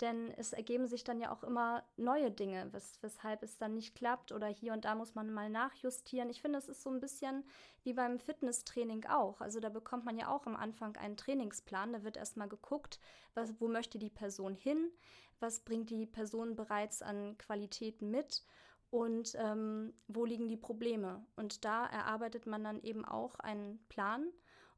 denn 0.00 0.32
es 0.36 0.52
ergeben 0.52 0.86
sich 0.86 1.04
dann 1.04 1.20
ja 1.20 1.32
auch 1.32 1.42
immer 1.42 1.84
neue 1.96 2.30
Dinge, 2.30 2.72
wes 2.72 2.98
weshalb 3.02 3.42
es 3.42 3.58
dann 3.58 3.74
nicht 3.74 3.94
klappt 3.94 4.32
oder 4.32 4.46
hier 4.46 4.72
und 4.72 4.84
da 4.84 4.94
muss 4.94 5.14
man 5.14 5.32
mal 5.32 5.50
nachjustieren. 5.50 6.30
Ich 6.30 6.40
finde, 6.40 6.58
es 6.58 6.68
ist 6.68 6.82
so 6.82 6.90
ein 6.90 7.00
bisschen 7.00 7.44
wie 7.82 7.92
beim 7.92 8.18
Fitnesstraining 8.18 9.04
auch. 9.06 9.40
Also 9.40 9.60
da 9.60 9.68
bekommt 9.68 10.04
man 10.04 10.16
ja 10.16 10.28
auch 10.28 10.46
am 10.46 10.56
Anfang 10.56 10.96
einen 10.96 11.16
Trainingsplan. 11.16 11.92
Da 11.92 12.04
wird 12.04 12.16
erstmal 12.16 12.48
geguckt, 12.48 13.00
was, 13.34 13.60
wo 13.60 13.68
möchte 13.68 13.98
die 13.98 14.10
Person 14.10 14.54
hin, 14.54 14.90
was 15.38 15.60
bringt 15.60 15.90
die 15.90 16.06
Person 16.06 16.56
bereits 16.56 17.02
an 17.02 17.36
Qualitäten 17.38 18.10
mit 18.10 18.44
und 18.90 19.34
ähm, 19.36 19.94
wo 20.08 20.24
liegen 20.24 20.48
die 20.48 20.56
Probleme. 20.56 21.24
Und 21.36 21.64
da 21.64 21.86
erarbeitet 21.86 22.46
man 22.46 22.64
dann 22.64 22.82
eben 22.82 23.04
auch 23.04 23.36
einen 23.36 23.78
Plan. 23.88 24.26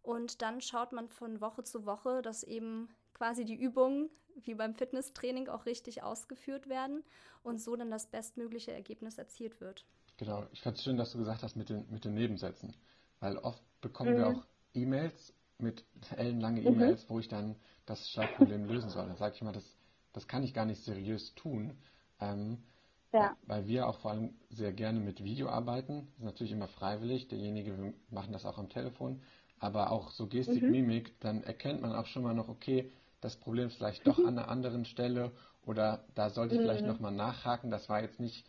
Und 0.02 0.42
dann 0.42 0.61
schaut 0.61 0.92
man 0.92 1.08
von 1.08 1.40
Woche 1.40 1.62
zu 1.62 1.87
Woche, 1.87 2.22
dass 2.22 2.42
eben 2.42 2.88
quasi 3.14 3.44
die 3.44 3.54
Übungen 3.54 4.11
wie 4.45 4.55
beim 4.55 4.75
Fitnesstraining 4.75 5.49
auch 5.49 5.66
richtig 5.66 6.03
ausgeführt 6.03 6.68
werden 6.68 7.03
und 7.42 7.61
so 7.61 7.77
dann 7.77 7.90
das 7.90 8.07
bestmögliche 8.07 8.73
Ergebnis 8.73 9.18
erzielt 9.18 9.61
wird. 9.61 9.85
Genau, 10.16 10.47
ich 10.53 10.61
fand 10.61 10.77
es 10.77 10.85
schön, 10.85 10.97
dass 10.97 11.12
du 11.12 11.18
gesagt 11.18 11.42
hast 11.42 11.57
mit 11.57 11.68
den, 11.68 11.90
mit 11.90 12.05
den 12.05 12.14
Nebensätzen, 12.14 12.77
weil 13.21 13.38
oft 13.38 13.62
bekommen 13.81 14.14
mhm. 14.14 14.16
wir 14.16 14.27
auch 14.29 14.47
E-Mails 14.75 15.35
mit 15.59 15.85
ellenlange 16.16 16.61
mhm. 16.61 16.68
E-Mails, 16.68 17.05
mhm. 17.05 17.11
wo 17.11 17.18
ich 17.18 17.29
dann 17.29 17.57
das 17.87 18.11
Schlafproblem 18.11 18.64
lösen 18.64 18.90
soll. 18.90 19.07
Dann 19.07 19.16
sage 19.16 19.35
ich 19.35 19.42
mal, 19.42 19.53
das, 19.53 19.77
das 20.12 20.29
kann 20.29 20.42
ich 20.42 20.55
gar 20.55 20.66
nicht 20.66 20.83
seriös 20.85 21.35
tun, 21.35 21.77
ähm, 22.21 22.62
ja. 23.12 23.37
weil 23.47 23.66
wir 23.66 23.88
auch 23.88 23.99
vor 23.99 24.12
allem 24.12 24.35
sehr 24.51 24.73
gerne 24.73 25.01
mit 25.01 25.25
Video 25.25 25.49
arbeiten. 25.49 26.07
Das 26.07 26.18
ist 26.18 26.25
natürlich 26.25 26.53
immer 26.53 26.68
freiwillig, 26.68 27.29
derjenige, 27.29 27.77
wir 27.77 27.95
machen 28.11 28.33
das 28.33 28.47
auch 28.47 28.59
am 28.59 28.68
Telefon, 28.68 29.23
aber 29.59 29.90
auch 29.90 30.11
so 30.11 30.27
Gestik, 30.27 30.62
mhm. 30.62 30.71
Mimik, 30.71 31.18
dann 31.21 31.42
erkennt 31.42 31.81
man 31.81 31.92
auch 31.92 32.07
schon 32.07 32.23
mal 32.23 32.35
noch, 32.35 32.49
okay, 32.49 32.90
das 33.22 33.37
Problem 33.37 33.68
ist 33.68 33.76
vielleicht 33.76 34.06
doch 34.06 34.18
an 34.18 34.37
einer 34.37 34.48
anderen 34.48 34.85
Stelle 34.85 35.30
oder 35.64 36.04
da 36.14 36.28
sollte 36.28 36.56
ich 36.56 36.61
mhm. 36.61 36.64
vielleicht 36.64 36.85
nochmal 36.85 37.12
nachhaken. 37.12 37.70
Das 37.70 37.88
war 37.88 38.02
jetzt 38.02 38.20
nicht, 38.20 38.44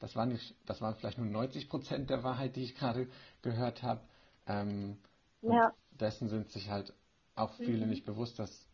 das 0.00 0.16
war 0.16 0.26
nicht, 0.26 0.56
das 0.66 0.80
waren 0.80 0.96
vielleicht 0.96 1.18
nur 1.18 1.26
90 1.26 1.68
Prozent 1.68 2.10
der 2.10 2.24
Wahrheit, 2.24 2.56
die 2.56 2.62
ich 2.62 2.74
gerade 2.74 3.06
gehört 3.42 3.82
habe. 3.82 4.00
Ähm, 4.46 4.96
ja. 5.42 5.72
Dessen 5.92 6.28
sind 6.28 6.50
sich 6.50 6.70
halt 6.70 6.92
auch 7.36 7.52
viele 7.54 7.84
mhm. 7.84 7.90
nicht 7.90 8.06
bewusst, 8.06 8.38
dass 8.38 8.66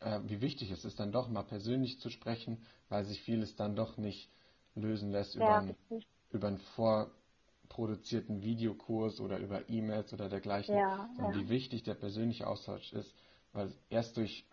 äh, 0.00 0.20
wie 0.24 0.40
wichtig 0.40 0.70
es 0.70 0.84
ist, 0.84 1.00
dann 1.00 1.10
doch 1.10 1.28
mal 1.28 1.42
persönlich 1.42 1.98
zu 1.98 2.08
sprechen, 2.08 2.64
weil 2.88 3.04
sich 3.04 3.20
vieles 3.22 3.56
dann 3.56 3.74
doch 3.74 3.96
nicht 3.96 4.30
lösen 4.76 5.10
lässt 5.10 5.34
ja, 5.34 5.40
über, 5.40 5.56
ein, 5.56 6.04
über 6.30 6.48
einen 6.48 6.60
vorproduzierten 6.76 8.42
Videokurs 8.42 9.18
oder 9.18 9.38
über 9.38 9.68
E-Mails 9.68 10.12
oder 10.12 10.28
dergleichen, 10.28 10.76
ja, 10.76 11.10
ja. 11.18 11.34
wie 11.34 11.48
wichtig 11.48 11.82
der 11.82 11.94
persönliche 11.94 12.46
Austausch 12.46 12.92
ist 12.92 13.12
weil 13.56 13.72
erst 13.90 14.16
durch 14.16 14.46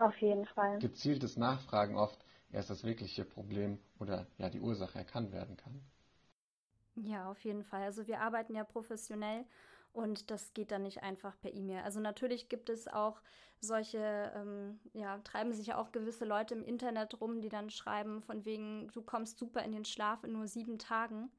gezieltes 0.79 1.37
Nachfragen 1.37 1.97
oft 1.97 2.25
erst 2.51 2.69
das 2.69 2.83
wirkliche 2.83 3.25
Problem 3.25 3.79
oder 3.99 4.27
ja 4.37 4.49
die 4.49 4.61
Ursache 4.61 4.99
erkannt 4.99 5.31
werden 5.31 5.57
kann. 5.57 5.81
Ja, 6.95 7.29
auf 7.29 7.43
jeden 7.43 7.63
Fall. 7.63 7.83
Also 7.83 8.07
wir 8.07 8.21
arbeiten 8.21 8.55
ja 8.55 8.63
professionell 8.63 9.45
und 9.93 10.29
das 10.31 10.53
geht 10.53 10.71
dann 10.71 10.83
nicht 10.83 11.01
einfach 11.03 11.39
per 11.39 11.53
E-Mail. 11.53 11.81
Also 11.83 11.99
natürlich 11.99 12.49
gibt 12.49 12.69
es 12.69 12.87
auch 12.87 13.21
solche, 13.59 14.31
ähm, 14.35 14.79
ja, 14.93 15.17
treiben 15.19 15.53
sich 15.53 15.67
ja 15.67 15.77
auch 15.77 15.91
gewisse 15.91 16.25
Leute 16.25 16.53
im 16.53 16.63
Internet 16.63 17.19
rum, 17.21 17.41
die 17.41 17.49
dann 17.49 17.69
schreiben 17.69 18.21
von 18.21 18.45
wegen, 18.45 18.89
du 18.91 19.01
kommst 19.01 19.39
super 19.39 19.63
in 19.63 19.71
den 19.71 19.85
Schlaf 19.85 20.23
in 20.23 20.33
nur 20.33 20.47
sieben 20.47 20.77
Tagen. 20.79 21.31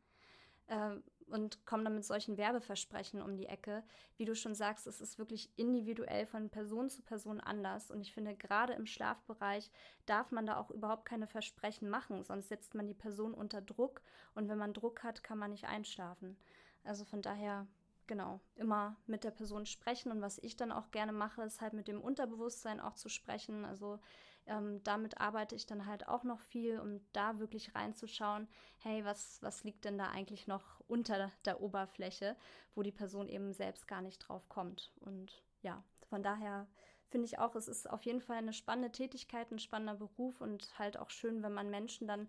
äh, 0.68 0.96
und 1.28 1.64
kommen 1.66 1.84
dann 1.84 1.94
mit 1.94 2.04
solchen 2.04 2.36
Werbeversprechen 2.36 3.22
um 3.22 3.36
die 3.36 3.46
Ecke. 3.46 3.82
Wie 4.16 4.24
du 4.24 4.34
schon 4.34 4.54
sagst, 4.54 4.86
es 4.86 5.00
ist 5.00 5.18
wirklich 5.18 5.50
individuell 5.56 6.26
von 6.26 6.50
Person 6.50 6.90
zu 6.90 7.02
Person 7.02 7.40
anders. 7.40 7.90
Und 7.90 8.00
ich 8.00 8.12
finde, 8.12 8.36
gerade 8.36 8.72
im 8.74 8.86
Schlafbereich 8.86 9.70
darf 10.06 10.30
man 10.30 10.46
da 10.46 10.58
auch 10.58 10.70
überhaupt 10.70 11.04
keine 11.04 11.26
Versprechen 11.26 11.88
machen, 11.88 12.24
sonst 12.24 12.48
setzt 12.48 12.74
man 12.74 12.86
die 12.86 12.94
Person 12.94 13.34
unter 13.34 13.60
Druck. 13.60 14.02
Und 14.34 14.48
wenn 14.48 14.58
man 14.58 14.72
Druck 14.72 15.02
hat, 15.02 15.24
kann 15.24 15.38
man 15.38 15.50
nicht 15.50 15.64
einschlafen. 15.64 16.36
Also 16.84 17.04
von 17.04 17.22
daher 17.22 17.66
genau, 18.06 18.40
immer 18.54 18.96
mit 19.06 19.24
der 19.24 19.30
Person 19.30 19.66
sprechen. 19.66 20.10
Und 20.10 20.20
was 20.20 20.38
ich 20.38 20.56
dann 20.56 20.72
auch 20.72 20.90
gerne 20.90 21.12
mache, 21.12 21.42
ist 21.42 21.60
halt 21.60 21.72
mit 21.72 21.88
dem 21.88 22.00
Unterbewusstsein 22.00 22.80
auch 22.80 22.94
zu 22.94 23.08
sprechen. 23.08 23.64
Also 23.64 23.98
ähm, 24.46 24.82
damit 24.84 25.20
arbeite 25.20 25.54
ich 25.54 25.66
dann 25.66 25.86
halt 25.86 26.08
auch 26.08 26.24
noch 26.24 26.40
viel, 26.40 26.78
um 26.78 27.00
da 27.12 27.38
wirklich 27.38 27.74
reinzuschauen, 27.74 28.48
hey, 28.78 29.04
was, 29.04 29.42
was 29.42 29.64
liegt 29.64 29.84
denn 29.84 29.98
da 29.98 30.08
eigentlich 30.10 30.46
noch 30.46 30.80
unter 30.86 31.30
der 31.44 31.60
Oberfläche, 31.60 32.36
wo 32.74 32.82
die 32.82 32.92
Person 32.92 33.28
eben 33.28 33.52
selbst 33.52 33.88
gar 33.88 34.02
nicht 34.02 34.18
drauf 34.18 34.48
kommt. 34.48 34.92
Und 35.00 35.42
ja, 35.62 35.82
von 36.08 36.22
daher 36.22 36.66
finde 37.08 37.26
ich 37.26 37.38
auch, 37.38 37.54
es 37.54 37.68
ist 37.68 37.88
auf 37.88 38.02
jeden 38.02 38.20
Fall 38.20 38.38
eine 38.38 38.52
spannende 38.52 38.92
Tätigkeit, 38.92 39.50
ein 39.50 39.58
spannender 39.58 39.94
Beruf 39.94 40.40
und 40.40 40.78
halt 40.78 40.98
auch 40.98 41.10
schön, 41.10 41.42
wenn 41.42 41.54
man 41.54 41.70
Menschen 41.70 42.06
dann 42.06 42.28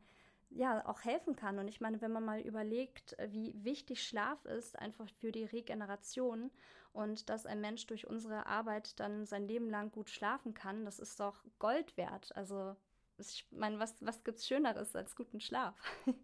ja 0.55 0.85
auch 0.87 1.03
helfen 1.03 1.35
kann. 1.35 1.59
Und 1.59 1.67
ich 1.67 1.81
meine, 1.81 2.01
wenn 2.01 2.11
man 2.11 2.25
mal 2.25 2.39
überlegt, 2.39 3.17
äh, 3.19 3.31
wie 3.31 3.53
wichtig 3.63 4.03
Schlaf 4.03 4.43
ist, 4.45 4.77
einfach 4.79 5.09
für 5.19 5.31
die 5.31 5.43
Regeneration 5.43 6.51
und 6.93 7.29
dass 7.29 7.45
ein 7.45 7.61
Mensch 7.61 7.85
durch 7.87 8.07
unsere 8.07 8.45
Arbeit 8.47 8.99
dann 8.99 9.25
sein 9.25 9.47
Leben 9.47 9.69
lang 9.69 9.91
gut 9.91 10.09
schlafen 10.09 10.53
kann, 10.53 10.85
das 10.85 10.99
ist 10.99 11.19
doch 11.19 11.43
Gold 11.59 11.97
wert. 11.97 12.35
Also 12.35 12.75
ich 13.17 13.47
meine, 13.51 13.79
was, 13.79 13.95
was 14.05 14.23
gibt 14.23 14.39
es 14.39 14.47
Schöneres 14.47 14.95
als 14.95 15.15
guten 15.15 15.39
Schlaf? 15.39 15.75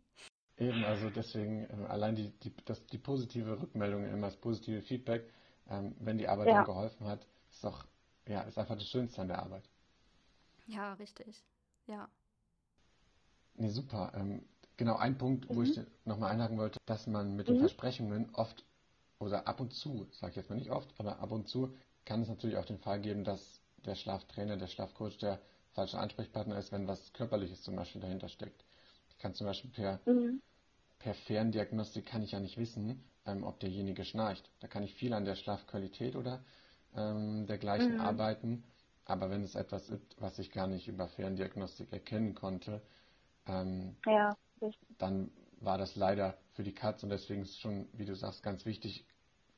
Eben, 0.58 0.84
also 0.86 1.10
deswegen 1.10 1.68
ähm, 1.72 1.86
allein 1.88 2.16
die, 2.16 2.30
die, 2.40 2.54
das, 2.66 2.86
die 2.88 2.98
positive 2.98 3.62
Rückmeldung, 3.62 4.06
immer 4.06 4.28
das 4.28 4.38
positive 4.38 4.82
Feedback, 4.82 5.34
ähm, 5.70 5.96
wenn 6.00 6.18
die 6.18 6.28
Arbeit 6.28 6.48
ja. 6.48 6.64
geholfen 6.64 7.08
hat, 7.08 7.26
ist 7.50 7.64
doch, 7.64 7.86
ja, 8.28 8.42
ist 8.42 8.58
einfach 8.58 8.76
das 8.76 8.88
Schönste 8.88 9.22
an 9.22 9.30
der 9.30 9.40
Arbeit. 9.40 9.68
Ja, 10.68 10.94
richtig. 10.94 11.44
Ja. 11.88 12.10
Nee, 13.56 13.70
super. 13.70 14.12
Ähm, 14.16 14.44
genau, 14.78 14.96
ein 14.96 15.18
Punkt, 15.18 15.50
mhm. 15.50 15.56
wo 15.56 15.62
ich 15.64 15.80
nochmal 16.06 16.32
einhaken 16.32 16.58
wollte, 16.58 16.80
dass 16.86 17.08
man 17.08 17.36
mit 17.36 17.48
den 17.48 17.56
mhm. 17.56 17.62
Versprechungen 17.62 18.30
oft 18.34 18.64
oder 19.20 19.48
ab 19.48 19.60
und 19.60 19.74
zu, 19.74 20.08
sage 20.12 20.32
ich 20.32 20.38
jetzt 20.38 20.50
mal 20.50 20.56
nicht 20.56 20.72
oft, 20.72 20.94
aber 20.98 21.20
ab 21.20 21.32
und 21.32 21.48
zu 21.48 21.74
kann 22.06 22.22
es 22.22 22.30
natürlich 22.30 22.58
auch 22.58 22.66
den 22.66 22.80
Fall 22.80 23.00
geben, 23.00 23.24
dass 23.24 23.62
der 23.86 23.96
Schlaftrainer, 23.96 24.58
der 24.58 24.68
Schlafcoach 24.68 25.18
der 25.20 25.40
falsche 25.74 26.00
Ansprechpartner 26.00 26.58
ist, 26.58 26.72
wenn 26.72 26.88
was 26.88 27.14
Körperliches 27.14 27.62
zum 27.62 27.76
Beispiel 27.76 28.02
dahinter 28.02 28.30
steckt. 28.30 28.66
Ich 29.10 29.18
kann 29.20 29.34
zum 29.34 29.48
Beispiel 29.48 29.72
per, 29.72 30.00
mhm. 30.06 30.42
per 31.00 31.14
Ferndiagnostik 31.14 32.06
kann 32.06 32.24
ich 32.24 32.32
ja 32.32 32.40
nicht 32.40 32.58
wissen, 32.58 33.04
ähm, 33.26 33.44
ob 33.44 33.60
derjenige 33.60 34.04
schnarcht. 34.04 34.50
Da 34.60 34.68
kann 34.68 34.84
ich 34.84 34.94
viel 34.96 35.14
an 35.14 35.26
der 35.26 35.36
Schlafqualität 35.36 36.16
oder 36.16 36.44
ähm, 36.96 37.46
dergleichen 37.48 37.96
mhm. 37.96 38.02
arbeiten. 38.02 38.64
Aber 39.06 39.30
wenn 39.30 39.44
es 39.44 39.56
etwas 39.56 39.90
ist, 39.90 40.16
was 40.20 40.40
ich 40.40 40.52
gar 40.52 40.68
nicht 40.68 40.88
über 40.88 41.08
Ferndiagnostik 41.08 41.92
erkennen 41.92 42.36
konnte, 42.36 42.82
ähm, 43.48 43.96
ja, 44.06 44.36
dann 44.98 45.32
war 45.60 45.78
das 45.78 45.96
leider 45.96 46.38
für 46.54 46.64
die 46.64 46.74
Katz 46.74 47.04
und 47.04 47.10
deswegen 47.10 47.42
ist 47.42 47.52
es 47.52 47.60
schon, 47.60 47.88
wie 47.94 48.06
du 48.06 48.16
sagst, 48.16 48.44
ganz 48.44 48.66
wichtig, 48.66 49.06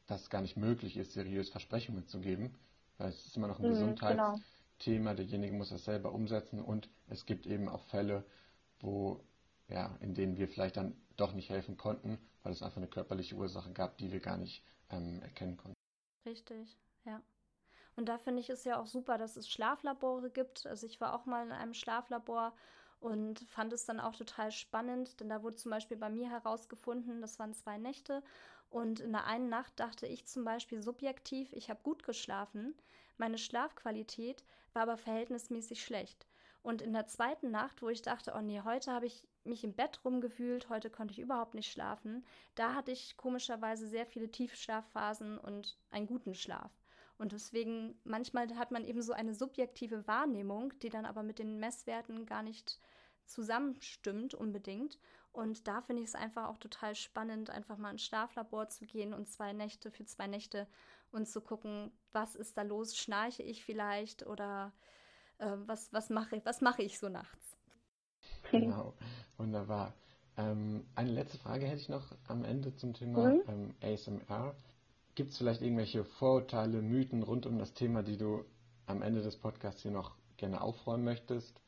dass 0.08 0.24
es 0.24 0.30
gar 0.30 0.42
nicht 0.42 0.58
möglich 0.58 0.98
ist, 0.98 1.14
seriös 1.14 1.50
Versprechungen 1.50 2.08
zu 2.08 2.20
geben, 2.20 2.56
weil 2.98 3.10
es 3.10 3.26
ist 3.26 3.38
immer 3.38 3.48
noch 3.48 3.60
ein 3.60 3.66
mhm, 3.66 3.74
Gesundheitsthema, 3.74 5.12
genau. 5.12 5.14
derjenige 5.14 5.54
muss 5.54 5.70
das 5.70 5.86
selber 5.86 6.14
umsetzen 6.14 6.62
und 6.62 6.90
es 7.08 7.26
gibt 7.26 7.46
eben 7.46 7.70
auch 7.70 7.84
Fälle, 7.86 8.26
wo, 8.80 9.24
ja, 9.70 9.96
in 10.02 10.14
denen 10.14 10.38
wir 10.38 10.48
vielleicht 10.48 10.78
dann 10.78 10.96
doch 11.16 11.34
nicht 11.34 11.50
helfen 11.50 11.78
konnten, 11.78 12.20
weil 12.44 12.52
es 12.52 12.62
einfach 12.62 12.78
eine 12.78 12.88
körperliche 12.88 13.36
Ursache 13.36 13.72
gab, 13.72 13.98
die 13.98 14.12
wir 14.12 14.20
gar 14.20 14.38
nicht 14.38 14.64
ähm, 14.90 15.22
erkennen 15.22 15.58
konnten. 15.58 15.78
Richtig, 16.26 16.78
ja. 17.06 17.22
Und 17.96 18.10
da 18.10 18.18
finde 18.18 18.42
ich 18.42 18.50
es 18.50 18.64
ja 18.64 18.80
auch 18.80 18.88
super, 18.88 19.18
dass 19.18 19.36
es 19.36 19.48
Schlaflabore 19.48 20.32
gibt. 20.32 20.66
Also 20.66 20.88
ich 20.88 21.00
war 21.00 21.14
auch 21.14 21.26
mal 21.26 21.46
in 21.46 21.52
einem 21.52 21.74
Schlaflabor 21.74 22.54
und 23.04 23.42
fand 23.50 23.74
es 23.74 23.86
dann 23.86 24.00
auch 24.00 24.16
total 24.16 24.52
spannend, 24.52 25.20
denn 25.20 25.28
da 25.28 25.44
wurde 25.44 25.58
zum 25.58 25.72
Beispiel 25.72 25.98
bei 25.98 26.10
mir 26.10 26.30
herausgefunden, 26.30 27.22
das 27.22 27.38
waren 27.38 27.54
zwei 27.54 27.78
Nächte 27.78 28.24
und 28.70 29.02
in 29.02 29.12
der 29.12 29.26
einen 29.26 29.50
Nacht 29.50 29.78
dachte 29.80 30.08
ich 30.08 30.26
zum 30.26 30.46
Beispiel 30.46 30.82
subjektiv, 30.82 31.52
ich 31.52 31.70
habe 31.70 31.82
gut 31.84 32.04
geschlafen, 32.04 32.74
meine 33.18 33.38
Schlafqualität 33.38 34.44
war 34.72 34.84
aber 34.84 34.98
verhältnismäßig 34.98 35.84
schlecht. 35.84 36.26
Und 36.64 36.82
in 36.82 36.94
der 36.94 37.06
zweiten 37.06 37.52
Nacht, 37.52 37.82
wo 37.82 37.90
ich 37.90 38.02
dachte, 38.02 38.34
oh 38.38 38.42
nee, 38.42 38.62
heute 38.62 38.94
habe 38.94 39.06
ich 39.06 39.28
mich 39.44 39.66
im 39.66 39.74
Bett 39.74 40.00
rumgefühlt, 40.06 40.70
heute 40.70 40.90
konnte 40.90 41.12
ich 41.12 41.20
überhaupt 41.20 41.56
nicht 41.56 41.70
schlafen, 41.70 42.26
da 42.56 42.74
hatte 42.74 42.92
ich 42.92 43.18
komischerweise 43.18 43.86
sehr 43.86 44.06
viele 44.06 44.32
Tiefschlafphasen 44.32 45.38
und 45.38 45.78
einen 45.92 46.08
guten 46.08 46.34
Schlaf. 46.36 46.72
Und 47.18 47.34
deswegen, 47.34 48.00
manchmal 48.06 48.56
hat 48.56 48.72
man 48.72 48.86
eben 48.86 49.02
so 49.02 49.12
eine 49.12 49.34
subjektive 49.34 50.08
Wahrnehmung, 50.08 50.74
die 50.80 50.90
dann 50.90 51.06
aber 51.06 51.22
mit 51.22 51.38
den 51.38 51.60
Messwerten 51.60 52.26
gar 52.26 52.44
nicht 52.44 52.80
zusammenstimmt 53.26 54.34
unbedingt. 54.34 55.00
Und 55.32 55.68
da 55.68 55.82
finde 55.82 56.04
ich 56.04 56.10
es 56.10 56.16
einfach 56.16 56.48
auch 56.48 56.58
total 56.58 56.96
spannend, 56.96 57.50
einfach 57.50 57.78
mal 57.78 57.92
ins 57.92 58.04
Schlaflabor 58.04 58.70
zu 58.70 58.86
gehen 58.86 59.14
und 59.14 59.28
zwei 59.28 59.52
Nächte 59.52 59.90
für 59.90 60.06
zwei 60.06 60.28
Nächte 60.28 60.68
und 61.12 61.28
zu 61.28 61.42
gucken, 61.42 61.92
was 62.12 62.36
ist 62.36 62.58
da 62.58 62.62
los? 62.62 62.96
Schnarche 62.96 63.44
ich 63.44 63.64
vielleicht 63.64 64.26
oder 64.28 64.74
äh, 65.40 65.56
was, 65.66 65.92
was 65.92 66.10
mache 66.10 66.42
was 66.44 66.62
mach 66.62 66.78
ich 66.80 67.00
so 67.00 67.10
nachts? 67.10 67.58
Genau, 68.52 68.94
wunderbar. 69.38 69.94
Ähm, 70.38 70.86
eine 70.96 71.12
letzte 71.12 71.38
Frage 71.38 71.66
hätte 71.66 71.82
ich 71.82 71.90
noch 71.90 72.16
am 72.28 72.44
Ende 72.44 72.76
zum 72.76 72.94
Thema 72.94 73.30
mhm. 73.30 73.42
ähm, 73.48 73.74
ASMR. 73.82 74.56
Gibt 75.16 75.32
es 75.32 75.38
vielleicht 75.38 75.62
irgendwelche 75.62 76.04
Vorurteile, 76.04 76.82
Mythen 76.82 77.24
rund 77.24 77.46
um 77.46 77.60
das 77.60 77.74
Thema, 77.74 78.02
die 78.04 78.18
du 78.18 78.44
am 78.88 79.02
Ende 79.02 79.22
des 79.22 79.38
Podcasts 79.38 79.82
hier 79.82 79.92
noch 79.92 80.16
gerne 80.38 80.62
aufräumen 80.62 81.04
möchtest? 81.04 81.62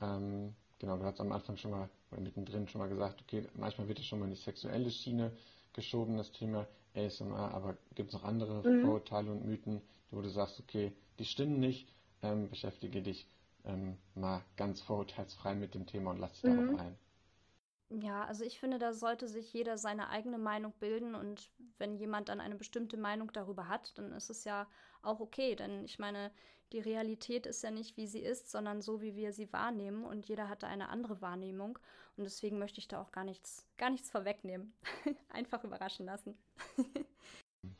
Ähm, 0.00 0.54
Genau, 0.82 0.96
du 0.96 1.04
hast 1.04 1.20
am 1.20 1.30
Anfang 1.30 1.56
schon 1.56 1.70
mal, 1.70 1.88
oder 2.10 2.20
mittendrin 2.20 2.66
schon 2.66 2.80
mal 2.80 2.88
gesagt, 2.88 3.22
okay, 3.22 3.46
manchmal 3.54 3.86
wird 3.86 4.00
es 4.00 4.04
schon 4.04 4.18
mal 4.18 4.24
in 4.24 4.32
die 4.32 4.36
sexuelle 4.36 4.90
Schiene 4.90 5.30
geschoben, 5.74 6.16
das 6.16 6.32
Thema 6.32 6.66
ASMR, 6.96 7.54
aber 7.54 7.76
gibt 7.94 8.08
es 8.08 8.14
noch 8.14 8.24
andere 8.24 8.68
mhm. 8.68 8.82
Vorurteile 8.82 9.30
und 9.30 9.46
Mythen, 9.46 9.80
wo 10.10 10.20
du 10.20 10.28
sagst, 10.28 10.58
okay, 10.58 10.92
die 11.20 11.24
stimmen 11.24 11.60
nicht, 11.60 11.88
ähm, 12.22 12.50
beschäftige 12.50 13.00
dich 13.00 13.28
ähm, 13.64 13.96
mal 14.16 14.42
ganz 14.56 14.80
vorurteilsfrei 14.80 15.54
mit 15.54 15.76
dem 15.76 15.86
Thema 15.86 16.10
und 16.10 16.18
lass 16.18 16.32
dich 16.32 16.50
mhm. 16.50 16.66
darauf 16.66 16.80
ein. 16.80 16.98
Ja, 18.02 18.24
also 18.24 18.42
ich 18.42 18.58
finde, 18.58 18.80
da 18.80 18.92
sollte 18.92 19.28
sich 19.28 19.52
jeder 19.52 19.78
seine 19.78 20.08
eigene 20.08 20.38
Meinung 20.38 20.72
bilden 20.80 21.14
und 21.14 21.48
wenn 21.78 21.94
jemand 21.94 22.28
dann 22.28 22.40
eine 22.40 22.56
bestimmte 22.56 22.96
Meinung 22.96 23.32
darüber 23.32 23.68
hat, 23.68 23.96
dann 23.98 24.10
ist 24.10 24.30
es 24.30 24.42
ja 24.42 24.66
auch 25.00 25.20
okay, 25.20 25.54
denn 25.54 25.84
ich 25.84 26.00
meine, 26.00 26.32
die 26.72 26.80
Realität 26.80 27.46
ist 27.46 27.62
ja 27.62 27.70
nicht, 27.70 27.96
wie 27.96 28.06
sie 28.06 28.20
ist, 28.20 28.50
sondern 28.50 28.80
so, 28.80 29.00
wie 29.02 29.14
wir 29.14 29.32
sie 29.32 29.52
wahrnehmen. 29.52 30.04
Und 30.04 30.26
jeder 30.26 30.48
hat 30.48 30.62
da 30.62 30.68
eine 30.68 30.88
andere 30.88 31.20
Wahrnehmung. 31.20 31.78
Und 32.16 32.24
deswegen 32.24 32.58
möchte 32.58 32.78
ich 32.78 32.88
da 32.88 33.00
auch 33.00 33.12
gar 33.12 33.24
nichts, 33.24 33.66
gar 33.76 33.90
nichts 33.90 34.10
vorwegnehmen. 34.10 34.72
Einfach 35.30 35.64
überraschen 35.64 36.06
lassen. 36.06 36.36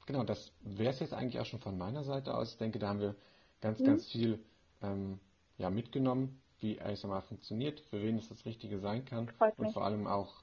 genau, 0.06 0.24
das 0.24 0.52
wäre 0.60 0.90
es 0.90 1.00
jetzt 1.00 1.14
eigentlich 1.14 1.40
auch 1.40 1.46
schon 1.46 1.60
von 1.60 1.76
meiner 1.76 2.04
Seite 2.04 2.34
aus. 2.34 2.52
Ich 2.52 2.58
denke, 2.58 2.78
da 2.78 2.88
haben 2.88 3.00
wir 3.00 3.14
ganz, 3.60 3.80
mhm. 3.80 3.84
ganz 3.84 4.06
viel 4.06 4.38
ähm, 4.82 5.18
ja, 5.58 5.70
mitgenommen, 5.70 6.40
wie 6.60 6.80
ASMR 6.80 7.22
funktioniert, 7.22 7.80
für 7.80 8.02
wen 8.02 8.18
es 8.18 8.28
das 8.28 8.44
Richtige 8.44 8.78
sein 8.78 9.04
kann. 9.04 9.30
Und 9.56 9.72
vor 9.72 9.84
allem 9.84 10.06
auch 10.06 10.42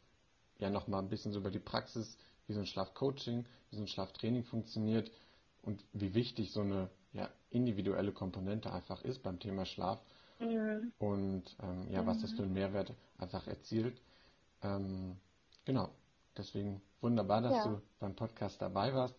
ja 0.58 0.70
nochmal 0.70 1.02
ein 1.02 1.10
bisschen 1.10 1.32
so 1.32 1.40
über 1.40 1.52
die 1.52 1.60
Praxis, 1.60 2.18
wie 2.48 2.54
so 2.54 2.60
ein 2.60 2.66
Schlafcoaching, 2.66 3.46
wie 3.70 3.76
so 3.76 3.84
ein 3.84 3.88
Schlaftraining 3.88 4.44
funktioniert 4.44 5.12
und 5.62 5.84
wie 5.94 6.14
wichtig 6.14 6.52
so 6.52 6.62
eine 6.62 6.90
individuelle 7.52 8.12
Komponente 8.12 8.72
einfach 8.72 9.04
ist 9.04 9.24
beim 9.24 9.40
Thema 9.40 9.66
Schlaf 9.66 10.02
mhm. 10.40 10.92
und 11.00 11.44
ähm, 11.62 11.88
ja, 11.92 12.02
mhm. 12.02 12.08
was 12.08 12.22
das 12.22 12.32
für 12.32 12.44
einen 12.44 12.54
Mehrwert 12.54 12.94
einfach 13.18 13.48
erzielt. 13.48 14.00
Ähm, 14.62 15.18
genau, 15.66 15.90
deswegen 16.38 16.82
wunderbar, 17.02 17.42
dass 17.42 17.54
ja. 17.54 17.64
du 17.66 17.82
beim 18.00 18.16
Podcast 18.16 18.62
dabei 18.62 18.94
warst 18.94 19.16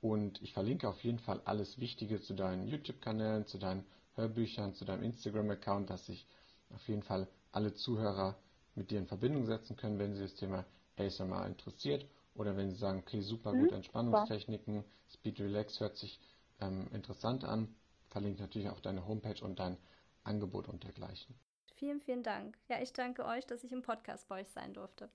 und 0.00 0.42
ich 0.42 0.52
verlinke 0.52 0.88
auf 0.88 1.02
jeden 1.04 1.20
Fall 1.20 1.40
alles 1.44 1.78
Wichtige 1.78 2.20
zu 2.20 2.34
deinen 2.34 2.66
YouTube-Kanälen, 2.66 3.46
zu 3.46 3.58
deinen 3.58 3.84
Hörbüchern, 4.14 4.74
zu 4.74 4.84
deinem 4.84 5.04
Instagram-Account, 5.04 5.88
dass 5.88 6.06
sich 6.06 6.26
auf 6.74 6.86
jeden 6.88 7.02
Fall 7.02 7.28
alle 7.52 7.74
Zuhörer 7.74 8.36
mit 8.74 8.90
dir 8.90 8.98
in 8.98 9.06
Verbindung 9.06 9.46
setzen 9.46 9.76
können, 9.76 9.98
wenn 9.98 10.14
sie 10.14 10.22
das 10.22 10.34
Thema 10.34 10.64
ASMR 10.96 11.46
interessiert 11.46 12.06
oder 12.34 12.56
wenn 12.56 12.70
sie 12.70 12.76
sagen, 12.76 13.00
okay, 13.00 13.20
super 13.20 13.52
gut, 13.52 13.70
mhm. 13.70 13.76
Entspannungstechniken, 13.76 14.84
Speed 15.10 15.40
Relax 15.40 15.80
hört 15.80 15.96
sich 15.96 16.18
ähm, 16.62 16.88
interessant 16.92 17.44
an. 17.44 17.74
Verlinkt 18.08 18.40
natürlich 18.40 18.68
auch 18.68 18.80
deine 18.80 19.06
Homepage 19.06 19.42
und 19.44 19.58
dein 19.58 19.76
Angebot 20.22 20.68
und 20.68 20.84
dergleichen. 20.84 21.34
Vielen, 21.74 22.00
vielen 22.00 22.22
Dank. 22.22 22.58
Ja, 22.68 22.80
ich 22.80 22.92
danke 22.92 23.24
euch, 23.24 23.46
dass 23.46 23.64
ich 23.64 23.72
im 23.72 23.82
Podcast 23.82 24.28
bei 24.28 24.40
euch 24.40 24.48
sein 24.50 24.72
durfte. 24.74 25.10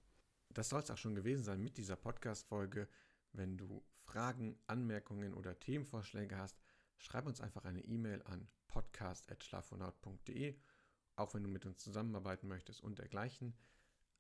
Das 0.50 0.70
soll 0.70 0.82
es 0.82 0.92
auch 0.92 0.98
schon 0.98 1.16
gewesen 1.16 1.44
sein 1.44 1.62
mit 1.62 1.78
dieser 1.78 1.96
Podcast-Folge. 1.96 2.88
Wenn 3.32 3.58
du 3.58 3.84
Fragen, 4.04 4.58
Anmerkungen 4.68 5.34
oder 5.34 5.60
Themenvorschläge 5.60 6.38
hast, 6.38 6.58
schreib 6.98 7.26
uns 7.28 7.42
einfach 7.42 7.66
eine 7.66 7.82
E-Mail 7.82 8.22
an 8.24 8.48
podcast.schlafvonaut.de, 8.68 10.56
auch 11.16 11.34
wenn 11.34 11.44
du 11.44 11.50
mit 11.50 11.66
uns 11.66 11.80
zusammenarbeiten 11.80 12.48
möchtest 12.48 12.82
und 12.82 13.00
dergleichen. 13.00 13.54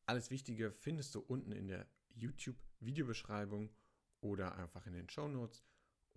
Alles 0.06 0.30
Wichtige 0.30 0.72
findest 0.72 1.16
du 1.16 1.20
unten 1.20 1.52
in 1.52 1.68
der 1.68 1.88
YouTube-Videobeschreibung 2.16 3.70
oder 4.22 4.56
einfach 4.56 4.86
in 4.86 4.94
den 4.94 5.10
Show 5.10 5.28
Notes. 5.28 5.64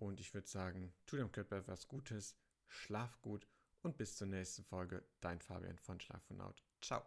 Und 0.01 0.19
ich 0.19 0.33
würde 0.33 0.47
sagen, 0.47 0.91
tu 1.05 1.15
dem 1.15 1.31
Körper 1.31 1.67
was 1.67 1.87
Gutes, 1.87 2.35
schlaf 2.67 3.21
gut 3.21 3.47
und 3.83 3.97
bis 3.97 4.17
zur 4.17 4.27
nächsten 4.27 4.63
Folge. 4.63 5.05
Dein 5.19 5.39
Fabian 5.39 5.77
von 5.77 5.99
Schlaf 5.99 6.27
und 6.31 6.41
Out. 6.41 6.63
Ciao. 6.81 7.05